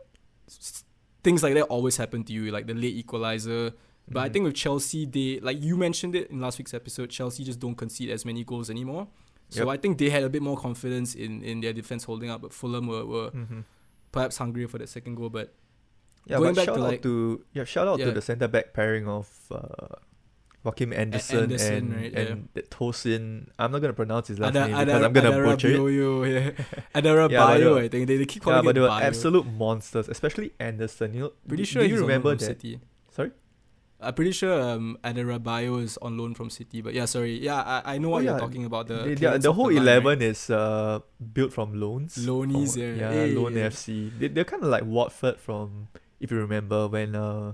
s- 0.48 0.86
things 1.26 1.44
like 1.44 1.56
that 1.56 1.64
always 1.64 1.98
happen 1.98 2.24
to 2.24 2.32
you, 2.32 2.52
like 2.52 2.68
the 2.68 2.74
late 2.74 2.96
equalizer. 2.96 3.74
But 4.08 4.22
I 4.22 4.30
Mhm. 4.30 4.34
think 4.34 4.44
with 4.46 4.56
Chelsea, 4.56 5.06
they 5.06 5.40
like 5.42 5.62
you 5.62 5.76
mentioned 5.76 6.16
it 6.16 6.32
in 6.32 6.40
last 6.40 6.58
week's 6.58 6.74
episode. 6.74 7.10
Chelsea 7.10 7.44
just 7.44 7.60
don't 7.60 7.76
concede 7.76 8.10
as 8.10 8.24
many 8.26 8.46
goals 8.46 8.70
anymore. 8.70 9.10
So 9.52 9.60
Yep. 9.60 9.68
I 9.68 9.78
think 9.78 9.98
they 10.00 10.10
had 10.10 10.24
a 10.24 10.30
bit 10.30 10.42
more 10.42 10.58
confidence 10.58 11.14
in, 11.14 11.44
in 11.44 11.62
their 11.62 11.74
defense 11.74 12.04
holding 12.06 12.30
up. 12.32 12.42
But 12.42 12.52
Fulham 12.54 12.88
were, 12.88 13.06
were 13.06 13.30
Mhm. 13.32 13.64
perhaps 14.12 14.38
hungrier 14.38 14.68
for 14.68 14.80
that 14.80 14.90
second 14.90 15.16
goal. 15.16 15.30
But 15.30 15.54
Yeah, 16.26 16.38
Going 16.38 16.54
but 16.54 16.56
back 16.62 16.66
shout 16.66 16.76
to, 16.78 16.82
out 16.84 16.88
like- 16.88 17.02
to 17.04 17.44
yeah, 17.54 17.64
shout 17.66 17.88
out 17.88 18.00
Yeah. 18.00 18.06
to 18.06 18.12
the 18.12 18.22
centre 18.22 18.48
back 18.48 18.74
pairing 18.74 19.08
of 19.08 19.28
uh, 19.52 19.96
Joachim 20.64 20.94
Andersen, 20.94 21.40
Andersen, 21.50 21.74
and 21.76 21.96
right, 21.96 22.12
yeah. 22.14 22.20
and 22.20 22.48
that 22.54 22.70
Tosin. 22.70 23.48
I'm 23.58 23.72
not 23.72 23.82
gonna 23.82 23.94
pronounce 23.98 24.28
his 24.28 24.38
last 24.38 24.56
Ada- 24.56 24.68
name 24.68 24.76
Ada- 24.76 24.86
because 24.86 25.04
I'm 25.04 25.14
gonna 25.14 25.32
Adara 25.32 25.46
butcher 25.52 25.68
it. 25.70 25.78
Bioyo, 25.80 26.12
yeah. 26.32 26.52
Adara 27.02 27.26
Yeah, 27.32 27.40
Bio, 27.46 27.74
the- 27.74 27.82
I 27.82 27.88
think 27.90 28.08
they, 28.08 28.18
they 28.18 28.26
keep 28.26 28.44
calling 28.44 28.58
Yeah, 28.60 28.62
but 28.62 28.76
they 28.76 28.82
were 28.82 28.88
Bio. 28.94 29.02
absolute 29.04 29.48
monsters, 29.48 30.08
especially 30.08 30.52
Andersen. 30.60 31.14
You 31.16 31.20
know, 31.22 31.32
Pretty 31.48 31.64
do- 31.64 31.66
sure 31.66 31.82
do 31.82 31.88
he's 31.90 31.96
you 31.98 32.02
remember 32.02 32.36
that? 32.36 32.46
City. 32.46 32.80
I'm 34.02 34.14
pretty 34.14 34.32
sure 34.32 34.60
um, 34.60 34.98
Adara 35.04 35.38
Bio 35.42 35.78
is 35.78 35.98
on 36.02 36.18
loan 36.18 36.34
from 36.34 36.50
City. 36.50 36.82
But 36.82 36.94
yeah, 36.94 37.06
sorry. 37.06 37.38
Yeah, 37.40 37.62
I, 37.62 37.96
I 37.96 37.98
know 37.98 38.08
Oh, 38.10 38.12
what 38.18 38.24
you're 38.24 38.34
yeah. 38.34 38.40
talking 38.40 38.66
about. 38.66 38.88
The 38.88 38.96
They- 38.96 39.04
they 39.04 39.12
are- 39.14 39.16
clearance 39.38 39.44
the 39.44 39.54
whole 39.54 39.70
right? 39.70 39.78
eleven 39.78 40.22
is 40.22 40.50
uh, 40.50 41.00
built 41.34 41.54
from 41.54 41.80
loans. 41.80 42.16
Loanies, 42.18 42.76
yeah. 42.76 42.94
yeah, 42.98 43.26
Yeah, 43.26 43.38
loan 43.40 43.56
yeah. 43.56 43.70
FC. 43.70 44.12
They 44.18 44.28
they're 44.28 44.44
kind 44.50 44.64
of 44.64 44.70
like 44.70 44.84
Watford 44.86 45.38
from, 45.40 45.88
if 46.20 46.32
you 46.32 46.38
remember 46.42 46.88
when 46.88 47.16
uh, 47.16 47.54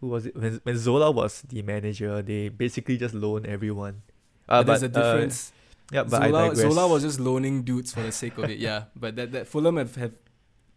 who 0.00 0.08
was 0.14 0.26
it 0.26 0.36
when 0.36 0.60
when 0.62 0.76
Zola 0.78 1.10
was 1.10 1.42
the 1.48 1.62
manager? 1.62 2.22
They 2.22 2.48
basically 2.48 2.96
just 2.96 3.14
loan 3.14 3.44
everyone. 3.46 4.02
Uh, 4.48 4.62
But 4.62 4.78
there's 4.78 4.82
a 4.84 4.88
but, 4.88 5.00
uh, 5.02 5.12
difference. 5.14 5.52
yeah, 5.90 6.04
but 6.04 6.22
I 6.22 6.28
Zola. 6.30 6.54
Zola 6.56 6.84
was 6.88 7.02
just 7.02 7.18
loaning 7.18 7.62
dudes 7.64 7.92
for 7.92 8.02
the 8.04 8.12
sake 8.12 8.38
of 8.38 8.46
it. 8.50 8.58
Yeah, 8.60 8.92
but 8.94 9.16
that, 9.16 9.32
that 9.32 9.48
Fulham 9.48 9.76
have, 9.76 9.96
have 9.96 10.14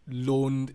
loaned 0.08 0.74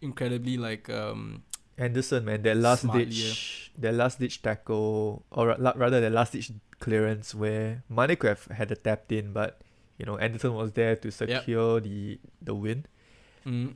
incredibly 0.00 0.56
like 0.60 0.90
um 0.90 1.42
Andersen, 1.76 2.24
man, 2.24 2.42
their 2.42 2.54
last 2.54 2.82
Smartly, 2.82 3.04
ditch, 3.06 3.72
their 3.76 3.92
last 3.92 4.18
ditch 4.20 4.42
tackle, 4.42 5.24
or 5.30 5.48
ra- 5.58 5.72
rather 5.76 6.00
their 6.00 6.10
last 6.10 6.32
ditch 6.32 6.52
clearance, 6.78 7.34
where 7.34 7.82
Mane 7.90 8.14
could 8.16 8.28
have 8.38 8.44
had 8.46 8.70
a 8.70 8.76
tapped 8.76 9.10
in, 9.10 9.32
but 9.32 9.60
you 9.98 10.06
know 10.06 10.16
Andersen 10.18 10.54
was 10.54 10.72
there 10.72 10.94
to 10.96 11.10
secure 11.10 11.80
the 11.80 12.18
the 12.42 12.54
win. 12.54 12.86
mm, 13.44 13.74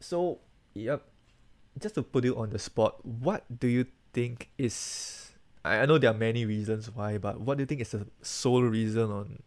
So, 0.00 0.40
yep, 0.74 1.02
just 1.80 1.94
to 1.96 2.02
put 2.02 2.24
you 2.24 2.36
on 2.36 2.50
the 2.50 2.58
spot, 2.58 3.00
what 3.04 3.44
do 3.48 3.68
you 3.68 3.86
think 4.12 4.50
is? 4.58 5.32
I, 5.64 5.80
I 5.80 5.86
know 5.86 5.96
there 5.96 6.10
are 6.10 6.18
many 6.18 6.44
reasons 6.44 6.90
why, 6.92 7.16
but 7.16 7.40
what 7.40 7.56
do 7.56 7.62
you 7.62 7.66
think 7.66 7.80
is 7.80 7.90
the 7.96 8.06
sole 8.20 8.62
reason 8.68 9.10
on? 9.10 9.38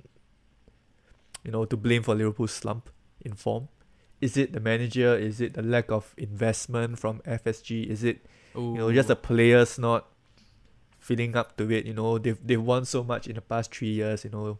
You 1.45 1.51
know, 1.51 1.63
to 1.65 1.77
blame 1.77 2.01
for 2.03 2.15
Liverpool's 2.15 2.51
slump 2.51 2.89
in 3.21 3.33
form. 3.33 3.69
Is 4.19 4.35
it 4.37 4.53
the 4.53 4.59
manager? 4.59 5.15
Is 5.15 5.39
it 5.41 5.53
the 5.53 5.61
lack 5.61 5.91
of 5.91 6.13
investment 6.17 6.97
from 6.99 7.19
FSG? 7.21 7.85
Is 7.85 8.03
it 8.03 8.25
you 8.55 8.77
know 8.77 8.91
just 8.91 9.07
the 9.09 9.15
players 9.15 9.77
not 9.77 10.07
feeling 10.99 11.35
up 11.35 11.55
to 11.57 11.69
it? 11.71 11.85
You 11.85 11.93
know 11.93 12.17
they've 12.17 12.39
they've 12.45 12.61
won 12.61 12.85
so 12.85 13.03
much 13.03 13.27
in 13.27 13.35
the 13.35 13.41
past 13.41 13.73
three 13.73 13.93
years 13.93 14.23
you 14.23 14.31
know. 14.31 14.57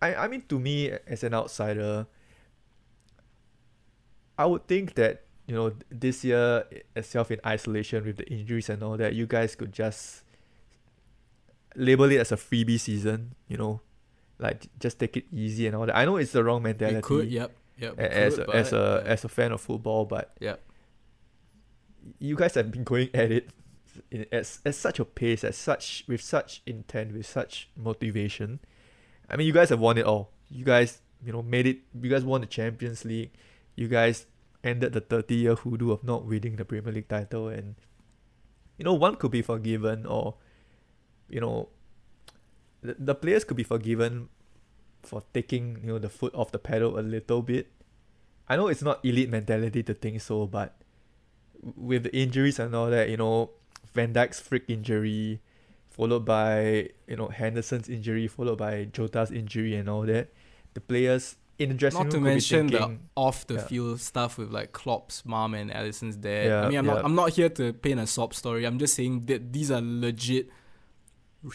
I 0.00 0.14
i 0.14 0.28
mean 0.28 0.42
to 0.48 0.58
me 0.60 0.90
as 1.06 1.24
an 1.24 1.32
outsider 1.32 2.06
i 4.36 4.44
would 4.44 4.68
think 4.68 4.92
that 4.94 5.24
you 5.48 5.54
know 5.54 5.72
this 5.88 6.22
year 6.22 6.64
itself 6.94 7.30
in 7.30 7.40
isolation 7.46 8.04
with 8.04 8.18
the 8.18 8.28
injuries 8.28 8.68
and 8.68 8.82
all 8.82 8.98
that 8.98 9.14
you 9.14 9.26
guys 9.26 9.56
could 9.56 9.72
just 9.72 10.22
label 11.74 12.10
it 12.12 12.18
as 12.18 12.30
a 12.30 12.36
freebie 12.36 12.78
season 12.78 13.34
you 13.48 13.56
know. 13.56 13.80
Like 14.38 14.66
just 14.78 14.98
take 14.98 15.16
it 15.16 15.24
easy 15.32 15.66
and 15.66 15.74
all 15.74 15.86
that. 15.86 15.96
I 15.96 16.04
know 16.04 16.16
it's 16.18 16.32
the 16.32 16.44
wrong 16.44 16.62
mentality 16.62 16.98
It 16.98 17.02
could, 17.04 17.30
yep, 17.30 17.56
yep. 17.78 17.98
as 17.98 18.36
could, 18.36 18.48
a, 18.48 18.56
as 18.56 18.72
a 18.72 19.02
yeah. 19.04 19.12
as 19.12 19.24
a 19.24 19.28
fan 19.28 19.52
of 19.52 19.60
football, 19.60 20.04
but 20.04 20.36
Yep. 20.40 20.60
you 22.18 22.36
guys 22.36 22.54
have 22.54 22.70
been 22.70 22.84
going 22.84 23.10
at 23.14 23.30
it 23.32 23.50
in, 24.10 24.26
at, 24.32 24.58
at 24.64 24.74
such 24.74 24.98
a 24.98 25.04
pace, 25.04 25.44
at 25.44 25.54
such 25.54 26.04
with 26.08 26.20
such 26.20 26.62
intent, 26.66 27.12
with 27.12 27.26
such 27.26 27.68
motivation. 27.76 28.60
I 29.28 29.36
mean, 29.36 29.46
you 29.46 29.52
guys 29.52 29.70
have 29.70 29.80
won 29.80 29.98
it 29.98 30.04
all. 30.04 30.30
You 30.48 30.64
guys, 30.64 31.00
you 31.24 31.32
know, 31.32 31.42
made 31.42 31.66
it. 31.66 31.78
You 32.00 32.08
guys 32.10 32.24
won 32.24 32.40
the 32.40 32.46
Champions 32.46 33.04
League. 33.04 33.32
You 33.74 33.88
guys 33.88 34.26
ended 34.62 34.92
the 34.92 35.00
30 35.00 35.34
year 35.34 35.54
hoodoo 35.54 35.90
of 35.92 36.02
not 36.04 36.24
winning 36.24 36.56
the 36.56 36.64
Premier 36.64 36.92
League 36.92 37.08
title, 37.08 37.48
and 37.48 37.74
you 38.78 38.84
know, 38.84 38.94
one 38.94 39.16
could 39.16 39.30
be 39.30 39.42
forgiven, 39.42 40.06
or 40.06 40.36
you 41.28 41.40
know, 41.40 41.68
the, 42.82 42.96
the 42.98 43.14
players 43.14 43.44
could 43.44 43.56
be 43.56 43.64
forgiven 43.64 44.28
for 45.06 45.22
taking 45.32 45.78
you 45.82 45.88
know 45.92 45.98
the 45.98 46.08
foot 46.08 46.34
off 46.34 46.52
the 46.52 46.58
pedal 46.58 46.98
a 46.98 47.02
little 47.02 47.42
bit. 47.42 47.70
I 48.48 48.56
know 48.56 48.68
it's 48.68 48.82
not 48.82 49.04
elite 49.04 49.30
mentality 49.30 49.82
to 49.82 49.94
think 49.94 50.20
so, 50.20 50.46
but 50.46 50.76
with 51.62 52.04
the 52.04 52.16
injuries 52.16 52.58
and 52.58 52.74
all 52.74 52.90
that, 52.90 53.08
you 53.10 53.16
know, 53.16 53.50
Van 53.92 54.12
Dijk's 54.12 54.38
freak 54.38 54.64
injury, 54.68 55.40
followed 55.90 56.24
by 56.24 56.90
you 57.06 57.16
know 57.16 57.28
Henderson's 57.28 57.88
injury, 57.88 58.28
followed 58.28 58.58
by 58.58 58.86
Jota's 58.92 59.30
injury 59.30 59.74
and 59.74 59.88
all 59.88 60.02
that, 60.02 60.32
the 60.74 60.80
players 60.80 61.36
in 61.58 61.70
the 61.70 61.74
dressing 61.74 61.98
Not 61.98 62.04
room 62.04 62.10
to 62.10 62.16
could 62.18 62.24
be 62.24 62.30
mention 62.30 62.66
the 62.68 62.98
off 63.16 63.46
the 63.46 63.54
yeah. 63.54 63.66
field 63.66 64.00
stuff 64.00 64.38
with 64.38 64.50
like 64.50 64.72
Klopp's 64.72 65.24
mom 65.24 65.54
and 65.54 65.70
Alisson's 65.70 66.16
dad. 66.16 66.46
Yeah, 66.46 66.60
I 66.60 66.68
mean, 66.68 66.78
I'm 66.78 66.86
yeah. 66.86 66.94
not 66.94 67.04
I'm 67.04 67.14
not 67.14 67.30
here 67.30 67.48
to 67.48 67.72
paint 67.72 68.00
a 68.00 68.06
sob 68.06 68.34
story. 68.34 68.64
I'm 68.64 68.78
just 68.78 68.94
saying 68.94 69.26
that 69.26 69.52
these 69.52 69.70
are 69.70 69.80
legit 69.82 70.50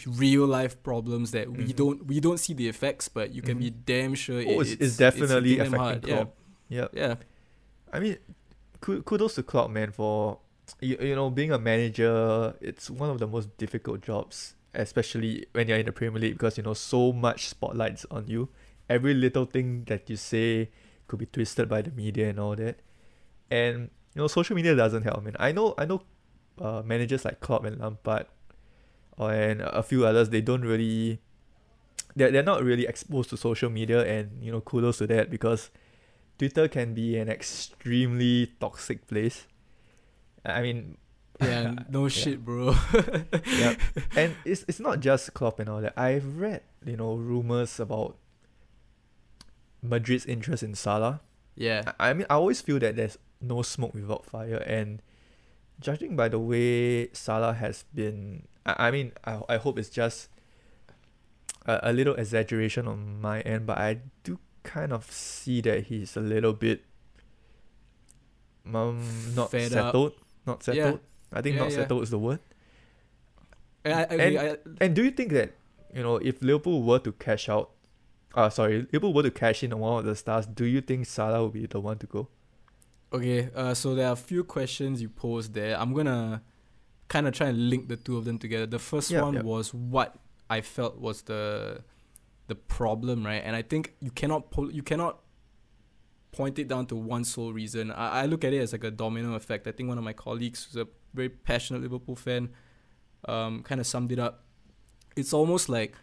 real 0.06 0.46
life 0.46 0.82
problems 0.82 1.30
that 1.32 1.50
we 1.50 1.64
Mhm. 1.72 1.76
don't 1.76 2.06
we 2.06 2.20
don't 2.20 2.38
see 2.38 2.54
the 2.54 2.68
effects, 2.68 3.08
but 3.08 3.32
you 3.34 3.42
can 3.42 3.58
be 3.58 3.70
damn 3.70 4.14
sure 4.14 4.40
Oh, 4.46 4.60
it's, 4.60 4.72
it's 4.72 4.96
definitely 4.96 5.56
them 5.56 5.74
affecting. 5.74 6.08
Yeah. 6.16 6.24
Yeah, 6.68 6.88
yeah. 6.92 7.14
I 7.92 8.00
mean, 8.00 8.16
ku- 8.80 9.02
kudos 9.02 9.34
to 9.34 9.42
Klopp, 9.42 9.70
man, 9.70 9.90
for 9.92 10.38
you, 10.80 10.96
you 11.00 11.14
know 11.14 11.28
being 11.30 11.52
a 11.52 11.58
manager. 11.58 12.54
It's 12.60 12.88
one 12.90 13.10
of 13.10 13.18
the 13.18 13.26
most 13.26 13.56
difficult 13.58 14.00
jobs, 14.00 14.54
especially 14.74 15.44
when 15.52 15.68
you're 15.68 15.76
in 15.78 15.86
the 15.86 15.92
Premier 15.92 16.18
League, 16.20 16.32
because 16.34 16.56
you 16.56 16.62
know 16.64 16.72
so 16.74 17.12
much 17.12 17.48
spotlights 17.48 18.06
on 18.10 18.26
you. 18.28 18.48
Every 18.88 19.12
little 19.14 19.44
thing 19.44 19.84
that 19.88 20.08
you 20.08 20.16
say 20.16 20.70
could 21.08 21.18
be 21.18 21.26
twisted 21.26 21.68
by 21.68 21.82
the 21.82 21.90
media 21.90 22.30
and 22.30 22.40
all 22.40 22.56
that, 22.56 22.80
and 23.50 23.90
you 24.14 24.20
know 24.22 24.28
social 24.28 24.56
media 24.56 24.74
doesn't 24.74 25.02
help. 25.02 25.22
Man, 25.24 25.36
I 25.38 25.52
know, 25.52 25.74
I 25.76 25.84
know, 25.84 26.02
uh, 26.58 26.82
managers 26.84 27.24
like 27.24 27.40
Klopp 27.40 27.64
and 27.64 27.78
Lampard, 27.78 28.26
and 29.28 29.60
a 29.62 29.82
few 29.82 30.06
others, 30.06 30.30
they 30.30 30.40
don't 30.40 30.62
really. 30.62 31.20
They're, 32.16 32.30
they're 32.30 32.42
not 32.42 32.62
really 32.62 32.84
exposed 32.86 33.30
to 33.30 33.38
social 33.38 33.70
media 33.70 34.04
and 34.04 34.42
you 34.42 34.52
know 34.52 34.60
kudos 34.60 34.98
to 34.98 35.06
that 35.06 35.30
because 35.30 35.70
Twitter 36.38 36.68
can 36.68 36.92
be 36.92 37.16
an 37.16 37.28
extremely 37.30 38.52
toxic 38.60 39.06
place. 39.08 39.46
I 40.44 40.60
mean, 40.60 40.98
Yeah, 41.40 41.72
no 41.88 42.04
Yeah. 42.04 42.08
shit, 42.12 42.44
bro. 42.44 42.74
yeah, 43.56 43.74
and 44.16 44.36
it's 44.44 44.64
it's 44.68 44.78
not 44.80 45.00
just 45.00 45.32
Klopp 45.32 45.58
and 45.60 45.68
all 45.70 45.80
that. 45.80 45.94
I've 45.96 46.36
read 46.36 46.60
you 46.84 46.96
know 46.98 47.14
rumors 47.16 47.80
about 47.80 48.16
Madrid's 49.82 50.26
interest 50.26 50.62
in 50.62 50.74
Salah. 50.74 51.20
yeah, 51.56 51.92
I, 51.98 52.10
I 52.10 52.12
mean, 52.12 52.26
I 52.30 52.34
always 52.34 52.60
feel 52.60 52.78
that 52.80 52.96
there's 52.96 53.18
no 53.40 53.62
smoke 53.62 53.94
without 53.94 54.24
fire, 54.24 54.56
and 54.66 55.02
judging 55.80 56.14
by 56.16 56.28
the 56.28 56.38
way 56.38 57.08
Salah 57.12 57.54
has 57.54 57.84
been, 57.94 58.46
I, 58.66 58.88
I 58.88 58.90
mean, 58.90 59.12
I 59.24 59.40
I 59.48 59.56
hope 59.56 59.78
it's 59.78 59.90
just 59.90 60.28
a, 61.66 61.90
a 61.90 61.92
little 61.92 62.14
exaggeration 62.14 62.86
on 62.88 63.20
my 63.20 63.40
end, 63.42 63.66
but 63.66 63.78
I 63.78 63.98
do 64.24 64.38
kind 64.62 64.92
of 64.92 65.10
see 65.10 65.60
that 65.62 65.84
he's 65.84 66.16
a 66.16 66.20
little 66.20 66.52
bit 66.52 66.84
um 68.66 69.34
not 69.34 69.50
Fed 69.50 69.72
up. 69.72 69.86
settled, 69.86 70.12
not 70.46 70.66
Yeah. 70.66 70.74
settled. 70.74 71.00
I 71.32 71.40
think 71.42 71.54
Yeah, 71.56 71.62
not 71.62 71.70
yeah. 71.70 71.76
settled 71.76 72.02
is 72.02 72.10
the 72.10 72.18
word. 72.18 72.40
And 73.84 73.94
I, 73.94 74.02
okay, 74.04 74.38
I, 74.52 74.56
And 74.80 74.94
do 74.94 75.02
you 75.02 75.10
think 75.10 75.32
that 75.32 75.52
you 75.92 76.02
know 76.02 76.16
if 76.16 76.40
Liverpool 76.42 76.82
were 76.82 76.98
to 77.00 77.12
cash 77.12 77.48
out, 77.48 77.70
uh 78.34 78.50
sorry, 78.50 78.82
Liverpool 78.92 79.12
were 79.12 79.24
to 79.24 79.30
cash 79.30 79.62
in 79.64 79.72
on 79.72 79.80
one 79.80 79.98
of 79.98 80.04
the 80.04 80.14
stars, 80.14 80.46
do 80.46 80.64
you 80.64 80.80
think 80.80 81.06
Salah 81.06 81.42
would 81.42 81.52
be 81.54 81.66
the 81.66 81.80
one 81.80 81.98
to 81.98 82.06
go? 82.06 82.28
Okay, 83.12 83.50
uh, 83.54 83.74
so 83.74 83.94
there 83.94 84.06
are 84.08 84.12
a 84.14 84.16
few 84.16 84.42
questions 84.42 85.02
you 85.02 85.08
posed 85.10 85.52
there. 85.52 85.78
I'm 85.78 85.92
gonna 85.92 86.42
kind 87.12 87.26
of 87.28 87.34
try 87.34 87.48
and 87.48 87.68
link 87.70 87.88
the 87.88 87.96
two 87.96 88.16
of 88.16 88.24
them 88.24 88.38
together. 88.38 88.66
The 88.66 88.78
first 88.78 89.10
Yeah, 89.10 89.22
one 89.22 89.34
yeah. 89.34 89.42
was 89.42 89.74
what 89.74 90.16
I 90.48 90.62
felt 90.62 90.94
was 90.98 91.22
the 91.22 91.42
the 92.48 92.54
problem, 92.54 93.24
right? 93.30 93.42
And 93.44 93.54
I 93.54 93.62
think 93.62 93.94
you 94.00 94.10
cannot 94.10 94.50
pull, 94.50 94.70
you 94.72 94.82
cannot 94.82 95.20
point 96.32 96.58
it 96.58 96.68
down 96.68 96.86
to 96.86 96.96
one 96.96 97.24
sole 97.24 97.52
reason. 97.52 97.90
I, 97.92 98.22
I 98.22 98.26
look 98.26 98.44
at 98.44 98.52
it 98.52 98.60
as 98.64 98.72
like 98.72 98.84
a 98.84 98.90
domino 98.90 99.34
effect. 99.34 99.66
I 99.66 99.72
think 99.72 99.88
one 99.88 99.98
of 99.98 100.04
my 100.04 100.14
colleagues 100.14 100.64
who's 100.64 100.80
a 100.82 100.88
very 101.14 101.28
passionate 101.28 101.82
Liverpool 101.82 102.16
fan, 102.16 102.48
um, 103.28 103.62
kind 103.62 103.80
of 103.80 103.86
summed 103.86 104.10
it 104.10 104.18
up. 104.18 104.44
It's 105.14 105.32
almost 105.34 105.68
like 105.68 105.94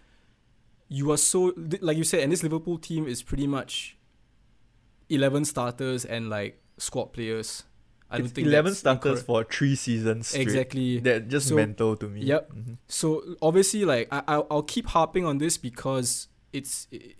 you 0.87 1.11
are 1.11 1.17
so 1.17 1.53
like 1.81 1.97
you 1.97 2.03
said, 2.03 2.21
and 2.21 2.31
this 2.31 2.43
Liverpool 2.43 2.77
team 2.77 3.07
is 3.07 3.23
pretty 3.23 3.47
much 3.47 3.97
eleven 5.09 5.43
starters 5.43 6.05
and 6.05 6.29
like 6.29 6.61
squad 6.77 7.07
players. 7.13 7.63
I 8.11 8.17
don't 8.17 8.25
it's 8.25 8.33
think 8.33 8.47
eleven 8.47 8.73
starters 8.73 9.21
for 9.21 9.43
three 9.43 9.75
seasons 9.75 10.27
straight. 10.29 10.41
exactly. 10.41 10.99
That 10.99 11.27
just 11.27 11.49
So- 11.49 11.55
mental 11.55 11.95
to 11.97 12.07
me. 12.07 12.21
Yep. 12.23 12.51
Mhm. 12.53 12.77
So 12.87 13.23
obviously, 13.41 13.85
like 13.85 14.07
I, 14.11 14.23
I'll, 14.27 14.47
I'll 14.49 14.63
keep 14.63 14.87
harping 14.87 15.25
on 15.25 15.37
this 15.37 15.57
because 15.57 16.27
it's 16.51 16.87
it, 16.91 17.17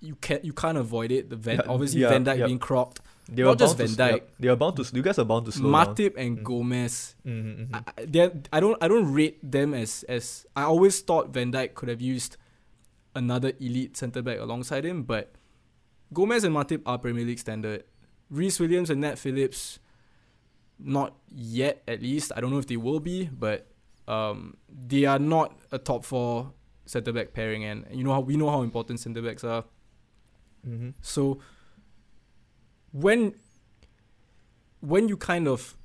you 0.00 0.14
can't 0.16 0.44
you 0.44 0.52
can't 0.52 0.76
avoid 0.78 1.10
it. 1.10 1.30
The 1.30 1.36
Van, 1.36 1.56
Yeah, 1.56 1.62
obviously 1.72 2.00
yeah, 2.02 2.10
Van 2.10 2.24
yeah. 2.26 2.46
being 2.46 2.58
cropped, 2.58 3.00
They 3.28 3.42
Not 3.42 3.58
just 3.58 3.78
to, 3.78 3.86
Van 3.86 3.90
s- 3.92 4.12
yep, 4.12 4.30
they 4.38 4.48
are 4.48 4.56
bound 4.56 4.76
to. 4.76 4.84
You 4.94 5.02
guys 5.02 5.18
are 5.18 5.24
bound 5.24 5.46
to 5.46 5.52
slow 5.52 5.72
down. 5.72 5.72
And 6.18 6.38
Mm. 6.38 6.42
Gomez. 6.44 7.16
Mhm, 7.26 7.68
mhm. 7.70 7.74
I, 7.74 7.82
I- 8.52 8.60
don't 8.60 8.76
I 8.82 8.88
don't 8.88 9.10
rate 9.12 9.38
them 9.42 9.72
as 9.74 10.04
as 10.08 10.44
I 10.54 10.62
always 10.64 11.00
thought 11.00 11.32
Van 11.32 11.50
Dijk 11.50 11.72
could 11.74 11.88
have 11.88 12.02
used 12.02 12.36
another 13.14 13.52
elite 13.58 13.96
centre 13.96 14.20
back 14.22 14.38
alongside 14.38 14.84
him, 14.84 15.02
but 15.02 15.32
Gomez 16.12 16.44
and 16.44 16.54
Matip 16.54 16.82
are 16.84 16.98
Premier 16.98 17.24
League 17.24 17.38
standard. 17.38 17.84
Rhys 18.30 18.60
Williams 18.60 18.90
and 18.90 19.00
Nat 19.00 19.18
Phillips, 19.18 19.78
not 20.78 21.14
yet 21.28 21.82
at 21.88 22.02
least. 22.02 22.32
I 22.36 22.40
don't 22.40 22.50
know 22.50 22.58
if 22.58 22.66
they 22.66 22.76
will 22.76 23.00
be, 23.00 23.26
but 23.26 23.66
um, 24.08 24.56
they 24.68 25.04
are 25.04 25.18
not 25.18 25.58
a 25.72 25.78
top 25.78 26.04
four 26.04 26.52
centre 26.84 27.12
back 27.12 27.32
pairing, 27.32 27.64
and 27.64 27.84
you 27.90 28.04
know 28.04 28.12
how 28.12 28.20
we 28.20 28.36
know 28.36 28.50
how 28.50 28.62
important 28.62 29.00
centre 29.00 29.22
backs 29.22 29.44
are. 29.44 29.64
Mhm. 30.66 30.94
So 31.02 31.38
when 32.92 33.34
when 34.80 35.08
you 35.08 35.16
kind 35.16 35.48
of 35.48 35.76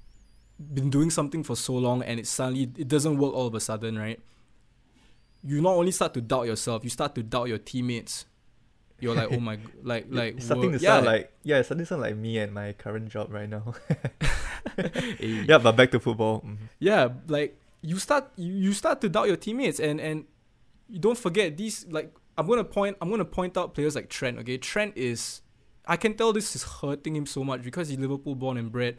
been 0.73 0.89
doing 0.89 1.09
something 1.09 1.43
for 1.43 1.55
so 1.55 1.73
long 1.73 2.03
and 2.03 2.19
it 2.19 2.27
suddenly 2.27 2.63
it 2.77 2.87
doesn't 2.87 3.17
work 3.17 3.33
all 3.33 3.47
of 3.47 3.55
a 3.55 3.59
sudden, 3.59 3.97
right? 3.97 4.19
You 5.43 5.59
not 5.61 5.73
only 5.73 5.91
start 5.91 6.13
to 6.13 6.21
doubt 6.21 6.45
yourself, 6.45 6.83
you 6.83 6.89
start 6.91 7.15
to 7.15 7.23
doubt 7.23 7.47
your 7.47 7.57
teammates. 7.57 8.25
You're 9.01 9.15
like, 9.15 9.31
oh 9.31 9.39
my, 9.39 9.57
like 9.83 10.05
like 10.09 10.35
it's 10.37 10.45
starting 10.45 10.71
wha- 10.71 10.77
to 10.77 10.83
yeah, 10.83 10.99
like 10.99 11.31
yeah, 11.43 11.57
it's 11.57 11.67
starting 11.67 11.83
to 11.83 11.89
sound 11.89 12.01
like 12.01 12.15
me 12.15 12.37
and 12.37 12.53
my 12.53 12.73
current 12.73 13.09
job 13.09 13.33
right 13.33 13.49
now. 13.49 13.73
yeah, 15.19 15.57
but 15.57 15.73
back 15.75 15.91
to 15.91 15.99
football. 15.99 16.41
Mhm. 16.41 16.57
yeah, 16.79 17.09
like 17.27 17.57
you 17.81 17.97
start 17.99 18.29
you, 18.37 18.53
you 18.53 18.73
start 18.73 19.01
to 19.01 19.09
doubt 19.09 19.27
your 19.27 19.35
teammates 19.37 19.79
and 19.79 19.99
and 19.99 20.25
you 20.87 20.99
don't 20.99 21.17
forget 21.17 21.57
these 21.57 21.85
like 21.89 22.13
I'm 22.37 22.47
gonna 22.47 22.63
point 22.63 22.97
I'm 23.01 23.09
gonna 23.09 23.25
point 23.25 23.57
out 23.57 23.73
players 23.73 23.95
like 23.95 24.09
Trent. 24.09 24.37
Okay, 24.39 24.57
Trent 24.57 24.93
is 24.95 25.41
I 25.85 25.97
can 25.97 26.13
tell 26.13 26.31
this 26.31 26.55
is 26.55 26.63
hurting 26.63 27.15
him 27.15 27.25
so 27.25 27.43
much 27.43 27.63
because 27.63 27.89
he's 27.89 27.97
Liverpool 27.97 28.35
born 28.35 28.57
and 28.57 28.71
bred. 28.71 28.97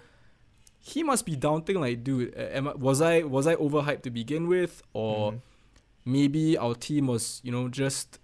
He 0.85 1.05
must 1.05 1.25
be 1.25 1.37
doubting 1.37 1.81
like, 1.81 2.03
dude, 2.03 2.35
am 2.37 2.67
I, 2.69 2.75
was 2.75 3.01
I 3.01 3.23
was 3.23 3.47
I 3.47 3.55
overhyped 3.55 4.03
to 4.03 4.11
begin 4.11 4.49
with, 4.49 4.83
or 4.93 5.33
Mhm. 5.33 5.41
maybe 6.05 6.59
our 6.59 6.75
team 6.75 7.07
was 7.07 7.41
you 7.45 7.53
know 7.53 7.69
just 7.69 8.19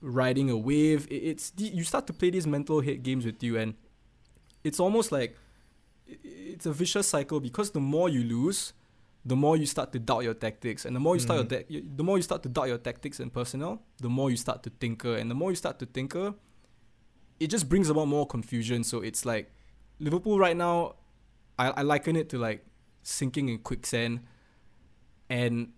riding 0.00 0.50
a 0.50 0.56
wave. 0.56 1.06
It's 1.10 1.52
you 1.56 1.84
start 1.84 2.06
to 2.08 2.12
play 2.12 2.30
these 2.30 2.46
mental 2.46 2.80
hit 2.80 3.02
games 3.02 3.24
with 3.24 3.42
you, 3.42 3.56
and 3.58 3.74
it's 4.64 4.80
almost 4.80 5.12
like 5.12 5.36
it's 6.06 6.66
a 6.66 6.72
vicious 6.72 7.06
cycle 7.08 7.40
because 7.40 7.70
the 7.70 7.80
more 7.80 8.08
you 8.08 8.22
lose, 8.24 8.72
the 9.24 9.36
more 9.36 9.56
you 9.56 9.66
start 9.66 9.92
to 9.92 9.98
doubt 9.98 10.20
your 10.24 10.34
tactics, 10.34 10.84
and 10.84 10.96
the 10.96 11.00
more 11.00 11.14
you 11.14 11.20
start 11.20 11.46
Mhm. 11.48 11.50
your 11.70 11.82
ta- 11.82 11.88
the 11.96 12.02
more 12.02 12.16
you 12.16 12.22
start 12.22 12.42
to 12.42 12.48
doubt 12.48 12.68
your 12.68 12.78
tactics 12.78 13.20
and 13.20 13.32
personnel, 13.32 13.82
the 13.98 14.08
more 14.08 14.30
you 14.30 14.36
start 14.36 14.62
to 14.62 14.70
tinker, 14.70 15.16
and 15.16 15.30
the 15.30 15.34
more 15.34 15.50
you 15.50 15.56
start 15.56 15.78
to 15.78 15.86
tinker, 15.86 16.34
it 17.38 17.48
just 17.48 17.68
brings 17.68 17.88
about 17.90 18.06
more 18.08 18.26
confusion. 18.26 18.82
So 18.84 19.00
it's 19.00 19.24
like 19.24 19.52
Liverpool 19.98 20.38
right 20.38 20.56
now, 20.56 20.96
I, 21.58 21.68
I 21.68 21.82
liken 21.82 22.16
it 22.16 22.28
to 22.30 22.38
like 22.38 22.64
sinking 23.02 23.48
in 23.48 23.58
quicksand, 23.58 24.20
and 25.28 25.72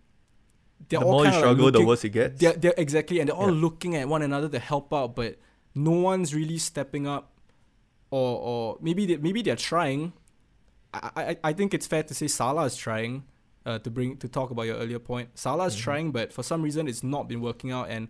the 0.88 0.97
all 0.99 1.12
more 1.12 1.25
you 1.25 1.31
like, 1.31 1.35
struggle, 1.38 1.66
the 1.66 1.73
looking- 1.73 1.87
worse 1.87 2.05
it 2.05 2.11
gets. 2.11 2.40
they're, 2.40 2.53
they're 2.55 2.75
exactly, 2.77 3.21
and 3.21 3.29
they're 3.29 3.37
all 3.37 3.53
Yeah. 3.55 3.61
looking 3.62 3.97
at 3.97 4.09
one 4.09 4.23
another 4.23 4.49
to 4.49 4.59
help 4.59 4.92
out, 4.92 5.14
but 5.16 5.38
no 5.75 5.90
one's 5.92 6.35
really 6.35 6.59
stepping 6.59 7.07
up, 7.07 7.33
or 8.11 8.38
or 8.38 8.79
maybe 8.81 9.07
they, 9.07 9.16
maybe 9.16 9.42
they're 9.42 9.57
trying. 9.57 10.12
I, 10.95 11.11
I 11.16 11.37
I 11.45 11.53
think 11.53 11.73
it's 11.75 11.87
fair 11.87 12.03
to 12.03 12.14
say 12.14 12.29
Salah 12.29 12.64
is 12.64 12.77
trying, 12.77 13.25
uh, 13.64 13.79
to 13.79 13.90
bring 13.90 14.16
to 14.18 14.29
talk 14.29 14.51
about 14.51 14.62
your 14.64 14.77
earlier 14.77 14.99
point. 14.99 15.31
Salah 15.35 15.66
is 15.66 15.75
Mhm. 15.77 15.81
trying, 15.81 16.12
but 16.12 16.33
for 16.33 16.42
some 16.42 16.62
reason 16.62 16.88
it's 16.88 17.03
not 17.03 17.29
been 17.29 17.40
working 17.40 17.71
out, 17.73 17.88
and 17.88 18.09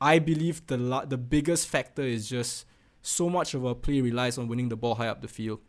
I 0.00 0.18
believe 0.18 0.66
the 0.66 0.76
la- 0.78 1.04
the 1.04 1.18
biggest 1.18 1.68
factor 1.68 2.02
is 2.02 2.28
just 2.28 2.64
so 3.02 3.28
much 3.30 3.54
of 3.54 3.64
our 3.64 3.74
play 3.74 4.00
relies 4.00 4.36
on 4.38 4.48
winning 4.48 4.68
the 4.68 4.76
ball 4.76 4.94
high 4.96 5.08
up 5.08 5.20
the 5.20 5.28
field, 5.28 5.60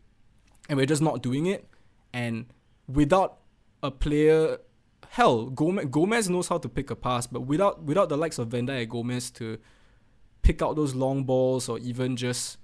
and 0.68 0.76
we're 0.78 0.86
just 0.86 1.02
not 1.02 1.22
doing 1.22 1.46
it, 1.46 1.68
and 2.12 2.46
without 2.86 3.38
a 3.82 3.90
player 3.90 4.58
hell, 5.10 5.46
Gomez, 5.46 5.86
Gomez 5.90 6.28
knows 6.30 6.48
how 6.48 6.58
to 6.58 6.68
pick 6.68 6.90
a 6.90 6.96
pass, 6.96 7.26
but 7.26 7.40
without 7.42 7.82
without 7.82 8.08
the 8.08 8.16
likes 8.16 8.38
of 8.38 8.48
Dijk 8.48 8.68
and 8.82 8.90
Gomez 8.90 9.30
to 9.32 9.58
pick 10.42 10.62
out 10.62 10.76
those 10.76 10.94
long 10.94 11.24
balls 11.24 11.68
or 11.68 11.78
even 11.78 12.16
just 12.16 12.58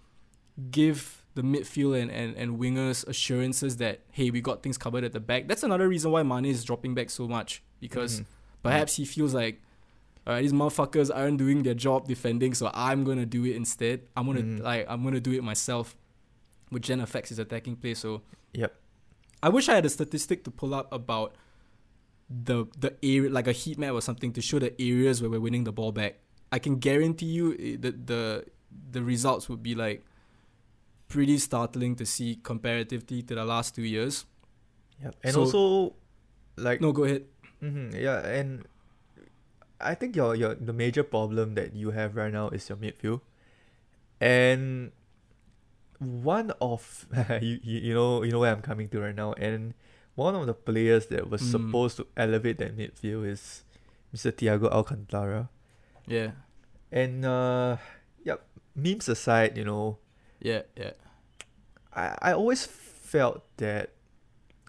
give 0.70 1.22
the 1.35 1.42
midfield 1.42 2.00
and, 2.00 2.11
and, 2.11 2.37
and 2.37 2.59
wingers 2.61 3.07
assurances 3.09 3.76
that 3.78 4.00
hey 4.12 4.30
we 4.30 4.40
got 4.40 4.62
things 4.62 4.78
covered 4.78 5.02
at 5.04 5.12
the 5.12 5.20
back. 5.20 5.48
That's 5.48 5.64
another 5.64 5.88
reason 5.88 6.11
why 6.12 6.22
Mane 6.22 6.44
is 6.46 6.64
dropping 6.64 6.94
back 6.94 7.11
so 7.11 7.26
much 7.26 7.62
because 7.80 8.20
Mhm. 8.20 8.24
perhaps 8.62 8.96
he 8.96 9.04
feels 9.04 9.35
like 9.35 9.61
alright 10.26 10.42
these 10.42 10.52
motherfuckers 10.52 11.11
aren't 11.14 11.38
doing 11.38 11.64
their 11.64 11.74
job 11.74 12.07
defending, 12.07 12.54
so 12.54 12.70
I'm 12.72 13.02
gonna 13.04 13.26
do 13.26 13.44
it 13.44 13.57
instead. 13.57 14.02
I'm 14.16 14.26
gonna 14.26 14.42
Mhm. 14.42 14.62
like 14.62 14.87
I'm 14.88 15.02
gonna 15.02 15.20
do 15.20 15.33
it 15.33 15.42
myself, 15.42 15.96
which 16.70 16.87
then 16.87 17.00
affects 17.00 17.30
his 17.30 17.38
attacking 17.40 17.76
play. 17.76 17.94
So 17.94 18.22
Yep. 18.54 18.72
I 19.42 19.48
wish 19.48 19.68
I 19.68 19.74
had 19.74 19.85
a 19.85 19.90
statistic 19.90 20.44
to 20.44 20.50
pull 20.52 20.72
up 20.72 20.90
about 20.92 21.35
the 22.31 22.67
the 22.79 22.95
area 23.03 23.31
like 23.31 23.47
a 23.47 23.53
heat 23.53 23.79
map 23.79 23.93
or 23.93 24.01
something 24.01 24.33
to 24.33 24.41
show 24.41 24.59
the 24.59 24.73
areas 24.81 25.21
where 25.21 25.31
we're 25.31 25.41
winning 25.41 25.65
the 25.65 25.73
ball 25.73 25.93
back. 25.93 26.19
I 26.53 26.59
can 26.59 26.79
guarantee 26.79 27.27
you 27.27 27.53
eh, 27.55 27.77
the 27.79 27.93
the 27.93 28.45
the 28.93 29.03
results 29.03 29.49
would 29.49 29.63
be 29.63 29.75
like 29.75 30.05
pretty 31.09 31.39
startling 31.39 31.95
to 31.97 32.07
see 32.07 32.37
comparatively 32.43 33.23
to 33.23 33.35
the 33.35 33.45
last 33.45 33.75
two 33.75 33.83
years. 33.85 34.25
Yep. 35.03 35.15
And 35.23 35.33
So- 35.35 35.41
also, 35.41 35.95
like 36.57 36.81
No, 36.81 36.93
go 36.93 37.05
ahead. 37.05 37.25
Mm-hmm, 37.63 37.97
yeah, 37.97 38.21
and 38.27 38.67
I 39.81 39.95
think 39.95 40.17
your 40.17 40.35
your 40.35 40.55
the 40.55 40.73
major 40.73 41.03
problem 41.03 41.55
that 41.55 41.75
you 41.75 41.91
have 41.93 42.15
right 42.17 42.33
now 42.33 42.49
is 42.49 42.69
your 42.69 42.77
midfield, 42.79 43.21
and 44.21 44.93
one 45.99 46.53
of 46.61 47.07
you, 47.41 47.59
you 47.63 47.79
you 47.91 47.95
know 47.95 48.23
you 48.23 48.33
know 48.33 48.41
where 48.41 48.53
I'm 48.53 48.63
coming 48.63 48.89
to 48.89 49.01
right 49.01 49.15
now, 49.15 49.33
and 49.35 49.75
one 50.14 50.35
of 50.35 50.46
the 50.46 50.55
players 50.55 51.07
that 51.07 51.29
was 51.31 51.42
Mm. 51.42 51.50
supposed 51.50 51.96
to 51.98 52.07
elevate 52.16 52.59
that 52.59 52.77
midfield 52.77 53.27
is 53.27 53.64
Mr. 54.14 54.31
Thiago 54.31 54.70
Alcantara, 54.70 55.48
Yeah, 56.07 56.33
and 56.92 57.24
uh, 57.27 57.77
yep, 58.22 58.46
memes 58.77 59.09
aside, 59.09 59.57
you 59.59 59.64
know, 59.64 59.98
yeah, 60.40 60.62
yeah. 60.77 60.92
I, 61.92 62.31
I 62.31 62.33
always 62.33 62.66
felt 62.66 63.42
that 63.59 63.90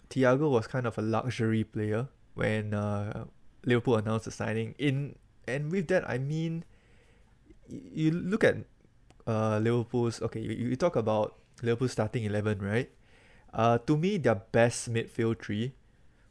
Thiago 0.09 0.49
was 0.49 0.65
kind 0.67 0.85
of 0.87 0.97
a 0.97 1.01
luxury 1.01 1.63
player 1.63 2.07
when 2.33 2.73
uh, 2.73 3.25
Liverpool 3.65 3.97
announced 3.97 4.25
the 4.25 4.31
signing. 4.31 4.73
In 4.77 5.15
and 5.47 5.71
with 5.71 5.87
that 5.89 6.07
I 6.09 6.17
mean, 6.17 6.63
you 7.69 8.11
look 8.11 8.43
at 8.43 8.57
uh, 9.27 9.57
Liverpool's 9.61 10.21
okay. 10.21 10.39
You, 10.39 10.69
you 10.73 10.75
talk 10.75 10.95
about 10.95 11.35
Liverpool 11.61 11.87
starting 11.89 12.23
eleven, 12.23 12.59
right? 12.61 12.89
Uh, 13.55 13.77
to 13.87 13.95
me, 13.95 14.17
their 14.17 14.35
best 14.35 14.91
midfield 14.91 15.39
three 15.41 15.71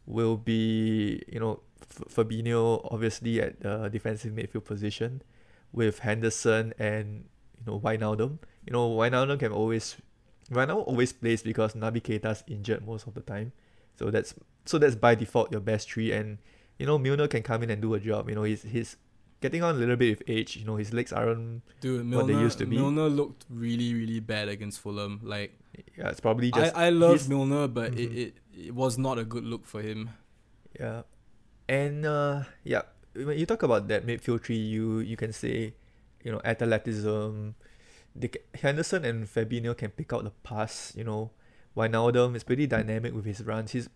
will 0.07 0.37
be 0.37 1.23
you 1.27 1.41
know 1.41 1.61
F- 1.81 2.05
Fabinho 2.15 2.87
obviously 2.93 3.41
at 3.41 3.61
the 3.61 3.89
defensive 3.89 4.33
midfield 4.33 4.65
position, 4.65 5.23
with 5.73 6.01
Henderson 6.01 6.75
and 6.79 7.25
you 7.59 7.65
know 7.67 7.81
Wijnaldum. 7.81 8.39
You 8.67 8.73
know 8.73 8.91
Wijnaldum 8.91 9.39
can 9.41 9.53
always 9.53 9.97
Wijnaldum 10.53 10.87
always 10.87 11.13
plays 11.13 11.43
because 11.43 11.73
Naby 11.73 12.03
Keita's 12.03 12.45
injured 12.47 12.85
most 12.87 13.07
of 13.07 13.15
the 13.15 13.23
time, 13.23 13.53
so 13.97 14.11
that's 14.11 14.35
so 14.67 14.77
that's 14.77 14.95
by 14.95 15.15
default 15.15 15.51
your 15.51 15.61
best 15.65 15.91
three. 15.91 16.13
And 16.13 16.37
you 16.79 16.85
know 16.85 16.99
Milner 16.99 17.27
can 17.29 17.43
come 17.43 17.63
in 17.63 17.71
and 17.71 17.81
do 17.81 17.95
a 17.95 18.01
job. 18.01 18.29
You 18.29 18.35
know 18.35 18.45
he's 18.45 18.63
he's 18.63 18.97
getting 19.41 19.63
on 19.63 19.77
a 19.77 19.79
little 19.79 19.97
bit 19.97 20.19
with 20.19 20.29
age. 20.29 20.57
You 20.57 20.67
know 20.67 20.77
his 20.77 20.93
legs 20.93 21.13
aren't. 21.13 21.63
Dude, 21.81 22.05
Milner, 22.05 22.17
What 22.17 22.27
they 22.29 22.39
used 22.39 22.59
to 22.59 22.67
be. 22.67 22.77
Milner 22.77 23.09
looked 23.09 23.47
really, 23.49 23.95
really 23.95 24.21
bad 24.21 24.49
against 24.49 24.81
Fulham. 24.81 25.21
Like 25.25 25.59
Yeah, 25.97 26.09
it's 26.11 26.21
probably 26.21 26.51
just 26.51 26.75
I 26.77 26.91
love 26.91 27.13
he's- 27.23 27.29
Milner, 27.29 27.69
but 27.69 27.95
it, 27.99 28.11
Mhm. 28.11 28.17
it 28.17 28.35
it 28.69 28.75
was 28.75 28.99
not 28.99 29.19
a 29.19 29.25
good 29.25 29.45
look 29.45 29.67
for 29.67 29.83
him. 29.83 30.11
Yeah, 30.79 31.03
and 31.69 32.05
uh, 32.07 32.45
yeah, 32.63 32.83
when 33.15 33.39
you 33.39 33.47
talk 33.47 33.63
about 33.63 33.89
that 33.89 34.07
midfield 34.07 34.43
tree, 34.43 34.57
you 34.59 34.99
you 35.01 35.17
can 35.17 35.33
say, 35.33 35.75
you 36.23 36.31
know, 36.33 36.41
athleticism. 36.45 37.51
They 38.17 38.31
Henderson 38.55 39.05
and 39.05 39.27
Fabinho 39.27 39.77
can 39.77 39.91
pick 39.91 40.13
out 40.13 40.23
the 40.25 40.31
pass. 40.47 40.93
You 40.97 41.05
know, 41.05 41.31
Wijnaldum 41.77 42.37
is 42.37 42.45
pretty 42.45 42.67
dynamic 42.67 43.15
with 43.15 43.25
his 43.25 43.43
runs. 43.43 43.73
His 43.73 43.89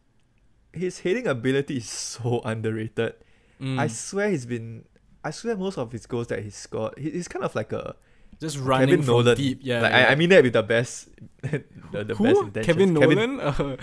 his 0.72 1.00
heading 1.00 1.26
ability 1.26 1.76
is 1.78 1.88
so 1.88 2.40
underrated. 2.44 3.14
Mm. 3.60 3.78
I 3.78 3.86
swear 3.86 4.30
he's 4.30 4.46
been. 4.46 4.84
I 5.24 5.30
swear 5.30 5.56
most 5.56 5.78
of 5.78 5.90
his 5.92 6.06
goals 6.06 6.28
that 6.28 6.42
he's 6.42 6.54
scored, 6.56 6.94
he, 6.98 7.10
he's 7.10 7.26
kind 7.28 7.44
of 7.44 7.54
like 7.54 7.72
a 7.72 7.96
just 8.40 8.58
running 8.58 8.88
Kevin 8.88 9.06
Nolan. 9.06 9.36
deep. 9.36 9.60
Yeah, 9.62 9.82
like 9.82 9.92
yeah. 9.92 10.08
I, 10.08 10.12
I 10.12 10.14
mean 10.14 10.28
that 10.30 10.42
with 10.42 10.52
the 10.52 10.62
best, 10.62 11.08
the, 11.42 12.04
the 12.04 12.14
Who? 12.14 12.24
best 12.24 12.40
intentions. 12.40 12.66
Kevin 12.66 12.94
Nolan? 12.94 13.40
Uh, 13.40 13.76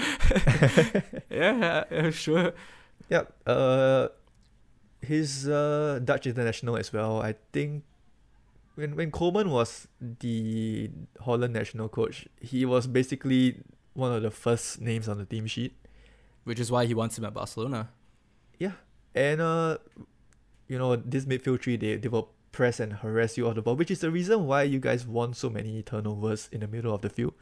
yeah, 1.30 1.84
yeah, 1.91 2.10
sure. 2.12 2.54
Yep. 3.10 3.34
Uh, 3.46 4.08
he's 5.02 5.48
uh 5.48 6.00
Dutch 6.04 6.28
international 6.28 6.78
as 6.78 6.91
well. 6.94 7.22
I 7.22 7.36
think 7.52 7.84
when 8.76 8.96
when 8.96 9.12
Koeman 9.12 9.50
was 9.50 9.88
the 10.00 10.89
Holland 11.22 11.54
national 11.54 11.89
coach, 11.89 12.28
he 12.39 12.65
was 12.65 12.88
basically 12.88 13.62
one 13.94 14.12
of 14.12 14.22
the 14.24 14.32
first 14.32 14.82
names 14.82 15.08
on 15.08 15.18
the 15.18 15.26
team 15.26 15.48
sheet. 15.48 15.76
Which 16.46 16.60
is 16.60 16.72
why 16.72 16.86
he 16.86 16.94
wants 16.94 17.18
him 17.18 17.26
at 17.26 17.34
Barcelona. 17.34 17.89
Yeah, 18.60 18.74
and 19.15 19.41
uh, 19.41 19.80
you 20.68 20.78
know 20.78 20.96
this 20.96 21.26
midfield 21.26 21.63
three, 21.63 21.76
they 21.76 21.98
they 21.98 22.08
will 22.08 22.35
press 22.56 22.80
and 22.80 22.94
harass 23.04 23.38
you 23.38 23.46
off 23.48 23.56
the 23.56 23.62
ball, 23.62 23.76
which 23.76 23.91
is 23.91 24.00
the 24.00 24.10
reason 24.10 24.48
why 24.48 24.63
you 24.63 24.80
guys 24.80 25.06
won 25.06 25.34
so 25.34 25.50
many 25.50 25.84
turnovers 25.84 26.48
in 26.54 26.62
the 26.62 26.68
middle 26.68 26.96
of 26.96 27.02
the 27.02 27.10
field. 27.10 27.34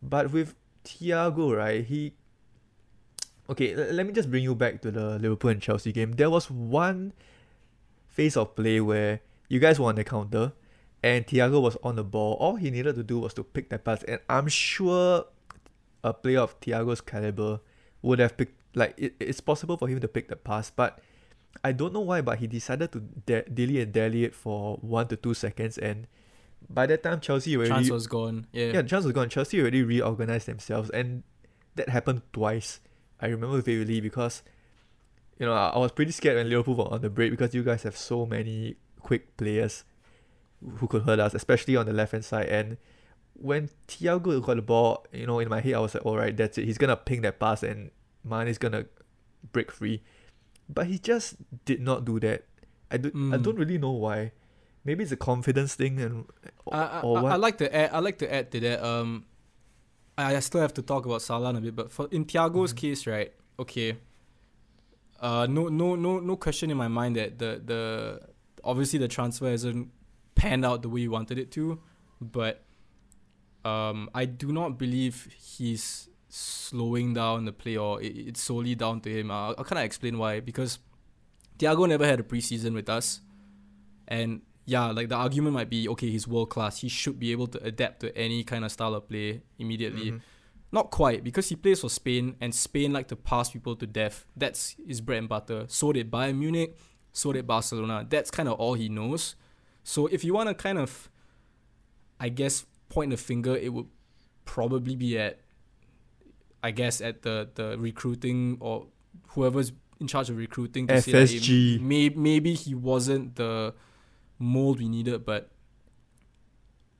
But 0.00 0.30
with 0.30 0.54
Thiago, 0.84 1.56
right, 1.56 1.84
he. 1.84 2.14
Okay, 3.50 3.74
l- 3.74 3.92
let 3.92 4.06
me 4.06 4.12
just 4.12 4.30
bring 4.30 4.44
you 4.44 4.54
back 4.54 4.80
to 4.82 4.92
the 4.92 5.18
Liverpool 5.18 5.50
and 5.50 5.60
Chelsea 5.60 5.90
game. 5.90 6.12
There 6.12 6.30
was 6.30 6.48
one 6.48 7.12
phase 8.06 8.36
of 8.36 8.54
play 8.54 8.80
where 8.80 9.20
you 9.48 9.58
guys 9.58 9.80
were 9.80 9.88
on 9.88 9.96
the 9.96 10.04
counter, 10.04 10.52
and 11.02 11.26
Thiago 11.26 11.60
was 11.60 11.76
on 11.82 11.96
the 11.96 12.04
ball. 12.04 12.34
All 12.38 12.54
he 12.54 12.70
needed 12.70 12.94
to 12.94 13.02
do 13.02 13.18
was 13.18 13.34
to 13.34 13.42
pick 13.42 13.68
that 13.70 13.84
pass, 13.84 14.04
and 14.04 14.20
I'm 14.30 14.46
sure 14.46 15.26
a 16.04 16.14
player 16.14 16.40
of 16.40 16.58
Thiago's 16.60 17.00
caliber 17.00 17.60
would 18.00 18.20
have 18.20 18.36
picked. 18.36 18.54
Like 18.76 18.94
it, 18.96 19.14
it's 19.18 19.40
possible 19.40 19.76
for 19.76 19.88
him 19.88 19.98
to 19.98 20.06
pick 20.06 20.28
the 20.28 20.36
pass, 20.36 20.70
but 20.70 21.02
I 21.64 21.72
don't 21.72 21.92
know 21.92 22.00
why. 22.00 22.20
But 22.20 22.38
he 22.38 22.46
decided 22.46 22.92
to 22.92 23.00
de- 23.00 23.42
dilly 23.42 23.80
and 23.80 23.92
dally 23.92 24.24
it 24.24 24.34
for 24.34 24.76
one 24.80 25.08
to 25.08 25.16
two 25.16 25.34
seconds, 25.34 25.78
and 25.78 26.06
by 26.68 26.86
that 26.86 27.02
time 27.02 27.20
Chelsea 27.20 27.56
already 27.56 27.70
Chance 27.70 27.90
was 27.90 28.06
gone. 28.06 28.46
Yeah. 28.52 28.66
yeah, 28.66 28.82
chance 28.82 29.04
was 29.04 29.12
gone. 29.12 29.28
Chelsea 29.28 29.60
already 29.60 29.82
reorganized 29.82 30.46
themselves, 30.46 30.90
and 30.90 31.22
that 31.76 31.88
happened 31.88 32.22
twice. 32.32 32.80
I 33.20 33.26
remember 33.28 33.60
vividly 33.60 34.00
because, 34.00 34.42
you 35.38 35.46
know, 35.46 35.52
I, 35.52 35.68
I 35.70 35.78
was 35.78 35.92
pretty 35.92 36.12
scared 36.12 36.36
when 36.36 36.48
Liverpool 36.48 36.74
were 36.74 36.92
on 36.92 37.02
the 37.02 37.10
break 37.10 37.30
because 37.30 37.54
you 37.54 37.62
guys 37.62 37.82
have 37.82 37.96
so 37.96 38.24
many 38.24 38.76
quick 39.00 39.36
players 39.36 39.84
who 40.76 40.86
could 40.86 41.02
hurt 41.02 41.20
us, 41.20 41.34
especially 41.34 41.76
on 41.76 41.86
the 41.86 41.92
left 41.92 42.12
hand 42.12 42.24
side. 42.24 42.46
And 42.46 42.76
when 43.34 43.68
Thiago 43.88 44.42
got 44.42 44.56
the 44.56 44.62
ball, 44.62 45.06
you 45.12 45.26
know, 45.26 45.38
in 45.38 45.48
my 45.48 45.60
head 45.60 45.74
I 45.74 45.80
was 45.80 45.94
like, 45.94 46.04
all 46.06 46.16
right, 46.16 46.36
that's 46.36 46.56
it. 46.58 46.64
He's 46.64 46.78
gonna 46.78 46.96
ping 46.96 47.22
that 47.22 47.38
pass, 47.38 47.62
and 47.62 47.90
Mane 48.24 48.48
is 48.48 48.58
gonna 48.58 48.86
break 49.52 49.70
free. 49.72 50.02
But 50.72 50.86
he 50.86 50.98
just 50.98 51.34
did 51.64 51.80
not 51.80 52.04
do 52.04 52.20
that. 52.20 52.44
I 52.90 52.96
do, 52.96 53.08
I 53.08 53.36
Mm. 53.38 53.42
don't 53.42 53.56
really 53.56 53.78
know 53.78 53.90
why. 53.92 54.32
Maybe 54.84 55.02
it's 55.02 55.12
a 55.12 55.16
confidence 55.16 55.74
thing, 55.74 56.00
and 56.00 56.24
or, 56.64 56.74
I, 56.74 56.82
I, 56.84 57.00
or 57.02 57.18
I- 57.18 57.22
what? 57.22 57.32
I 57.32 57.36
like 57.36 57.58
to 57.58 57.74
add. 57.74 57.90
I 57.92 57.98
like 57.98 58.18
to 58.18 58.32
add 58.32 58.50
to 58.52 58.60
that. 58.60 58.82
Um, 58.84 59.24
I, 60.16 60.36
I 60.36 60.40
still 60.40 60.60
have 60.60 60.72
to 60.74 60.82
talk 60.82 61.04
about 61.06 61.22
Salah 61.22 61.50
a 61.54 61.60
bit, 61.60 61.74
but 61.76 61.90
for 61.92 62.08
in 62.10 62.24
Thiago's 62.24 62.72
Mhm. 62.72 62.76
case, 62.76 63.06
right? 63.06 63.32
Okay. 63.58 63.96
Uh, 65.20 65.46
no, 65.50 65.68
no, 65.68 65.96
no, 65.96 66.18
no 66.18 66.36
question 66.36 66.70
in 66.70 66.76
my 66.76 66.88
mind 66.88 67.16
that 67.16 67.38
the 67.38 67.60
the 67.64 68.20
obviously 68.64 68.98
the 68.98 69.08
transfer 69.08 69.50
hasn't 69.50 69.90
panned 70.34 70.64
out 70.64 70.82
the 70.82 70.88
way 70.88 71.00
you 71.02 71.10
wanted 71.10 71.36
it 71.38 71.50
to, 71.52 71.80
but 72.20 72.64
um, 73.64 74.08
I 74.14 74.24
do 74.24 74.52
not 74.52 74.78
believe 74.78 75.28
he's 75.36 76.08
slowing 76.30 77.12
down 77.12 77.44
the 77.44 77.52
play 77.52 77.76
or 77.76 78.00
it, 78.00 78.16
it's 78.16 78.40
solely 78.40 78.74
down 78.74 79.00
to 79.02 79.10
him. 79.10 79.30
I'll, 79.30 79.54
I'll 79.58 79.64
kind 79.64 79.80
of 79.80 79.84
explain 79.84 80.16
why 80.16 80.40
because 80.40 80.78
Thiago 81.58 81.86
never 81.88 82.06
had 82.06 82.20
a 82.20 82.22
preseason 82.22 82.72
with 82.72 82.88
us, 82.88 83.20
and 84.08 84.40
yeah, 84.64 84.86
like 84.92 85.08
the 85.08 85.16
argument 85.16 85.54
might 85.54 85.68
be 85.68 85.88
okay, 85.88 86.08
he's 86.10 86.26
world 86.26 86.50
class. 86.50 86.80
He 86.80 86.88
should 86.88 87.18
be 87.18 87.32
able 87.32 87.48
to 87.48 87.62
adapt 87.62 88.00
to 88.00 88.16
any 88.16 88.44
kind 88.44 88.64
of 88.64 88.72
style 88.72 88.94
of 88.94 89.08
play 89.08 89.42
immediately. 89.58 90.12
Mhm. 90.12 90.20
Not 90.72 90.92
quite, 90.92 91.24
because 91.24 91.48
he 91.48 91.56
plays 91.56 91.80
for 91.80 91.90
Spain, 91.90 92.36
and 92.40 92.54
Spain 92.54 92.92
like 92.92 93.08
to 93.08 93.16
pass 93.16 93.50
people 93.50 93.74
to 93.74 93.86
death. 93.88 94.24
That's 94.36 94.76
his 94.86 95.00
bread 95.00 95.18
and 95.18 95.28
butter. 95.28 95.64
So 95.66 95.92
did 95.92 96.12
Bayern 96.12 96.38
Munich, 96.38 96.78
so 97.12 97.32
did 97.32 97.44
Barcelona. 97.44 98.06
That's 98.08 98.30
kind 98.30 98.48
of 98.48 98.54
all 98.54 98.74
he 98.74 98.88
knows. 98.88 99.34
So 99.82 100.06
if 100.06 100.22
you 100.22 100.32
want 100.32 100.48
to 100.48 100.54
kind 100.54 100.78
of, 100.78 101.10
I 102.20 102.28
guess, 102.28 102.66
point 102.88 103.10
the 103.10 103.16
finger, 103.16 103.56
it 103.56 103.72
would 103.72 103.88
probably 104.44 104.94
be 104.94 105.18
at, 105.18 105.40
I 106.62 106.70
guess, 106.72 107.00
at 107.00 107.22
the 107.22 107.48
the 107.54 107.76
recruiting 107.78 108.58
or 108.60 108.86
whoever's 109.28 109.72
in 110.00 110.06
charge 110.06 110.30
of 110.30 110.36
recruiting 110.36 110.86
to 110.86 111.00
say 111.02 111.12
that 111.12 111.28
FSG. 111.28 111.74
it- 111.76 111.82
may, 111.82 112.08
maybe 112.08 112.54
he 112.54 112.74
wasn't 112.74 113.36
the 113.36 113.74
mold 114.38 114.78
we 114.78 114.88
needed, 114.88 115.24
but 115.26 115.50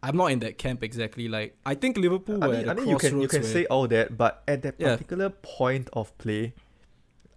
I'm 0.03 0.17
not 0.17 0.33
in 0.33 0.39
that 0.41 0.57
camp 0.59 0.83
exactly. 0.83 1.29
Like 1.29 1.57
I 1.65 1.75
think 1.75 1.97
Liverpool 1.99 2.43
I 2.43 2.49
were 2.49 2.55
mean, 2.57 2.69
I 2.69 2.75
mean 2.75 2.89
you 2.89 2.99
can 2.99 3.21
you 3.21 3.29
can 3.29 3.43
where- 3.43 3.51
say 3.53 3.67
all 3.67 3.87
that, 3.89 4.17
but 4.17 4.43
at 4.49 4.63
that 4.63 4.75
Yeah. 4.79 4.93
particular 4.97 5.31
point 5.31 5.89
of 5.93 6.17
play, 6.19 6.55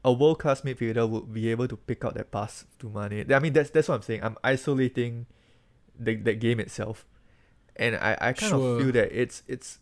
a 0.05 0.13
world 0.13 0.39
class 0.39 0.61
midfielder 0.61 1.07
would 1.09 1.33
be 1.33 1.49
able 1.49 1.67
to 1.67 1.75
pick 1.75 2.05
out 2.05 2.13
that 2.15 2.31
pass 2.31 2.65
to 2.79 2.89
Mane. 2.89 3.31
I 3.33 3.39
mean 3.39 3.53
that's 3.53 3.69
that's 3.69 3.87
what 3.89 3.95
I'm 3.95 4.01
saying. 4.01 4.23
I'm 4.23 4.37
isolating 4.43 5.25
the 5.99 6.15
that 6.15 6.39
game 6.39 6.59
itself. 6.59 7.05
And 7.75 7.95
I, 7.95 8.13
I 8.21 8.33
kind 8.33 8.51
Sure. 8.51 8.77
of 8.77 8.81
feel 8.83 8.91
that 8.93 9.11
it's 9.11 9.43
it's 9.47 9.79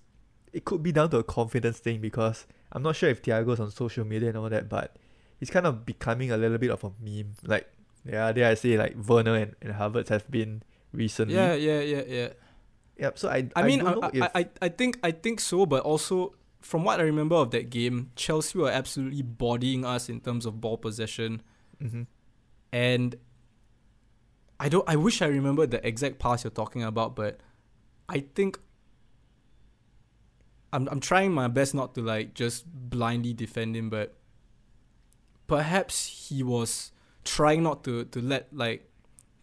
it 0.54 0.66
could 0.66 0.84
be 0.84 0.92
down 0.92 1.10
to 1.12 1.18
a 1.18 1.24
confidence 1.24 1.80
thing 1.80 2.02
because 2.02 2.46
I'm 2.72 2.84
not 2.84 2.96
sure 2.96 3.10
if 3.10 3.22
Thiago's 3.22 3.60
on 3.60 3.72
social 3.72 4.06
media 4.06 4.30
and 4.30 4.38
all 4.38 4.50
that, 4.50 4.70
but 4.70 4.96
he's 5.40 5.50
kind 5.50 5.66
of 5.66 5.86
becoming 5.86 6.32
a 6.32 6.38
little 6.38 6.58
bit 6.58 6.72
of 6.72 6.84
a 6.84 6.92
meme. 7.00 7.34
Like 7.44 7.68
yeah, 8.06 8.32
there 8.32 8.50
I 8.50 8.56
say 8.56 8.78
like 8.78 8.96
Werner 9.08 9.36
and, 9.36 9.56
and 9.62 9.74
Havertz 9.74 10.10
have 10.10 10.30
been 10.30 10.64
recently. 10.92 11.36
Yeah, 11.36 11.54
yeah, 11.54 11.80
yeah, 11.82 12.04
yeah. 12.08 12.30
Yep. 12.98 13.20
So 13.20 13.30
I 13.30 13.48
I, 13.56 13.64
mean, 13.64 13.82
I, 13.82 13.92
don't 13.92 14.02
know 14.02 14.12
if 14.14 14.24
I, 14.24 14.30
I, 14.36 14.50
I 14.64 14.70
think 14.70 15.00
I 15.04 15.12
think 15.12 15.40
so, 15.40 15.66
but 15.66 15.84
also 15.84 16.36
from 16.60 16.84
what 16.84 17.00
I 17.00 17.04
remember 17.04 17.36
of 17.36 17.52
that 17.52 17.70
game, 17.70 18.12
Chelsea 18.16 18.58
were 18.58 18.70
absolutely 18.70 19.22
bodying 19.24 19.84
us 19.86 20.10
in 20.10 20.20
terms 20.20 20.46
of 20.46 20.62
ball 20.62 20.78
possession, 20.78 21.42
Mhm. 21.82 22.06
and 22.72 23.16
I 24.60 24.70
don't. 24.70 24.88
I 24.88 24.96
wish 24.96 25.22
I 25.22 25.28
remember 25.28 25.66
the 25.66 25.86
exact 25.86 26.20
pass 26.20 26.44
you're 26.44 26.52
talking 26.52 26.84
about, 26.84 27.16
but 27.16 27.40
I 28.08 28.20
think 28.36 28.60
I'm 30.73 30.88
I'm 30.89 30.99
trying 30.99 31.31
my 31.34 31.47
best 31.47 31.73
not 31.73 31.93
to 31.95 32.01
like 32.01 32.34
just 32.34 32.65
blindly 32.67 33.34
defend 33.34 33.75
him, 33.75 33.89
but 33.89 34.15
perhaps 35.47 36.29
he 36.29 36.43
was 36.43 36.91
trying 37.23 37.63
not 37.63 37.84
to 37.84 38.05
to 38.05 38.21
let 38.21 38.47
like 38.53 38.88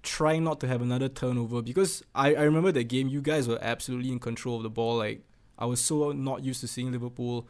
trying 0.02 0.42
not 0.44 0.60
to 0.60 0.66
have 0.66 0.80
another 0.80 1.08
turnover 1.08 1.60
because 1.60 2.02
I, 2.14 2.34
I 2.34 2.42
remember 2.42 2.72
that 2.72 2.84
game 2.84 3.08
you 3.08 3.20
guys 3.20 3.46
were 3.48 3.58
absolutely 3.60 4.10
in 4.10 4.18
control 4.20 4.56
of 4.56 4.62
the 4.62 4.70
ball 4.70 4.96
like 4.96 5.22
I 5.58 5.66
was 5.66 5.80
so 5.80 6.12
not 6.12 6.42
used 6.44 6.60
to 6.62 6.68
seeing 6.68 6.92
Liverpool 6.92 7.46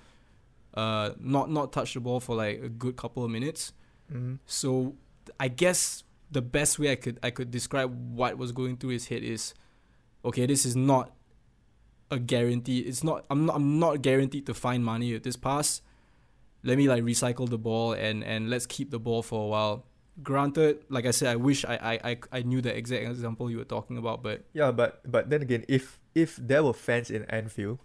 uh 0.75 1.11
not 1.21 1.51
not 1.51 1.73
touch 1.73 1.95
the 1.95 2.01
ball 2.01 2.21
for 2.21 2.35
like 2.37 2.61
a 2.63 2.69
good 2.69 2.97
couple 2.97 3.25
of 3.25 3.31
minutes 3.31 3.73
Mm-hmm. 4.11 4.37
so 4.47 4.95
I 5.39 5.49
guess 5.49 6.03
the 6.31 6.41
best 6.41 6.79
way 6.79 6.91
I 6.91 6.95
could 6.97 7.19
I 7.23 7.29
could 7.29 7.51
describe 7.51 7.95
what 8.15 8.39
was 8.39 8.53
going 8.53 8.79
through 8.79 8.91
his 8.91 9.09
head 9.09 9.23
is 9.23 9.53
okay 10.25 10.47
this 10.47 10.65
is 10.65 10.75
not 10.75 11.13
a 12.11 12.19
guarantee. 12.19 12.81
It's 12.81 13.05
not 13.05 13.25
I'm 13.31 13.47
not 13.47 13.57
I'm 13.57 13.79
not 13.79 14.03
guaranteed 14.03 14.47
to 14.47 14.55
find 14.55 14.85
money 14.85 15.13
with 15.13 15.23
this 15.23 15.37
pass. 15.37 15.83
Let 16.63 16.77
me 16.79 16.89
like 16.89 17.03
recycle 17.03 17.49
the 17.49 17.59
ball 17.59 17.93
and 17.93 18.25
and 18.25 18.51
let's 18.51 18.67
keep 18.67 18.91
the 18.91 18.99
ball 18.99 19.23
for 19.23 19.45
a 19.45 19.49
while. 19.49 19.85
Granted 20.23 20.85
like 20.89 21.07
I 21.07 21.13
said 21.13 21.29
I 21.29 21.37
wish 21.37 21.65
I 21.65 22.01
I 22.03 22.19
I, 22.33 22.43
knew 22.43 22.61
the 22.61 22.77
exact 22.77 23.05
example 23.05 23.51
you 23.51 23.59
were 23.59 23.65
talking 23.65 23.99
about 23.99 24.23
but 24.23 24.45
Yeah, 24.53 24.73
but 24.73 25.01
but 25.11 25.31
then 25.31 25.43
again, 25.43 25.65
if 25.69 26.01
if 26.15 26.37
there 26.37 26.65
were 26.65 26.73
fans 26.75 27.11
in 27.11 27.25
Anfield, 27.27 27.79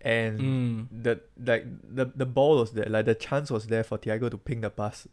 and 0.00 0.40
mm, 0.40 0.86
the 0.90 1.20
like 1.38 1.64
the 1.82 2.10
the 2.16 2.26
ball 2.26 2.58
was 2.58 2.72
there, 2.72 2.86
like 2.86 3.06
the 3.06 3.14
chance 3.14 3.50
was 3.50 3.68
there 3.68 3.84
for 3.84 3.96
Thiago 3.98 4.28
to 4.30 4.38
ping 4.38 4.62
the 4.62 4.70
pass, 4.70 5.06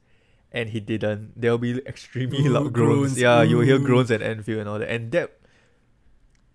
and 0.51 0.69
he 0.69 0.79
didn't. 0.79 1.39
There 1.39 1.51
will 1.51 1.59
be 1.59 1.77
extremely 1.85 2.47
Ooh, 2.47 2.49
loud 2.49 2.73
groans. 2.73 3.13
groans, 3.13 3.19
Yeah, 3.21 3.43
you 3.43 3.57
will 3.57 3.65
hear 3.65 3.77
groans 3.77 4.09
at 4.09 4.23
Anfield 4.23 4.61
and 4.61 4.69
all 4.69 4.79
that, 4.79 4.89
and 4.89 5.11
that 5.11 5.38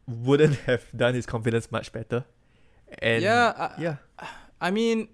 wouldn't 0.06 0.56
have 0.66 0.84
done 0.96 1.14
his 1.14 1.26
confidence 1.26 1.70
much 1.70 1.92
better. 1.92 2.24
And 3.00 3.22
yeah 3.22 3.52
I, 3.56 3.80
yeah, 3.80 3.96
I 4.60 4.70
mean, 4.70 5.08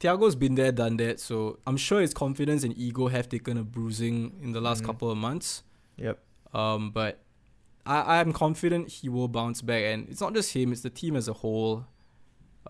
Thiago's 0.00 0.34
been 0.34 0.54
there, 0.56 0.72
done 0.72 0.96
that, 0.98 1.20
so 1.20 1.58
I'm 1.66 1.76
sure 1.76 2.00
his 2.00 2.12
confidence 2.12 2.64
and 2.64 2.76
ego 2.76 3.08
have 3.08 3.28
taken 3.28 3.56
a 3.56 3.62
bruising 3.62 4.38
in 4.42 4.52
the 4.52 4.60
last 4.60 4.82
Mhm. 4.82 4.86
couple 4.86 5.10
of 5.10 5.16
months. 5.18 5.62
yep. 5.96 6.18
Um, 6.52 6.90
but 6.90 7.20
I 7.86 8.20
I'm 8.20 8.32
confident 8.32 8.88
he 8.88 9.08
will 9.08 9.28
bounce 9.28 9.60
back, 9.62 9.82
and 9.84 10.08
it's 10.08 10.20
not 10.20 10.34
just 10.34 10.52
him; 10.54 10.72
it's 10.72 10.80
the 10.82 10.90
team 10.90 11.16
as 11.16 11.28
a 11.28 11.32
whole. 11.34 11.84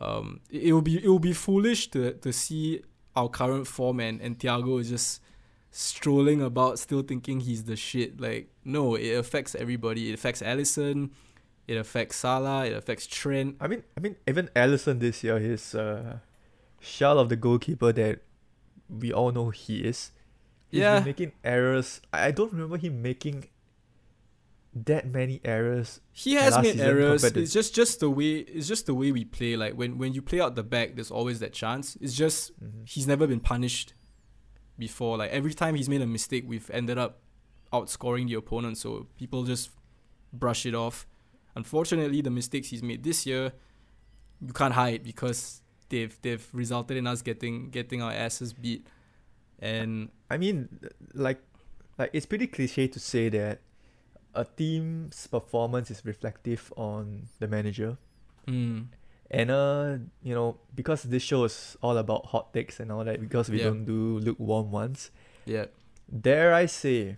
Um, 0.01 0.41
it, 0.51 0.65
it 0.65 0.73
will 0.73 0.83
be 0.83 1.03
it 1.05 1.09
will 1.09 1.19
be 1.21 1.33
foolish 1.33 1.89
to 1.91 2.13
to 2.15 2.33
see 2.33 2.83
our 3.15 3.29
current 3.29 3.67
form 3.67 4.01
and 4.01 4.21
and 4.21 4.39
Thiago 4.39 4.81
is 4.81 4.89
just 4.91 5.21
strolling 5.71 6.41
about, 6.43 6.79
still 6.79 7.03
thinking 7.03 7.41
he's 7.41 7.65
the 7.65 7.77
shit. 7.77 8.21
Like 8.21 8.49
no, 8.65 8.95
it 8.97 9.13
affects 9.15 9.55
everybody. 9.55 10.11
It 10.11 10.15
affects 10.15 10.43
Alisson. 10.43 11.11
It 11.67 11.77
affects 11.77 12.17
Salah. 12.17 12.67
It 12.67 12.75
affects 12.75 13.07
Trent. 13.07 13.57
I 13.61 13.69
mean, 13.69 13.83
I 13.97 14.01
mean, 14.01 14.17
even 14.29 14.49
Alisson 14.55 15.01
this 15.01 15.25
year, 15.25 15.39
his 15.39 15.75
uh, 15.75 16.19
shell 16.81 17.19
of 17.19 17.29
the 17.31 17.37
goalkeeper 17.37 17.93
that 17.93 18.21
we 18.89 19.13
all 19.13 19.33
know 19.33 19.51
he 19.51 19.79
is. 19.79 20.13
He's 20.71 20.81
Yeah. 20.81 20.97
been 20.99 21.05
making 21.07 21.33
errors. 21.43 22.01
I 22.13 22.31
don't 22.33 22.53
remember 22.53 22.77
him 22.77 23.01
making 23.01 23.49
that 24.75 25.07
many 25.07 25.41
errors. 25.45 26.01
He 26.13 26.35
has 26.35 26.59
made 26.61 26.81
errors. 26.81 27.23
to- 27.23 27.41
It's 27.41 27.53
just 27.53 27.75
just 27.75 28.01
the 28.01 28.11
way 28.11 28.39
it's 28.41 28.67
just 28.67 28.87
the 28.87 28.95
way 28.95 29.13
we 29.13 29.25
play. 29.25 29.57
Like 29.57 29.75
when 29.75 29.99
when 29.99 30.13
you 30.15 30.21
play 30.23 30.41
out 30.41 30.57
the 30.57 30.65
back, 30.65 30.97
there's 30.97 31.11
always 31.11 31.39
that 31.41 31.53
chance. 31.53 31.97
It's 32.01 32.15
just 32.15 32.53
he's 32.85 33.07
never 33.07 33.27
been 33.27 33.41
punished 33.41 33.95
before. 34.79 35.17
Like 35.17 35.31
every 35.31 35.55
time 35.55 35.77
he's 35.77 35.89
made 35.89 36.03
a 36.03 36.07
mistake, 36.07 36.45
we've 36.47 36.69
ended 36.73 36.99
up 36.99 37.21
outscoring 37.73 38.27
the 38.27 38.35
opponent. 38.35 38.79
So 38.79 39.07
people 39.17 39.45
just 39.45 39.71
brush 40.33 40.67
it 40.67 40.75
off. 40.75 41.07
Unfortunately, 41.57 42.21
the 42.21 42.31
mistakes 42.31 42.69
he's 42.69 42.83
made 42.83 43.03
this 43.05 43.27
year, 43.27 43.53
you 44.45 44.53
can't 44.53 44.75
hide 44.75 45.05
because 45.05 45.63
they've 45.89 46.17
they've 46.23 46.47
resulted 46.53 46.97
in 46.97 47.07
us 47.07 47.23
getting 47.23 47.71
getting 47.71 48.03
our 48.03 48.13
asses 48.13 48.53
beat. 48.53 48.87
And 49.61 50.11
I 50.31 50.37
mean, 50.37 50.69
like, 51.15 51.39
like 51.99 52.11
it's 52.13 52.27
pretty 52.27 52.47
cliche 52.49 52.89
to 52.89 52.99
say 52.99 53.29
that 53.31 53.61
a 54.35 54.45
team's 54.45 55.27
performance 55.29 55.91
is 55.91 56.05
reflective 56.05 56.73
on 56.77 57.29
the 57.39 57.47
manager. 57.47 57.97
mm, 58.49 58.87
And 59.31 59.51
uh, 59.51 59.99
you 60.23 60.35
know, 60.35 60.59
because 60.75 61.05
this 61.05 61.23
show 61.23 61.45
is 61.45 61.77
all 61.83 61.97
about 61.97 62.27
hot 62.27 62.53
takes 62.53 62.81
and 62.81 62.91
all 62.91 63.05
that, 63.05 63.21
because 63.21 63.49
we 63.49 63.59
Yeah. 63.59 63.71
don't 63.71 63.85
do 63.87 64.19
lukewarm 64.19 64.73
ones. 64.73 65.11
yeah, 65.47 65.67
Dare 66.11 66.53
I 66.53 66.67
say, 66.67 67.17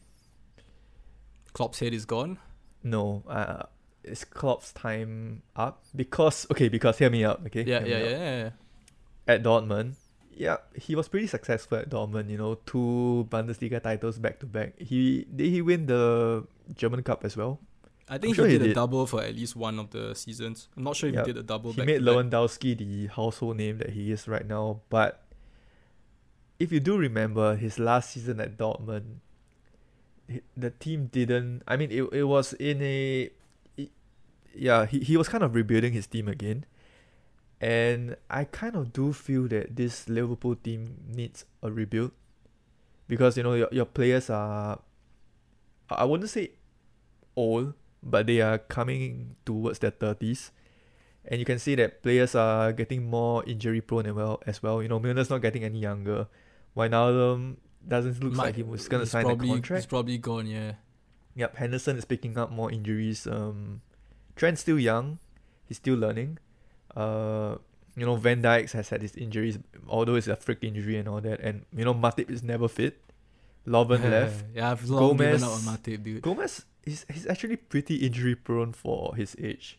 Klopp's 1.55 1.79
head 1.81 1.95
is 1.95 2.05
gone. 2.05 2.39
no, 2.83 3.25
uh, 3.27 3.65
it's 4.07 4.25
Klopp's 4.25 4.73
time 4.73 5.43
up 5.55 5.83
because 5.95 6.47
okay, 6.51 6.69
because 6.69 6.99
hear 6.99 7.11
me 7.11 7.25
out, 7.25 7.43
okay? 7.47 7.65
Yeah, 7.67 7.81
me 7.81 7.91
yeah, 7.91 7.99
yeah, 7.99 8.19
yeah. 8.19 8.51
At 9.27 9.43
Dortmund, 9.43 9.95
yeah, 10.35 10.59
he 10.75 10.95
was 10.95 11.09
pretty 11.09 11.27
successful 11.27 11.79
at 11.79 11.91
Dortmund. 11.91 12.31
You 12.31 12.39
know, 12.39 12.55
two 12.67 13.27
Bundesliga 13.31 13.83
titles 13.83 14.19
back 14.19 14.39
to 14.41 14.47
back. 14.47 14.79
He 14.79 15.27
did 15.35 15.51
he 15.51 15.63
win 15.63 15.87
the 15.87 16.47
German 16.75 17.03
Cup 17.03 17.25
as 17.25 17.37
well? 17.37 17.59
I 18.09 18.19
think 18.19 18.37
sure 18.37 18.47
he 18.47 18.53
he 18.53 18.59
did 18.59 18.71
a 18.71 18.75
double 18.75 19.07
for 19.07 19.21
at 19.23 19.35
least 19.35 19.57
one 19.57 19.81
of 19.81 19.91
the 19.91 20.15
seasons. 20.15 20.69
I'm 20.77 20.85
not 20.85 20.95
sure 20.95 21.09
if 21.09 21.17
Yup. 21.17 21.27
he 21.27 21.33
did 21.33 21.41
a 21.41 21.43
double. 21.43 21.73
he 21.73 21.83
made. 21.83 22.03
Lewandowski 22.03 22.79
the 22.79 23.07
household 23.09 23.57
name 23.57 23.79
that 23.79 23.91
he 23.91 24.13
is 24.13 24.29
right 24.29 24.47
now. 24.47 24.81
But 24.91 25.25
if 26.61 26.71
you 26.71 26.79
do 26.79 26.97
remember 26.97 27.57
his 27.57 27.79
last 27.81 28.11
season 28.11 28.41
at 28.41 28.57
Dortmund, 28.57 29.17
he- 30.29 30.43
the 30.57 30.71
team 30.71 31.07
didn't. 31.11 31.63
I 31.67 31.77
mean, 31.77 31.91
it, 31.91 32.03
it 32.13 32.25
was 32.25 32.53
in 32.55 32.81
a. 32.81 33.31
yeah, 34.59 34.87
he, 34.87 35.01
he 35.01 35.17
was 35.17 35.29
kind 35.29 35.45
of 35.45 35.55
rebuilding 35.55 35.93
his 35.93 36.07
team 36.07 36.29
again. 36.29 36.65
And 37.61 38.17
I 38.29 38.45
kind 38.45 38.77
of 38.77 38.93
do 38.93 39.13
feel 39.13 39.49
that 39.49 39.77
this 39.77 40.09
Liverpool 40.09 40.57
team 40.57 40.97
needs 41.09 41.45
a 41.63 41.71
rebuild. 41.71 42.13
Because, 43.09 43.37
you 43.37 43.43
know, 43.43 43.55
your, 43.55 43.69
your 43.73 43.87
players 43.87 44.29
are. 44.31 44.81
I 45.89 46.05
wouldn't 46.05 46.29
say 46.29 46.51
old, 47.37 47.75
but 48.03 48.27
they 48.27 48.41
are 48.41 48.59
coming 48.59 49.37
towards 49.45 49.79
their 49.79 49.93
30s 49.93 50.51
and 51.29 51.41
you 51.41 51.45
can 51.45 51.59
see 51.59 51.75
that 51.75 52.03
players 52.03 52.35
are 52.35 52.73
getting 52.73 53.09
more 53.09 53.45
injury 53.45 53.81
prone 53.81 54.07
as 54.07 54.15
well. 54.15 54.43
As 54.47 54.63
well, 54.63 54.83
you 54.83 54.89
know, 54.89 55.01
Milner's 55.01 55.31
not 55.31 55.43
getting 55.43 55.65
any 55.65 55.81
younger. 55.81 56.29
Wijnaldum 56.77 57.57
doesn't 57.87 58.23
look 58.23 58.35
Might- 58.35 58.45
like 58.45 58.57
he 58.57 58.63
was 58.63 58.87
gonna 58.89 59.07
sign 59.07 59.25
probably, 59.25 59.51
a 59.51 59.75
He's 59.75 59.87
probably 59.87 60.19
gone. 60.19 60.47
Yeah. 60.47 60.75
Yep, 61.35 61.57
Henderson 61.57 61.97
is 61.99 62.05
picking 62.05 62.39
up 62.39 62.51
more 62.51 62.71
injuries. 62.71 63.27
Um, 63.27 63.83
Trent's 64.37 64.61
still 64.61 64.79
young, 64.79 65.19
he's 65.67 65.79
still 65.79 65.97
learning. 65.97 66.39
Uh, 66.95 67.57
you 67.97 68.05
know, 68.07 68.17
Van 68.17 68.43
Dijk 68.43 68.71
has 68.73 68.91
had 68.91 69.03
his 69.03 69.15
injuries, 69.17 69.59
although 69.89 70.15
it's 70.15 70.27
a 70.29 70.37
freak 70.37 70.59
injury 70.63 70.97
and 70.97 71.09
all 71.09 71.21
that. 71.21 71.41
And 71.41 71.65
you 71.75 71.85
know, 71.85 71.95
Matip 71.95 72.31
is 72.31 72.43
never 72.43 72.69
fit. 72.69 73.01
Lovren 73.67 74.03
left. 74.11 74.45
yeah, 74.55 74.71
I've 74.71 74.89
long 74.89 75.17
given 75.17 75.43
up 75.43 75.51
on 75.51 75.65
Gomez- 75.65 75.79
Matip, 75.79 76.05
dude. 76.05 76.23
Gomez 76.23 76.65
is 76.85 77.05
he's 77.13 77.27
actually 77.27 77.57
pretty 77.57 77.97
injury 77.97 78.35
prone 78.37 78.73
for 78.73 79.17
his 79.17 79.35
age. 79.43 79.79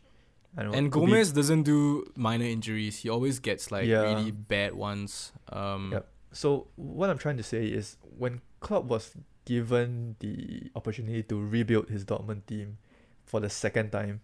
I 0.57 0.63
don't 0.63 0.71
know, 0.71 0.77
and 0.77 0.91
could 0.91 1.05
be- 1.05 1.11
Gomez 1.11 1.31
doesn't 1.31 1.63
do 1.63 2.03
minor 2.15 2.45
injuries. 2.45 2.97
He 2.99 3.09
always 3.09 3.39
gets 3.39 3.71
like 3.71 3.85
Yeah. 3.87 4.01
really 4.01 4.31
bad 4.31 4.73
ones. 4.73 5.31
Um, 5.49 5.91
Yep. 5.93 6.07
So 6.33 6.67
what 6.75 7.09
I'm 7.09 7.17
trying 7.17 7.37
to 7.37 7.43
say 7.43 7.67
is 7.67 7.97
when 8.17 8.41
Klopp 8.59 8.85
was 8.85 9.15
given 9.45 10.17
the 10.19 10.69
opportunity 10.75 11.23
to 11.23 11.39
rebuild 11.41 11.89
his 11.89 12.03
Dortmund 12.03 12.45
team 12.47 12.77
for 13.23 13.39
the 13.39 13.49
second 13.49 13.91
time, 13.91 14.19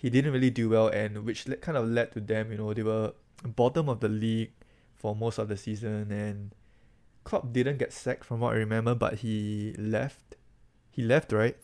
he 0.00 0.08
didn't 0.08 0.32
really 0.32 0.48
do 0.48 0.68
well, 0.72 0.88
and 0.88 1.24
which 1.28 1.46
le- 1.46 1.60
kind 1.60 1.76
of 1.76 1.84
led 1.86 2.12
to 2.16 2.20
them. 2.20 2.50
You 2.52 2.58
know, 2.58 2.72
they 2.72 2.82
were 2.82 3.12
bottom 3.44 3.88
of 3.92 4.00
the 4.00 4.08
league 4.08 4.52
for 4.96 5.14
most 5.14 5.36
of 5.36 5.48
the 5.52 5.56
season, 5.60 6.08
and 6.10 6.54
Klopp 7.24 7.52
didn't 7.52 7.76
get 7.76 7.92
sacked 7.92 8.24
from 8.24 8.40
what 8.40 8.54
I 8.54 8.56
remember, 8.64 8.94
but 8.94 9.20
he 9.20 9.74
left. 9.76 10.36
He 10.90 11.02
left, 11.04 11.32
right? 11.32 11.56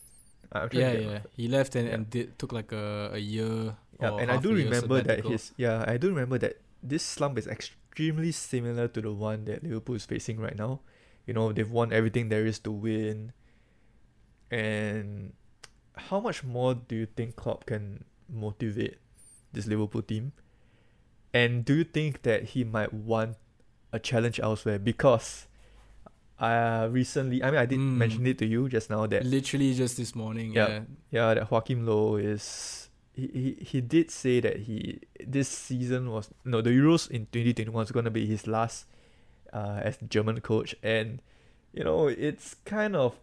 Yeah, 0.53 0.67
to 0.69 1.01
yeah. 1.01 1.19
He 1.35 1.47
left 1.49 1.75
and, 1.75 1.87
Yeah. 1.87 1.93
and 1.95 2.09
did 2.09 2.37
took 2.39 2.53
like 2.53 2.71
a, 2.71 3.09
a 3.13 3.17
year. 3.17 3.75
Yeah, 3.99 4.15
and 4.21 4.29
I 4.29 4.37
do 4.37 4.53
remember 4.53 5.01
that 5.01 5.25
his 5.25 5.51
yeah, 5.57 5.83
I 5.87 5.97
do 5.97 6.09
remember 6.13 6.37
that 6.37 6.61
this 6.81 7.01
slump 7.03 7.37
is 7.41 7.47
extremely 7.49 8.31
similar 8.31 8.87
to 8.87 9.01
the 9.01 9.11
one 9.11 9.45
that 9.49 9.63
Liverpool 9.65 9.95
is 9.97 10.05
facing 10.05 10.37
right 10.39 10.55
now. 10.55 10.79
You 11.25 11.33
know, 11.33 11.51
they've 11.51 11.69
won 11.69 11.91
everything 11.91 12.29
there 12.29 12.45
is 12.45 12.59
to 12.63 12.71
win. 12.71 13.33
And 14.49 15.33
how 15.97 16.19
much 16.21 16.43
more 16.43 16.75
do 16.75 16.95
you 16.95 17.05
think 17.05 17.35
Klopp 17.35 17.65
can 17.65 18.05
motivate 18.29 18.97
this 19.53 19.67
Liverpool 19.67 20.01
team? 20.01 20.31
And 21.33 21.63
do 21.65 21.73
you 21.75 21.83
think 21.83 22.21
that 22.23 22.43
he 22.55 22.63
might 22.63 22.93
want 22.93 23.37
a 23.93 23.99
challenge 23.99 24.39
elsewhere? 24.39 24.79
Because 24.79 25.47
uh 26.39 26.87
recently 26.91 27.41
I 27.41 27.49
mean 27.49 27.59
I 27.59 27.65
did 27.65 27.79
Mm. 27.79 27.97
mention 27.97 28.27
it 28.27 28.37
to 28.39 28.45
you 28.45 28.69
just 28.69 28.89
now 28.91 29.07
that 29.07 29.25
literally 29.25 29.73
just 29.73 29.97
this 29.97 30.13
morning. 30.15 30.53
Yeah. 30.53 30.67
Yeah. 30.67 30.81
yeah, 31.11 31.33
that 31.33 31.49
Joachim 31.51 31.85
Low 31.85 32.15
is 32.17 32.89
he, 33.13 33.27
he 33.33 33.63
he 33.65 33.81
did 33.81 34.11
say 34.11 34.39
that 34.41 34.57
he 34.69 34.99
this 35.25 35.49
season 35.49 36.11
was 36.11 36.29
no 36.45 36.61
the 36.61 36.69
Euros 36.69 37.09
in 37.09 37.25
twenty 37.31 37.53
twenty 37.53 37.71
one 37.71 37.83
is 37.85 37.91
gonna 37.91 38.11
be 38.11 38.27
his 38.27 38.45
last 38.45 38.85
uh 39.51 39.79
as 39.81 39.97
German 40.07 40.39
coach 40.41 40.75
and 40.83 41.21
you 41.73 41.83
know 41.83 42.07
it's 42.07 42.55
kind 42.65 42.95
of 42.95 43.15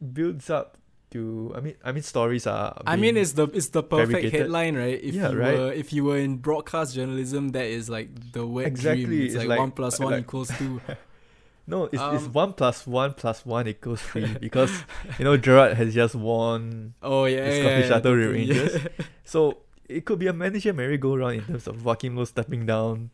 builds 0.00 0.48
up 0.48 0.78
to 1.12 1.52
I 1.56 1.60
mean 1.60 1.74
I 1.84 1.92
mean 1.92 2.02
stories 2.02 2.46
are 2.46 2.80
I 2.86 2.96
mean, 2.96 3.16
it's 3.16 3.32
the 3.32 3.44
it's 3.48 3.68
the 3.68 3.82
perfect 3.82 4.10
fabricated. 4.12 4.40
headline, 4.40 4.76
right? 4.76 5.00
If 5.02 5.14
Yeah, 5.14 5.30
you 5.30 5.38
right. 5.38 5.58
were 5.58 5.72
if 5.72 5.92
you 5.92 6.04
were 6.04 6.18
in 6.18 6.38
broadcast 6.38 6.94
journalism, 6.94 7.50
that 7.50 7.66
is 7.66 7.88
like 7.88 8.32
the 8.32 8.46
wet 8.46 8.66
Exactly, 8.66 9.04
dream. 9.04 9.22
It's, 9.22 9.34
it's 9.34 9.38
like, 9.40 9.48
like- 9.50 9.58
one 9.60 9.70
plus 9.72 10.00
one 10.00 10.12
like- 10.12 10.20
equals 10.22 10.50
two. 10.58 10.80
no 11.68 11.84
it's, 11.84 11.94
it's 11.94 12.24
um, 12.26 12.32
one 12.32 12.52
plus 12.52 12.86
one 12.86 13.12
plus 13.14 13.44
one 13.44 13.66
equals 13.66 14.00
three 14.00 14.26
because 14.40 14.70
you 15.18 15.24
know 15.24 15.36
Gerrard 15.36 15.76
has 15.76 15.92
just 15.94 16.14
won 16.14 16.94
Oh 17.02 17.24
yeah, 17.26 17.38
It's 17.38 17.56
yeah, 17.58 17.62
coffee 17.64 17.80
yeah, 17.82 17.88
shuttle. 17.88 18.14
Rangers. 18.14 18.86
so 19.24 19.58
it 19.88 20.04
could 20.04 20.18
be 20.18 20.26
a 20.26 20.32
manager 20.32 20.72
merry-go-round 20.72 21.36
in 21.36 21.44
terms 21.44 21.66
of 21.68 21.84
Joachim 21.84 22.16
Low 22.16 22.24
stepping 22.24 22.66
down. 22.66 23.10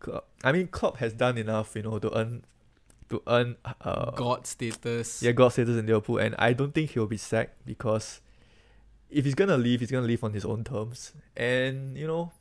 Klopp- 0.00 0.28
I 0.42 0.52
mean 0.52 0.66
Klopp 0.68 0.98
has 0.98 1.12
done 1.14 1.38
enough, 1.38 1.74
you 1.76 1.82
know, 1.82 1.98
to 1.98 2.14
earn 2.18 2.44
to 3.10 3.22
earn 3.26 3.56
uh 3.82 4.10
God 4.12 4.46
status. 4.46 5.22
yeah 5.22 5.32
God 5.32 5.48
status 5.48 5.76
in 5.76 5.86
Liverpool, 5.86 6.18
and 6.18 6.34
I 6.38 6.52
don't 6.52 6.72
think 6.72 6.90
he'll 6.90 7.06
be 7.06 7.16
sacked 7.16 7.64
because 7.66 8.20
if 9.10 9.24
he's 9.24 9.34
gonna 9.34 9.56
leave, 9.56 9.80
he's 9.80 9.90
gonna 9.90 10.06
leave 10.06 10.24
on 10.24 10.32
his 10.32 10.44
own 10.44 10.64
terms. 10.64 11.12
And 11.36 11.96
you 11.96 12.06
know, 12.06 12.32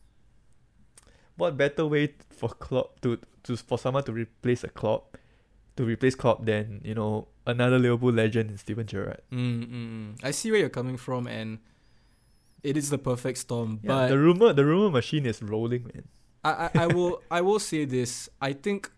what 1.38 1.58
better 1.58 1.86
way 1.86 2.14
for 2.30 2.50
Klopp 2.50 3.02
to 3.02 3.20
to 3.44 3.58
for 3.58 3.78
someone 3.78 4.04
to 4.06 4.12
replace 4.14 4.64
a 4.64 4.70
Klopp, 4.70 5.18
to 5.78 5.84
replace 5.84 6.16
Klopp 6.16 6.46
than 6.46 6.82
you 6.84 6.96
know 6.96 7.28
another 7.46 7.78
Liverpool 7.78 8.12
legend 8.12 8.50
in 8.52 8.58
Steven 8.58 8.88
Gerrard. 8.88 9.22
Mm, 9.32 9.40
mm, 9.40 9.72
mm. 9.72 10.20
I 10.24 10.32
see 10.32 10.52
where 10.52 10.60
you're 10.60 10.70
coming 10.70 10.98
from, 10.98 11.28
and 11.28 11.60
it 12.64 12.78
is 12.78 12.90
the 12.90 12.98
perfect 12.98 13.38
storm. 13.38 13.80
Yeah, 13.84 13.90
but 13.90 14.08
the 14.08 14.18
rumor 14.18 14.54
the 14.54 14.66
rumor 14.66 14.90
machine 14.90 15.26
is 15.26 15.42
rolling, 15.42 15.84
man. 15.84 16.08
I, 16.44 16.52
I, 16.52 16.70
I 16.84 16.88
will 16.88 17.22
I 17.30 17.42
will 17.42 17.60
say 17.60 17.86
this. 17.86 18.30
I 18.42 18.54
think 18.54 18.92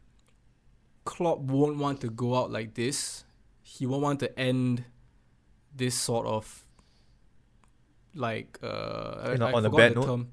Klopp 1.06 1.40
won't 1.40 1.78
want 1.78 2.02
to 2.02 2.10
go 2.10 2.36
out 2.36 2.52
like 2.52 2.74
this. 2.74 3.24
He 3.62 3.86
won't 3.86 4.02
want 4.04 4.20
to 4.22 4.40
end 4.40 4.84
this 5.76 5.96
sort 5.96 6.26
of 6.28 6.66
like 8.14 8.58
uh 8.64 9.30
You 9.32 9.38
know, 9.38 9.48
I 9.48 9.54
on 9.54 9.66
a 9.66 9.70
bad 9.70 9.92
the 9.92 9.96
note? 10.00 10.06
term. 10.06 10.28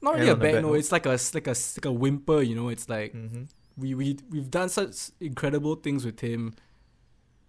Not 0.00 0.14
really 0.16 0.28
a 0.30 0.36
bad 0.36 0.54
note. 0.54 0.62
note? 0.62 0.74
It's 0.74 0.92
like 0.92 1.06
a 1.06 1.18
like 1.34 1.46
a 1.46 1.50
like 1.54 1.84
a 1.84 1.92
whimper. 1.92 2.42
You 2.42 2.54
know, 2.54 2.68
it's 2.68 2.88
like 2.88 3.12
Mm-hmm. 3.14 3.42
we 3.76 3.94
we 3.94 4.18
we've 4.30 4.50
done 4.50 4.68
such 4.68 5.10
incredible 5.20 5.76
things 5.76 6.04
with 6.04 6.20
him. 6.20 6.54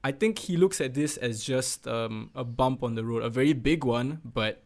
I 0.03 0.11
think 0.11 0.37
he 0.39 0.57
looks 0.57 0.81
at 0.81 0.93
this 0.93 1.15
as 1.17 1.43
just 1.43 1.87
um, 1.87 2.29
a 2.35 2.43
bump 2.43 2.83
on 2.83 2.95
the 2.95 3.05
road, 3.05 3.23
a 3.23 3.29
very 3.29 3.53
big 3.53 3.85
one, 3.85 4.19
but 4.25 4.61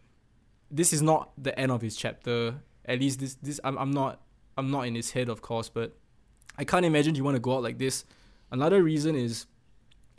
this 0.72 0.92
is 0.92 1.02
not 1.04 1.32
the 1.38 1.58
end 1.60 1.72
of 1.72 1.82
his 1.82 1.96
chapter. 1.96 2.56
At 2.86 3.00
least 3.00 3.20
this 3.20 3.36
this 3.36 3.60
I'm 3.64 3.78
I'm 3.78 3.92
not 3.92 4.22
I'm 4.58 4.72
not 4.72 4.88
in 4.88 4.96
his 4.96 5.12
head, 5.12 5.30
of 5.30 5.42
course, 5.42 5.70
but 5.70 5.96
I 6.58 6.64
can't 6.66 6.86
imagine 6.86 7.16
you 7.16 7.24
want 7.24 7.36
to 7.36 7.40
go 7.40 7.56
out 7.56 7.64
like 7.64 7.78
this. 7.78 8.06
Another 8.52 8.82
reason 8.84 9.16
is 9.16 9.46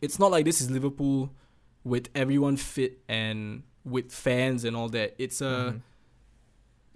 it's 0.00 0.18
not 0.18 0.30
like 0.30 0.44
this 0.44 0.60
is 0.60 0.70
Liverpool 0.70 1.30
with 1.84 2.08
everyone 2.14 2.56
fit 2.56 2.98
and 3.08 3.62
with 3.84 4.12
fans 4.12 4.64
and 4.64 4.76
all 4.76 4.88
that. 4.90 5.14
It's 5.18 5.40
a 5.40 5.44
Mhm. 5.44 5.80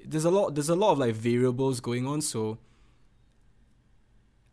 there's 0.05 0.24
a 0.24 0.30
lot 0.30 0.55
there's 0.55 0.68
a 0.68 0.74
lot 0.74 0.93
of 0.93 0.99
like 0.99 1.14
variables 1.14 1.78
going 1.80 2.07
on 2.09 2.20
so 2.20 2.59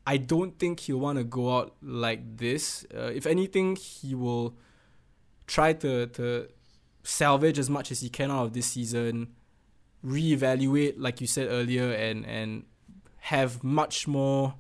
i 0.06 0.16
don't 0.16 0.60
think 0.60 0.80
he'll 0.82 1.00
want 1.00 1.18
to 1.18 1.24
go 1.24 1.58
out 1.58 1.76
like 1.82 2.38
this 2.38 2.86
uh, 2.96 3.12
if 3.14 3.26
anything 3.26 3.76
he 3.76 4.14
will 4.14 4.56
try 5.48 5.74
to 5.74 6.06
to 6.08 6.48
salvage 7.04 7.58
as 7.58 7.68
much 7.70 7.92
as 7.92 8.02
he 8.02 8.10
can 8.10 8.30
out 8.30 8.44
of 8.46 8.54
this 8.54 8.68
season 8.68 9.28
reevaluate 10.06 10.94
like 10.98 11.20
you 11.20 11.28
said 11.28 11.48
earlier 11.50 11.92
and 11.94 12.26
and 12.26 12.64
have 13.18 13.64
much 13.64 14.08
more 14.08 14.54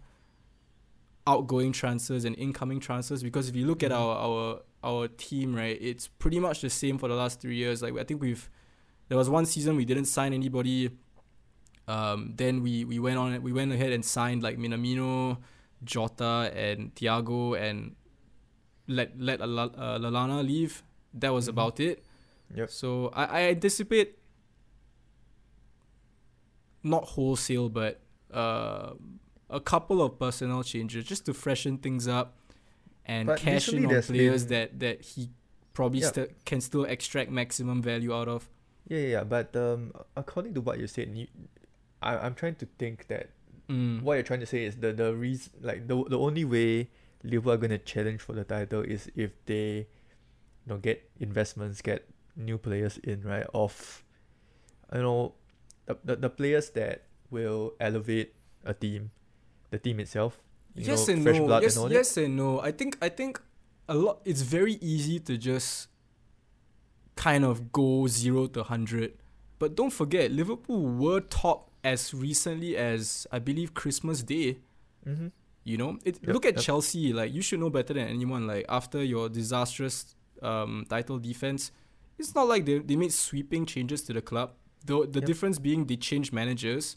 outgoing 1.32 1.71
transfers 1.82 2.23
and 2.27 2.36
incoming 2.45 2.80
transfers 2.88 3.21
because 3.23 3.45
if 3.49 3.55
you 3.59 3.65
look 3.71 3.82
at 3.88 3.91
Mhm. 3.91 3.99
our 4.01 4.13
our 4.27 4.43
our 4.89 5.07
team 5.25 5.49
right 5.61 5.77
it's 5.91 6.05
pretty 6.23 6.39
much 6.39 6.57
the 6.61 6.69
same 6.69 6.95
for 7.01 7.07
the 7.11 7.17
last 7.21 7.36
3 7.41 7.55
years 7.63 7.77
like 7.84 7.93
i 7.97 8.03
think 8.07 8.19
we've 8.21 8.49
there 9.09 9.17
was 9.17 9.30
one 9.30 9.45
season 9.45 9.71
we 9.75 9.86
didn't 9.91 10.05
sign 10.05 10.32
anybody. 10.34 10.82
Um, 11.95 12.34
then 12.41 12.61
we, 12.65 12.86
we 12.91 12.97
went 12.99 13.17
on 13.17 13.41
we 13.41 13.51
went 13.59 13.71
ahead 13.73 13.91
and 13.91 14.03
signed 14.05 14.43
like 14.43 14.55
Minamino, 14.63 15.38
Jota, 15.84 16.51
and 16.65 16.93
Thiago, 16.93 17.57
and 17.59 17.95
let 18.97 19.09
let 19.19 19.41
uh, 19.41 19.97
Lallana 20.03 20.45
leave. 20.45 20.84
That 21.21 21.34
was 21.34 21.45
Mhm. 21.45 21.53
about 21.55 21.80
it. 21.80 21.95
Yep. 22.55 22.69
So 22.69 23.09
I, 23.21 23.23
I 23.25 23.41
anticipate 23.55 24.09
not 26.84 27.03
wholesale, 27.05 27.69
but 27.69 27.99
uh, 28.32 28.93
a 29.50 29.60
couple 29.60 30.02
of 30.02 30.20
personnel 30.20 30.64
changes 30.64 31.04
just 31.06 31.26
to 31.26 31.34
freshen 31.34 31.78
things 31.78 32.08
up 32.08 32.38
and 33.06 33.28
But 33.28 33.39
cash 33.39 33.70
in 33.70 33.86
on 33.86 34.02
players 34.04 34.45
been- 34.45 34.50
that 34.50 34.80
that 34.80 35.02
he 35.02 35.30
probably 35.74 36.00
Yeah. 36.02 36.08
sti- 36.10 36.28
can 36.45 36.62
still 36.62 36.86
extract 36.86 37.32
maximum 37.32 37.82
value 37.82 38.14
out 38.14 38.28
of. 38.28 38.50
Yeah, 38.88 38.97
yeah, 39.00 39.08
yeah, 39.08 39.24
but 39.24 39.56
um, 39.56 39.93
according 40.16 40.54
to 40.56 40.62
what 40.62 40.80
you 40.80 40.88
said, 40.88 41.16
you, 41.16 41.28
I, 42.02 42.18
I'm 42.18 42.34
trying 42.36 42.56
to 42.56 42.68
think 42.78 43.08
that 43.08 43.30
Mm. 43.70 44.02
what 44.02 44.16
you're 44.16 44.24
trying 44.24 44.39
to 44.39 44.47
say 44.50 44.66
is 44.66 44.78
the 44.78 44.91
the 44.93 45.14
reason, 45.14 45.54
like 45.62 45.86
the 45.88 45.93
the 46.10 46.18
only 46.18 46.43
way 46.43 46.89
Liverpool 47.24 47.54
are 47.54 47.58
gonna 47.62 47.78
challenge 47.78 48.20
for 48.22 48.34
the 48.34 48.43
title 48.43 48.82
is 48.82 49.12
if 49.16 49.30
they, 49.45 49.86
you 50.66 50.68
know, 50.68 50.78
get 50.78 51.06
investments, 51.20 51.82
get 51.84 52.10
new 52.36 52.58
players 52.58 52.97
in, 53.06 53.22
right? 53.22 53.45
Of, 53.54 54.04
you 54.93 55.02
know, 55.06 55.36
the 55.86 55.97
the, 56.04 56.16
the 56.16 56.30
players 56.34 56.72
that 56.72 57.06
will 57.30 57.74
elevate 57.80 58.34
a 58.66 58.74
team, 58.74 59.12
the 59.70 59.80
team 59.80 59.99
itself. 59.99 60.39
You 60.76 60.86
yes 60.86 61.07
know, 61.07 61.13
and 61.13 61.24
fresh 61.24 61.38
no. 61.38 61.45
blood 61.45 61.63
Yes, 61.63 61.78
and 61.78 61.91
yes 61.91 62.17
and 62.17 62.38
no. 62.38 62.61
I 62.61 62.72
think 62.72 62.97
I 63.01 63.09
think 63.09 63.41
a 63.88 63.95
lot. 63.95 64.22
It's 64.26 64.41
very 64.41 64.74
easy 64.82 65.20
to 65.22 65.38
just 65.38 65.88
kind 67.15 67.43
of 67.43 67.72
go 67.72 68.07
zero 68.07 68.47
to 68.47 68.63
hundred, 68.63 69.13
but 69.57 69.76
don't 69.76 69.91
forget 69.91 70.32
Liverpool 70.32 70.82
were 70.88 71.20
top 71.20 71.70
as 71.84 72.13
recently 72.13 72.78
as 72.78 73.28
I 73.32 73.39
believe 73.39 73.74
Christmas 73.74 74.24
Day. 74.24 74.57
Mm-hmm. 75.07 75.28
You 75.63 75.78
know, 75.78 75.97
it. 76.05 76.20
Yep, 76.22 76.34
look 76.34 76.45
at 76.45 76.55
yep. 76.55 76.63
Chelsea. 76.63 77.13
Like 77.13 77.34
you 77.34 77.41
should 77.41 77.59
know 77.59 77.70
better 77.70 77.93
than 77.93 78.07
anyone. 78.07 78.47
Like 78.47 78.65
after 78.70 79.03
your 79.03 79.28
disastrous 79.30 80.15
um 80.41 80.86
title 80.89 81.20
defense, 81.20 81.72
it's 82.17 82.34
not 82.34 82.47
like 82.47 82.65
they 82.65 82.80
they 82.80 82.95
made 82.95 83.13
sweeping 83.13 83.65
changes 83.65 84.01
to 84.03 84.13
the 84.13 84.22
club. 84.22 84.53
The 84.86 85.05
the 85.07 85.20
Yep. 85.20 85.26
difference 85.26 85.59
being 85.59 85.86
they 85.86 85.97
changed 85.97 86.32
managers. 86.32 86.95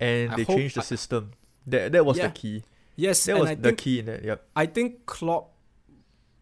And 0.00 0.32
I 0.32 0.36
they 0.36 0.44
changed 0.46 0.76
the 0.76 0.80
I- 0.80 0.84
system. 0.84 1.32
That 1.70 1.92
that 1.92 2.04
was 2.04 2.18
Yeah. 2.18 2.28
the 2.28 2.32
key. 2.34 2.62
Yes, 2.96 3.24
That 3.24 3.38
was 3.38 3.50
I 3.50 3.54
the 3.54 3.62
think 3.70 3.78
key 3.78 3.98
in 4.00 4.06
that. 4.06 4.24
Yep. 4.24 4.38
I 4.54 4.66
think 4.66 5.06
Klopp 5.06 5.52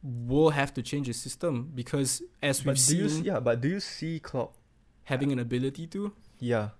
will 0.02 0.50
have 0.50 0.72
to 0.74 0.82
change 0.82 1.06
his 1.06 1.20
system 1.20 1.70
because 1.74 2.22
as 2.42 2.60
we've 2.64 2.74
But 2.74 2.78
you 2.94 3.08
seen, 3.08 3.22
see, 3.22 3.28
yeah? 3.28 3.40
But 3.40 3.60
do 3.60 3.68
you 3.68 3.80
see 3.80 4.18
Klopp? 4.20 4.54
having 5.04 5.32
an 5.32 5.38
ability 5.38 5.86
to, 5.88 6.12
Yeah. 6.38 6.70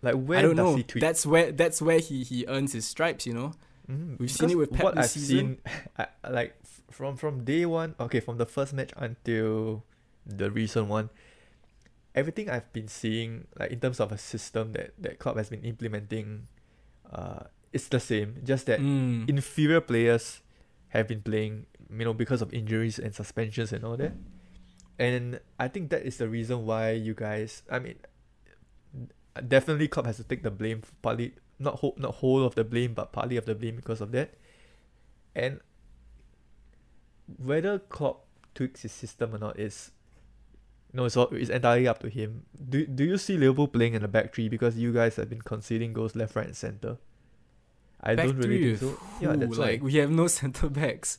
Like 0.00 0.14
where 0.14 0.38
I 0.38 0.42
don't 0.42 0.54
does 0.56 0.76
know. 0.76 0.82
That's 1.00 1.26
where 1.26 1.50
that's 1.50 1.82
where 1.82 1.98
he 1.98 2.22
he 2.22 2.44
earns 2.46 2.72
his 2.72 2.86
stripes. 2.86 3.26
You 3.26 3.34
know. 3.34 3.52
Mhm, 3.90 4.18
We've 4.20 4.30
seen 4.30 4.50
it 4.50 4.56
with 4.58 4.70
Pep 4.70 4.84
what 4.84 4.98
I've 4.98 5.10
season. 5.10 5.38
seen, 5.38 5.58
I, 5.98 6.06
I- 6.22 6.30
like 6.30 6.54
from 6.90 7.16
from 7.16 7.42
day 7.44 7.66
one. 7.66 7.96
Okay, 7.98 8.20
from 8.20 8.38
the 8.38 8.46
first 8.46 8.72
match 8.74 8.92
until 8.96 9.82
the 10.24 10.50
recent 10.52 10.86
one, 10.86 11.10
everything 12.14 12.48
I've 12.48 12.70
been 12.72 12.86
seeing, 12.86 13.46
like 13.58 13.72
in 13.72 13.80
terms 13.80 13.98
of 13.98 14.12
a 14.12 14.18
system 14.18 14.72
that 14.74 14.92
that 15.02 15.18
club 15.18 15.36
has 15.36 15.48
been 15.50 15.64
implementing, 15.64 16.46
uh, 17.10 17.44
it's 17.72 17.88
the 17.88 18.00
same. 18.00 18.36
Just 18.44 18.66
that 18.66 18.80
Mm. 18.80 19.28
inferior 19.28 19.80
players 19.80 20.40
have 20.88 21.06
been 21.08 21.22
playing, 21.22 21.66
you 21.90 22.04
know, 22.04 22.14
because 22.14 22.40
of 22.42 22.52
injuries 22.52 22.98
and 22.98 23.14
suspensions 23.14 23.72
and 23.72 23.84
all 23.84 23.96
that. 23.96 24.12
And 24.98 25.40
I 25.58 25.68
think 25.68 25.90
that 25.90 26.02
is 26.06 26.16
the 26.18 26.28
reason 26.28 26.64
why 26.66 26.92
you 26.92 27.14
guys. 27.14 27.62
I 27.70 27.78
mean, 27.78 27.96
definitely 29.46 29.88
club 29.88 30.06
has 30.06 30.16
to 30.16 30.24
take 30.24 30.42
the 30.42 30.50
blame. 30.50 30.82
Partly 31.02 31.34
not 31.58 31.76
whole, 31.80 31.94
not 31.98 32.14
whole 32.16 32.42
of 32.44 32.54
the 32.54 32.64
blame, 32.64 32.94
but 32.94 33.12
partly 33.12 33.36
of 33.36 33.44
the 33.44 33.54
blame 33.54 33.76
because 33.76 34.00
of 34.00 34.12
that. 34.12 34.34
And 35.34 35.60
whether 37.36 37.78
Klopp 37.78 38.24
tweaks 38.54 38.82
his 38.82 38.92
system 38.92 39.34
or 39.34 39.38
not 39.38 39.58
is. 39.58 39.92
No, 40.90 41.04
it's, 41.04 41.18
all, 41.18 41.28
it's 41.32 41.50
entirely 41.50 41.86
up 41.86 41.98
to 42.00 42.08
him. 42.08 42.46
Do, 42.68 42.86
do 42.86 43.04
you 43.04 43.18
see 43.18 43.36
Liverpool 43.36 43.68
playing 43.68 43.92
in 43.92 44.00
the 44.00 44.08
back 44.08 44.34
three 44.34 44.48
because 44.48 44.78
you 44.78 44.90
guys 44.90 45.16
have 45.16 45.28
been 45.28 45.42
conceding 45.42 45.92
goals 45.92 46.16
left, 46.16 46.34
right, 46.34 46.46
and 46.46 46.56
center? 46.56 46.96
I 48.00 48.14
Back 48.14 48.26
don't 48.26 48.38
really 48.38 48.76
think 48.76 48.80
so. 48.80 49.00
Yeah, 49.20 49.36
that's 49.36 49.58
like 49.58 49.80
why. 49.80 49.86
we 49.86 49.94
have 49.96 50.10
no 50.10 50.26
centre 50.40 50.68
backs, 50.68 51.18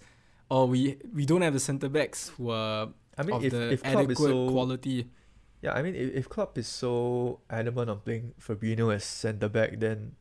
or 0.49 0.67
we 0.67 0.97
we 1.13 1.25
don't 1.25 1.41
have 1.41 1.53
the 1.53 1.59
centre 1.59 1.89
backs 1.89 2.29
who 2.37 2.49
are 2.51 2.89
I 3.17 3.23
mean, 3.23 3.35
of 3.35 3.45
if, 3.45 3.51
the 3.51 3.71
if 3.73 3.83
Klopp 3.83 3.95
adequate 3.95 4.17
so 4.17 4.49
quality. 4.49 5.09
yeah, 5.61 5.73
I 5.73 5.81
mean, 5.81 5.95
if, 5.95 6.15
if 6.15 6.29
Klopp 6.29 6.57
is 6.57 6.67
so 6.67 7.41
adamant 7.49 7.89
on 7.89 7.99
playing 7.99 8.33
Fabinho 8.39 8.93
as 8.93 9.03
centre 9.03 9.49
back, 9.49 9.79
then 9.79 10.13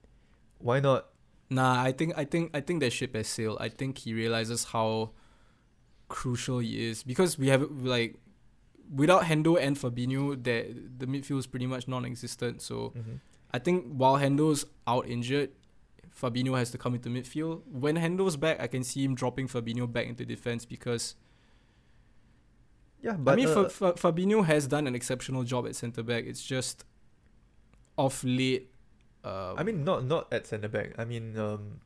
why 0.58 0.80
not? 0.80 1.06
Nah, 1.50 1.80
I 1.82 1.92
think 1.92 2.14
I 2.16 2.24
think 2.24 2.50
I 2.54 2.60
think 2.60 2.80
that 2.80 2.92
ship 2.92 3.14
has 3.14 3.28
sailed. 3.28 3.58
I 3.60 3.68
think 3.68 3.98
he 3.98 4.12
realizes 4.12 4.64
how 4.64 5.12
crucial 6.08 6.58
he 6.58 6.88
is 6.88 7.02
because 7.02 7.38
we 7.38 7.48
have 7.48 7.62
like 7.70 8.16
without 8.92 9.22
Hendo 9.22 9.60
and 9.60 9.76
Fabinho, 9.76 10.42
that 10.44 10.98
the 10.98 11.06
midfield 11.06 11.38
is 11.38 11.46
pretty 11.46 11.66
much 11.66 11.88
non-existent. 11.88 12.62
So 12.62 12.92
mm-hmm. 12.96 13.16
I 13.52 13.58
think 13.58 13.86
while 13.92 14.16
Hendo's 14.16 14.66
out 14.86 15.06
injured, 15.06 15.50
Fabinho 16.14 16.56
has 16.56 16.70
to 16.70 16.78
come 16.78 16.94
into 16.94 17.08
midfield. 17.08 17.62
When 17.70 17.96
Hendo's 17.96 18.36
back, 18.36 18.60
I 18.60 18.66
can 18.66 18.84
see 18.84 19.04
him 19.04 19.14
dropping 19.14 19.48
Fabinho 19.48 19.90
back 19.90 20.06
into 20.06 20.24
defense 20.24 20.64
because 20.64 21.14
yeah, 23.02 23.12
but 23.12 23.32
I 23.32 23.36
mean, 23.36 23.48
uh, 23.48 23.68
Fa- 23.68 23.70
Fa- 23.70 24.12
Fabinho 24.12 24.44
has 24.44 24.66
done 24.66 24.86
an 24.86 24.94
exceptional 24.94 25.44
job 25.44 25.66
at 25.66 25.76
centre 25.76 26.02
back. 26.02 26.24
It's 26.26 26.44
just 26.44 26.84
off 27.96 28.22
late. 28.24 28.70
Um, 29.24 29.54
I 29.56 29.62
mean, 29.62 29.84
not 29.84 30.04
not 30.04 30.32
at 30.32 30.46
centre 30.46 30.68
back. 30.68 30.94
I 30.98 31.04
mean, 31.04 31.38
um, 31.38 31.80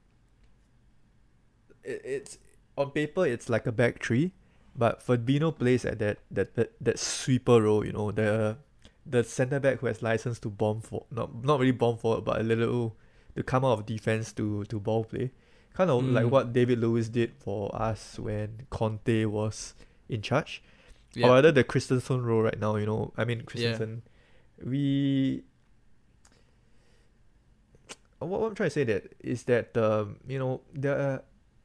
it, 1.85 2.01
it's 2.05 2.39
on 2.77 2.91
paper 2.91 3.27
it's 3.27 3.51
like 3.51 3.67
a 3.67 3.73
back 3.73 4.03
three, 4.03 4.33
but 4.75 5.05
Fabinho 5.05 5.57
plays 5.57 5.85
at 5.85 5.99
that 5.99 6.19
that 6.31 6.55
that, 6.55 6.73
that 6.81 6.99
sweeper 6.99 7.63
role. 7.63 7.85
You 7.85 7.93
know, 7.93 8.11
the 8.11 8.57
the 9.05 9.23
centre 9.25 9.61
back 9.61 9.81
who 9.81 9.87
has 9.87 10.01
license 10.01 10.39
to 10.41 10.49
bomb 10.49 10.81
for 10.81 11.05
not 11.11 11.45
not 11.45 11.61
really 11.61 11.73
bomb 11.73 11.99
forward, 11.99 12.25
but 12.25 12.41
a 12.41 12.43
little 12.43 12.97
to 13.37 13.43
come 13.43 13.65
out 13.65 13.79
of 13.79 13.87
defense 13.87 14.33
to 14.35 14.65
to 14.65 14.79
ball 14.81 15.05
play, 15.05 15.31
kind 15.75 15.91
of 15.91 16.05
like 16.05 16.27
Mm. 16.27 16.31
what 16.31 16.53
David 16.53 16.79
Luiz 16.81 17.09
did 17.09 17.33
for 17.35 17.75
us 17.75 18.19
when 18.19 18.67
Conte 18.71 19.25
was 19.25 19.75
in 20.09 20.21
charge 20.23 20.63
yeah. 21.15 21.27
or 21.29 21.35
rather 21.35 21.53
the 21.53 21.65
Christensen 21.65 22.23
role 22.23 22.43
right 22.43 22.59
now, 22.59 22.77
you 22.77 22.87
know. 22.87 23.13
I 23.17 23.25
mean 23.25 23.39
Yeah. 23.39 23.45
Christensen 23.45 24.03
we 24.65 25.43
what, 28.19 28.41
what 28.41 28.49
I'm 28.49 28.55
trying 28.55 28.69
to 28.69 28.75
say 28.75 28.85
that 28.85 29.15
is 29.21 29.45
that 29.45 29.77
um, 29.77 30.17
you 30.29 30.39
know, 30.39 30.61
there 30.73 30.99
are 30.99 31.23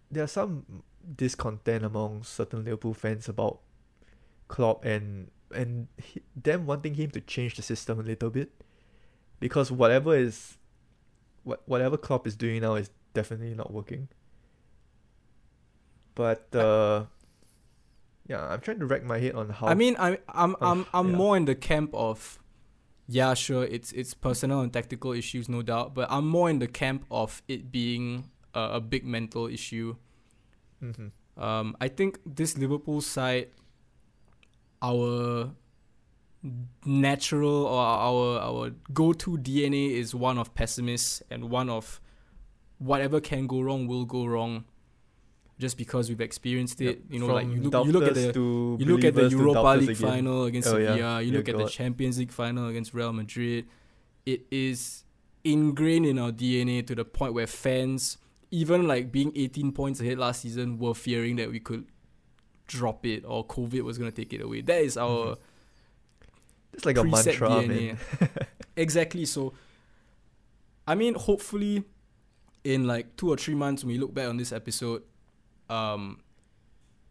there 0.10 0.24
are 0.24 0.28
some 0.28 0.84
discontent 1.16 1.84
among 1.86 2.24
certain 2.24 2.64
Liverpool 2.64 2.94
fans 2.94 3.30
about 3.30 3.60
Klopp 4.48 4.86
and 4.86 5.30
and 5.54 5.88
he, 5.98 6.22
them 6.36 6.66
wanting 6.66 6.96
him 6.96 7.12
to 7.12 7.22
change 7.22 7.56
the 7.56 7.62
system 7.62 8.00
a 8.00 8.04
little 8.04 8.30
bit 8.30 8.50
because 9.40 9.72
whatever 9.72 10.16
is 10.16 10.58
what 11.48 11.60
whatever 11.66 11.98
Klopp 11.98 12.28
is 12.28 12.36
doing 12.36 12.62
now 12.62 12.76
is 12.76 12.90
definitely 13.14 13.56
not 13.56 13.72
working. 13.74 14.08
But 16.16 16.54
uh 16.54 17.06
yeah, 18.28 18.44
I'm 18.52 18.60
trying 18.60 18.80
to 18.80 18.86
rack 18.86 19.04
my 19.04 19.20
head 19.24 19.36
on 19.36 19.50
how 19.50 19.68
I 19.68 19.74
mean, 19.74 19.96
I, 19.98 20.20
I'm 20.28 20.56
I'm 20.62 20.82
Ugh, 20.82 20.88
I'm 20.94 21.10
yeah. 21.12 21.16
more 21.22 21.38
in 21.40 21.46
the 21.46 21.56
camp 21.56 21.92
of, 21.94 22.40
yeah, 23.08 23.34
sure, 23.34 23.64
it's 23.64 23.94
it's 23.94 24.14
personal 24.14 24.60
and 24.60 24.72
tactical 24.74 25.14
issues, 25.14 25.48
no 25.48 25.62
doubt, 25.62 25.96
but 25.96 26.12
I'm 26.12 26.28
more 26.28 26.50
in 26.50 26.60
the 26.60 26.68
camp 26.68 27.06
of 27.10 27.42
it 27.48 27.72
being 27.72 28.30
a, 28.54 28.64
a 28.78 28.82
big 28.82 29.06
mental 29.06 29.48
issue. 29.48 29.96
Mhm. 30.84 31.12
Um, 31.38 31.78
I 31.80 31.88
think 31.88 32.20
this 32.26 32.58
Liverpool 32.58 33.00
side, 33.00 33.48
our 34.82 35.52
natural 36.86 37.66
or 37.66 37.82
our 37.82 38.40
our 38.40 38.72
go-to 38.94 39.38
DNA 39.38 39.92
is 39.92 40.14
one 40.16 40.38
of 40.38 40.54
pessimists 40.56 41.22
and 41.30 41.50
one 41.50 41.70
of 41.70 42.00
whatever 42.80 43.20
can 43.20 43.48
go 43.48 43.62
wrong 43.62 43.88
will 43.88 44.06
go 44.06 44.26
wrong, 44.26 44.64
just 45.60 45.78
because 45.78 46.10
we've 46.10 46.22
experienced 46.22 46.80
it. 46.82 46.86
Yep, 46.86 46.98
You 47.10 47.20
know, 47.20 47.28
like 47.28 47.48
you 47.48 47.62
look 47.62 47.86
you 47.86 47.92
look 47.92 48.08
at 48.08 48.14
the 48.16 48.34
you 48.80 48.86
look 48.86 49.04
at 49.04 49.16
the 49.16 49.30
Europa 49.30 49.76
League 49.80 49.90
again. 49.90 50.10
final 50.12 50.44
against 50.46 50.68
Oh, 50.68 50.78
yeah. 50.78 50.92
Sevilla. 50.94 51.22
You 51.22 51.32
Yeah, 51.32 51.38
look 51.38 51.50
at 51.50 51.58
the 51.58 51.68
Champions 51.68 52.20
League 52.20 52.32
final 52.32 52.68
against 52.68 52.94
Real 52.94 53.14
Madrid. 53.14 53.66
It 54.26 54.46
is 54.52 55.04
ingrained 55.44 56.06
in 56.06 56.20
our 56.20 56.32
DNA 56.32 56.86
to 56.86 56.94
the 56.94 57.06
point 57.06 57.34
where 57.34 57.48
fans, 57.48 58.18
even 58.52 58.88
like 58.88 59.12
being 59.12 59.32
18 59.36 59.72
points 59.72 60.00
ahead 60.02 60.18
last 60.18 60.42
season, 60.42 60.78
were 60.78 60.94
fearing 60.94 61.38
that 61.38 61.50
we 61.50 61.60
could 61.60 61.86
drop 62.68 63.06
it 63.06 63.24
or 63.26 63.46
COVID 63.48 63.82
was 63.82 63.98
gonna 63.98 64.12
take 64.12 64.34
it 64.34 64.42
away. 64.42 64.62
That 64.62 64.82
is 64.82 64.98
our 64.98 65.36
Mhm. 65.36 65.38
It's 66.78 66.86
like 66.86 66.98
a 66.98 67.04
mantra, 67.04 67.50
DNA. 67.50 67.98
man. 68.22 68.30
exactly. 68.76 69.26
So, 69.26 69.54
I 70.88 70.96
mean, 70.96 71.16
hopefully, 71.16 71.84
in 72.64 72.86
like 72.86 73.18
two 73.18 73.30
or 73.30 73.38
three 73.38 73.56
months, 73.56 73.84
when 73.84 73.94
we 73.94 74.00
look 74.00 74.14
back 74.14 74.30
on 74.30 74.38
this 74.38 74.52
episode, 74.52 75.02
um, 75.70 76.20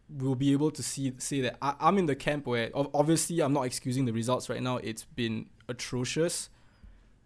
we'll 0.09 0.35
be 0.35 0.53
able 0.53 0.71
to 0.71 0.81
see 0.81 1.13
say 1.17 1.41
that 1.41 1.57
I, 1.61 1.75
I'm 1.79 1.97
in 1.97 2.05
the 2.05 2.15
camp 2.15 2.47
where 2.47 2.71
obviously 2.73 3.41
I'm 3.41 3.53
not 3.53 3.63
excusing 3.63 4.05
the 4.05 4.13
results 4.13 4.49
right 4.49 4.61
now. 4.61 4.77
It's 4.77 5.03
been 5.03 5.47
atrocious, 5.67 6.49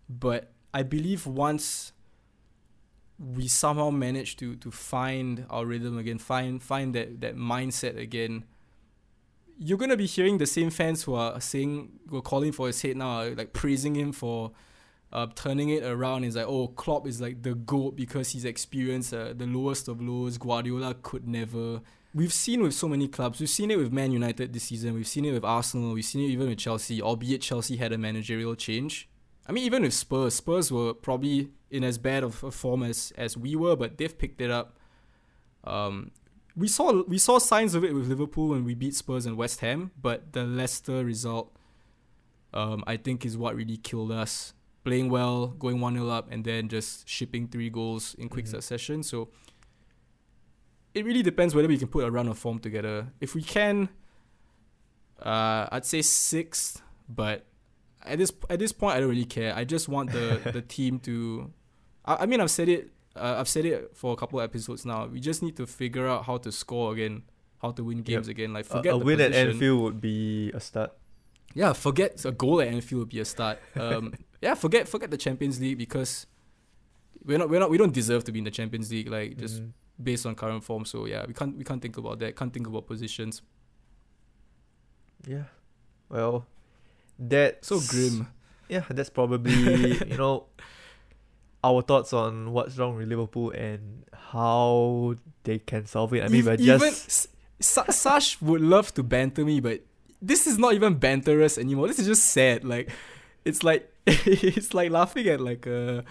but 0.10 0.52
I 0.74 0.84
believe 0.84 1.28
once 1.28 1.94
we 3.20 3.48
somehow 3.48 3.92
manage 3.92 4.36
to 4.38 4.56
to 4.56 4.72
find 4.72 5.46
our 5.50 5.66
rhythm 5.66 5.98
again, 5.98 6.18
find 6.18 6.62
find 6.62 6.96
that 6.96 7.22
that 7.22 7.36
mindset 7.36 7.98
again. 7.98 8.46
You're 9.64 9.78
gonna 9.78 9.96
be 9.96 10.08
hearing 10.08 10.40
the 10.40 10.48
same 10.48 10.72
fans 10.72 11.04
who 11.04 11.14
are 11.14 11.40
saying, 11.40 12.00
who 12.10 12.18
are 12.18 12.24
calling 12.24 12.52
for 12.52 12.66
his 12.66 12.82
head 12.82 12.98
now, 12.98 13.30
like 13.30 13.54
praising 13.54 13.96
him 13.96 14.12
for 14.12 14.52
uh, 15.14 15.28
turning 15.36 15.70
it 15.70 15.84
around. 15.84 16.24
It's 16.24 16.36
like, 16.36 16.48
oh, 16.48 16.70
Klopp 16.70 17.06
is 17.06 17.22
like 17.22 17.44
the 17.44 17.54
goat 17.54 17.96
because 17.96 18.32
he's 18.32 18.44
experienced 18.46 19.14
uh, 19.14 19.34
the 19.34 19.46
lowest 19.46 19.88
of 19.88 20.02
lows. 20.02 20.40
Guardiola 20.40 20.96
could 20.96 21.28
never. 21.28 21.82
We've 22.14 22.34
seen 22.34 22.64
with 22.64 22.74
so 22.74 22.90
many 22.90 23.08
clubs. 23.08 23.40
We've 23.40 23.50
seen 23.50 23.70
it 23.70 23.78
with 23.78 23.94
Man 23.94 24.12
United 24.12 24.52
this 24.52 24.64
season. 24.64 24.96
We've 24.96 25.08
seen 25.08 25.26
it 25.26 25.32
with 25.32 25.46
Arsenal. 25.46 25.94
We've 25.94 26.04
seen 26.04 26.24
it 26.24 26.32
even 26.32 26.50
with 26.50 26.58
Chelsea. 26.58 27.00
Albeit 27.00 27.42
Chelsea 27.42 27.78
had 27.78 27.94
a 27.94 28.00
managerial 28.00 28.56
change. 28.56 29.10
I 29.48 29.52
mean, 29.52 29.64
even 29.64 29.84
with 29.84 29.94
Spurs, 29.94 30.36
Spurs 30.36 30.72
were 30.72 30.94
probably 30.94 31.50
in 31.70 31.84
as 31.84 31.98
bad 31.98 32.24
of 32.24 32.44
a 32.44 32.52
form 32.52 32.84
as 32.84 33.14
as 33.18 33.38
we 33.38 33.56
were, 33.56 33.76
but 33.76 33.98
they've 33.98 34.18
picked 34.18 34.42
it 34.42 34.50
up. 34.50 34.78
Um, 35.64 36.12
we 36.56 36.68
saw 36.68 37.04
we 37.08 37.18
saw 37.18 37.38
signs 37.40 37.76
of 37.76 37.84
it 37.84 37.94
with 37.94 38.08
Liverpool 38.08 38.50
when 38.50 38.64
we 38.66 38.74
beat 38.76 38.96
Spurs 38.96 39.26
and 39.26 39.38
West 39.38 39.60
Ham, 39.62 39.92
but 40.02 40.34
the 40.34 40.44
Leicester 40.44 41.04
result, 41.06 41.52
um, 42.54 42.84
I 42.88 42.98
think, 42.98 43.26
is 43.26 43.38
what 43.38 43.56
really 43.56 43.78
killed 43.78 44.12
us. 44.12 44.54
Playing 44.84 45.10
well, 45.12 45.48
going 45.48 45.80
one 45.80 45.94
0 45.94 46.10
up, 46.10 46.32
and 46.32 46.44
then 46.44 46.68
just 46.68 47.08
shipping 47.08 47.48
three 47.48 47.70
goals 47.70 48.16
in 48.16 48.30
quick 48.30 48.46
Mhm. 48.46 48.50
succession. 48.52 49.04
So 49.04 49.30
it 50.94 51.06
really 51.06 51.22
depends 51.22 51.54
whether 51.56 51.68
we 51.68 51.78
can 51.78 51.88
put 51.88 52.04
a 52.04 52.12
run 52.12 52.28
of 52.28 52.38
form 52.38 52.60
together. 52.60 53.14
If 53.22 53.36
we 53.36 53.44
can, 53.44 53.90
uh, 55.22 55.68
I'd 55.72 55.86
say 55.86 56.02
sixth, 56.02 56.82
but 57.08 57.46
at 58.04 58.18
this 58.18 58.34
at 58.50 58.60
this 58.60 58.72
point, 58.72 58.96
I 58.98 59.00
don't 59.00 59.10
really 59.10 59.26
care. 59.26 59.56
I 59.56 59.64
just 59.64 59.88
want 59.88 60.12
the 60.12 60.42
the 60.54 60.62
team 60.62 61.00
to. 61.02 61.52
I, 62.04 62.24
I 62.24 62.26
mean, 62.26 62.42
I've 62.42 62.52
said 62.52 62.68
it. 62.68 62.90
Uh, 63.16 63.36
I've 63.40 63.50
said 63.50 63.66
it 63.66 63.92
for 63.96 64.14
a 64.14 64.16
couple 64.16 64.40
of 64.40 64.44
episodes 64.46 64.86
now. 64.86 65.06
We 65.08 65.20
just 65.20 65.42
need 65.44 65.56
to 65.58 65.68
figure 65.68 66.08
out 66.08 66.26
how 66.26 66.38
to 66.38 66.52
score 66.52 66.94
again, 66.94 67.24
how 67.62 67.72
to 67.72 67.84
win 67.84 68.02
games 68.04 68.28
again. 68.28 68.54
Like 68.54 68.66
forget 68.66 68.94
a 68.96 68.98
the 69.00 69.04
win 69.06 69.20
at 69.20 69.32
position. 69.32 69.50
Anfield 69.50 69.82
would 69.82 70.02
be 70.02 70.52
a 70.54 70.60
start. 70.60 70.94
Yeah, 71.54 71.74
forget 71.74 72.24
a 72.24 72.32
goal 72.32 72.62
at 72.62 72.70
Anfield 72.70 73.00
would 73.00 73.10
be 73.10 73.20
a 73.20 73.26
start. 73.26 73.60
Um, 73.76 74.14
yeah, 74.42 74.54
forget 74.54 74.88
forget 74.88 75.12
the 75.12 75.18
Champions 75.18 75.60
League 75.60 75.78
because 75.78 76.26
we're 77.26 77.38
not 77.38 77.50
we're 77.50 77.60
not 77.60 77.70
we 77.70 77.78
don't 77.78 77.94
deserve 77.94 78.24
to 78.24 78.32
be 78.32 78.40
in 78.40 78.46
the 78.46 78.52
Champions 78.52 78.90
League. 78.92 79.10
Like 79.10 79.38
just 79.38 79.62
Mhm. 79.62 79.72
based 80.02 80.26
on 80.26 80.34
current 80.36 80.64
form. 80.64 80.86
So 80.86 81.06
yeah, 81.06 81.26
we 81.28 81.34
can't 81.34 81.58
we 81.58 81.64
can't 81.66 81.82
think 81.82 81.98
about 81.98 82.20
that. 82.20 82.36
Can't 82.38 82.54
think 82.54 82.68
about 82.68 82.88
positions. 82.88 83.42
Yeah. 85.28 85.44
Well, 86.10 86.46
that's 87.20 87.68
So 87.68 87.80
grim. 87.80 88.28
Yeah, 88.70 88.84
that's 88.90 89.10
probably 89.10 89.54
you 90.10 90.18
know 90.18 90.46
our 91.64 91.82
thoughts 91.82 92.14
on 92.14 92.52
what's 92.54 92.78
wrong 92.78 92.96
with 92.98 93.08
Liverpool 93.08 93.52
and 93.52 94.04
how 94.14 95.16
they 95.44 95.60
can 95.60 95.86
solve 95.86 96.14
it. 96.14 96.24
I 96.24 96.28
mean, 96.28 96.46
we're 96.46 96.54
even 96.54 96.66
just 96.92 97.28
S- 97.60 97.78
Sash 97.96 98.42
would 98.42 98.62
love 98.62 98.94
to 98.96 99.04
banter 99.04 99.46
me, 99.46 99.60
but 99.60 99.82
this 100.22 100.48
is 100.48 100.58
not 100.58 100.74
even 100.74 101.00
banterous 101.00 101.58
anymore. 101.58 101.88
This 101.88 102.00
is 102.00 102.08
just 102.08 102.28
sad. 102.28 102.64
Like 102.64 102.90
it's 103.46 103.64
like 103.64 103.92
it's 104.08 104.74
like 104.74 104.90
laughing 104.92 105.28
at 105.28 105.40
like 105.42 105.66
a. 105.68 106.04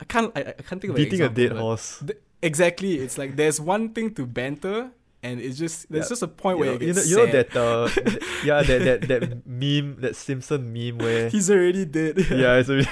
I 0.00 0.04
can't 0.04 0.30
I, 0.36 0.40
I 0.40 0.62
can't 0.62 0.80
think 0.80 0.90
of 0.90 0.96
beating 0.96 1.22
a 1.22 1.28
dead 1.28 1.52
horse. 1.52 1.98
Th- 2.06 2.18
exactly. 2.42 3.00
It's 3.00 3.18
like 3.18 3.34
there's 3.34 3.60
one 3.60 3.88
thing 3.90 4.14
to 4.14 4.26
banter, 4.26 4.90
and 5.24 5.40
it's 5.40 5.58
just 5.58 5.90
there's 5.90 6.04
Yeah. 6.06 6.08
just 6.10 6.22
a 6.22 6.28
point 6.28 6.58
You 6.58 6.60
where 6.64 6.70
know, 6.70 6.76
it 6.76 6.82
you 6.82 6.92
know, 6.94 7.02
you 7.02 7.16
know 7.16 7.26
that 7.26 7.56
uh, 7.56 7.88
th- 8.10 8.22
yeah, 8.44 8.62
that 8.62 8.78
that 8.84 9.08
that 9.08 9.46
meme, 9.46 9.96
that 10.00 10.14
Simpson 10.14 10.72
meme 10.72 10.98
where 10.98 11.28
he's 11.30 11.50
already 11.50 11.84
dead. 11.84 12.18
yeah, 12.30 12.62
it's 12.62 12.68
a, 12.68 12.86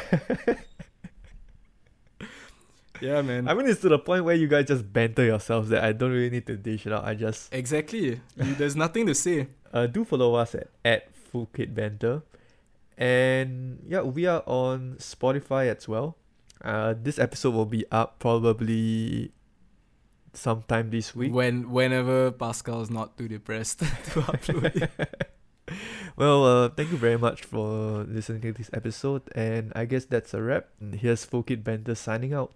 yeah, 3.00 3.22
man. 3.22 3.48
I 3.48 3.54
mean, 3.54 3.66
it's 3.68 3.80
to 3.82 3.88
the 3.88 3.98
point 3.98 4.24
where 4.24 4.34
you 4.34 4.46
guys 4.48 4.66
just 4.66 4.92
banter 4.92 5.24
yourselves 5.24 5.68
that 5.70 5.84
I 5.84 5.92
don't 5.92 6.10
really 6.10 6.30
need 6.30 6.46
to 6.46 6.56
dish 6.56 6.86
it 6.86 6.92
out. 6.92 7.04
I 7.04 7.14
just 7.14 7.52
exactly. 7.52 8.20
You, 8.36 8.54
there's 8.54 8.76
nothing 8.76 9.06
to 9.06 9.14
say. 9.14 9.48
uh, 9.72 9.86
do 9.86 10.04
follow 10.04 10.34
us 10.34 10.54
at, 10.54 10.68
at 10.84 11.14
Full 11.14 11.46
Kit 11.54 11.74
Banter. 11.74 12.22
And 12.98 13.84
yeah, 13.86 14.00
we 14.02 14.26
are 14.26 14.42
on 14.46 14.96
Spotify 14.98 15.74
as 15.74 15.86
well. 15.86 16.16
Uh, 16.64 16.94
this 16.96 17.18
episode 17.18 17.52
will 17.54 17.66
be 17.66 17.84
up 17.92 18.18
probably 18.18 19.32
sometime 20.32 20.90
this 20.90 21.14
week. 21.14 21.32
When 21.32 21.70
whenever 21.70 22.30
Pascal's 22.30 22.88
not 22.90 23.16
too 23.18 23.28
depressed 23.28 23.78
to 23.80 24.20
upload. 24.32 24.74
it. 24.82 25.32
well, 26.16 26.44
uh, 26.44 26.68
thank 26.70 26.90
you 26.90 26.96
very 26.96 27.18
much 27.18 27.42
for 27.44 28.04
listening 28.08 28.40
to 28.42 28.52
this 28.52 28.70
episode. 28.72 29.22
And 29.34 29.72
I 29.76 29.84
guess 29.84 30.06
that's 30.06 30.32
a 30.32 30.40
wrap. 30.40 30.68
Here's 30.96 31.24
Full 31.26 31.42
Kit 31.42 31.62
Banter 31.62 31.94
signing 31.94 32.32
out. 32.32 32.52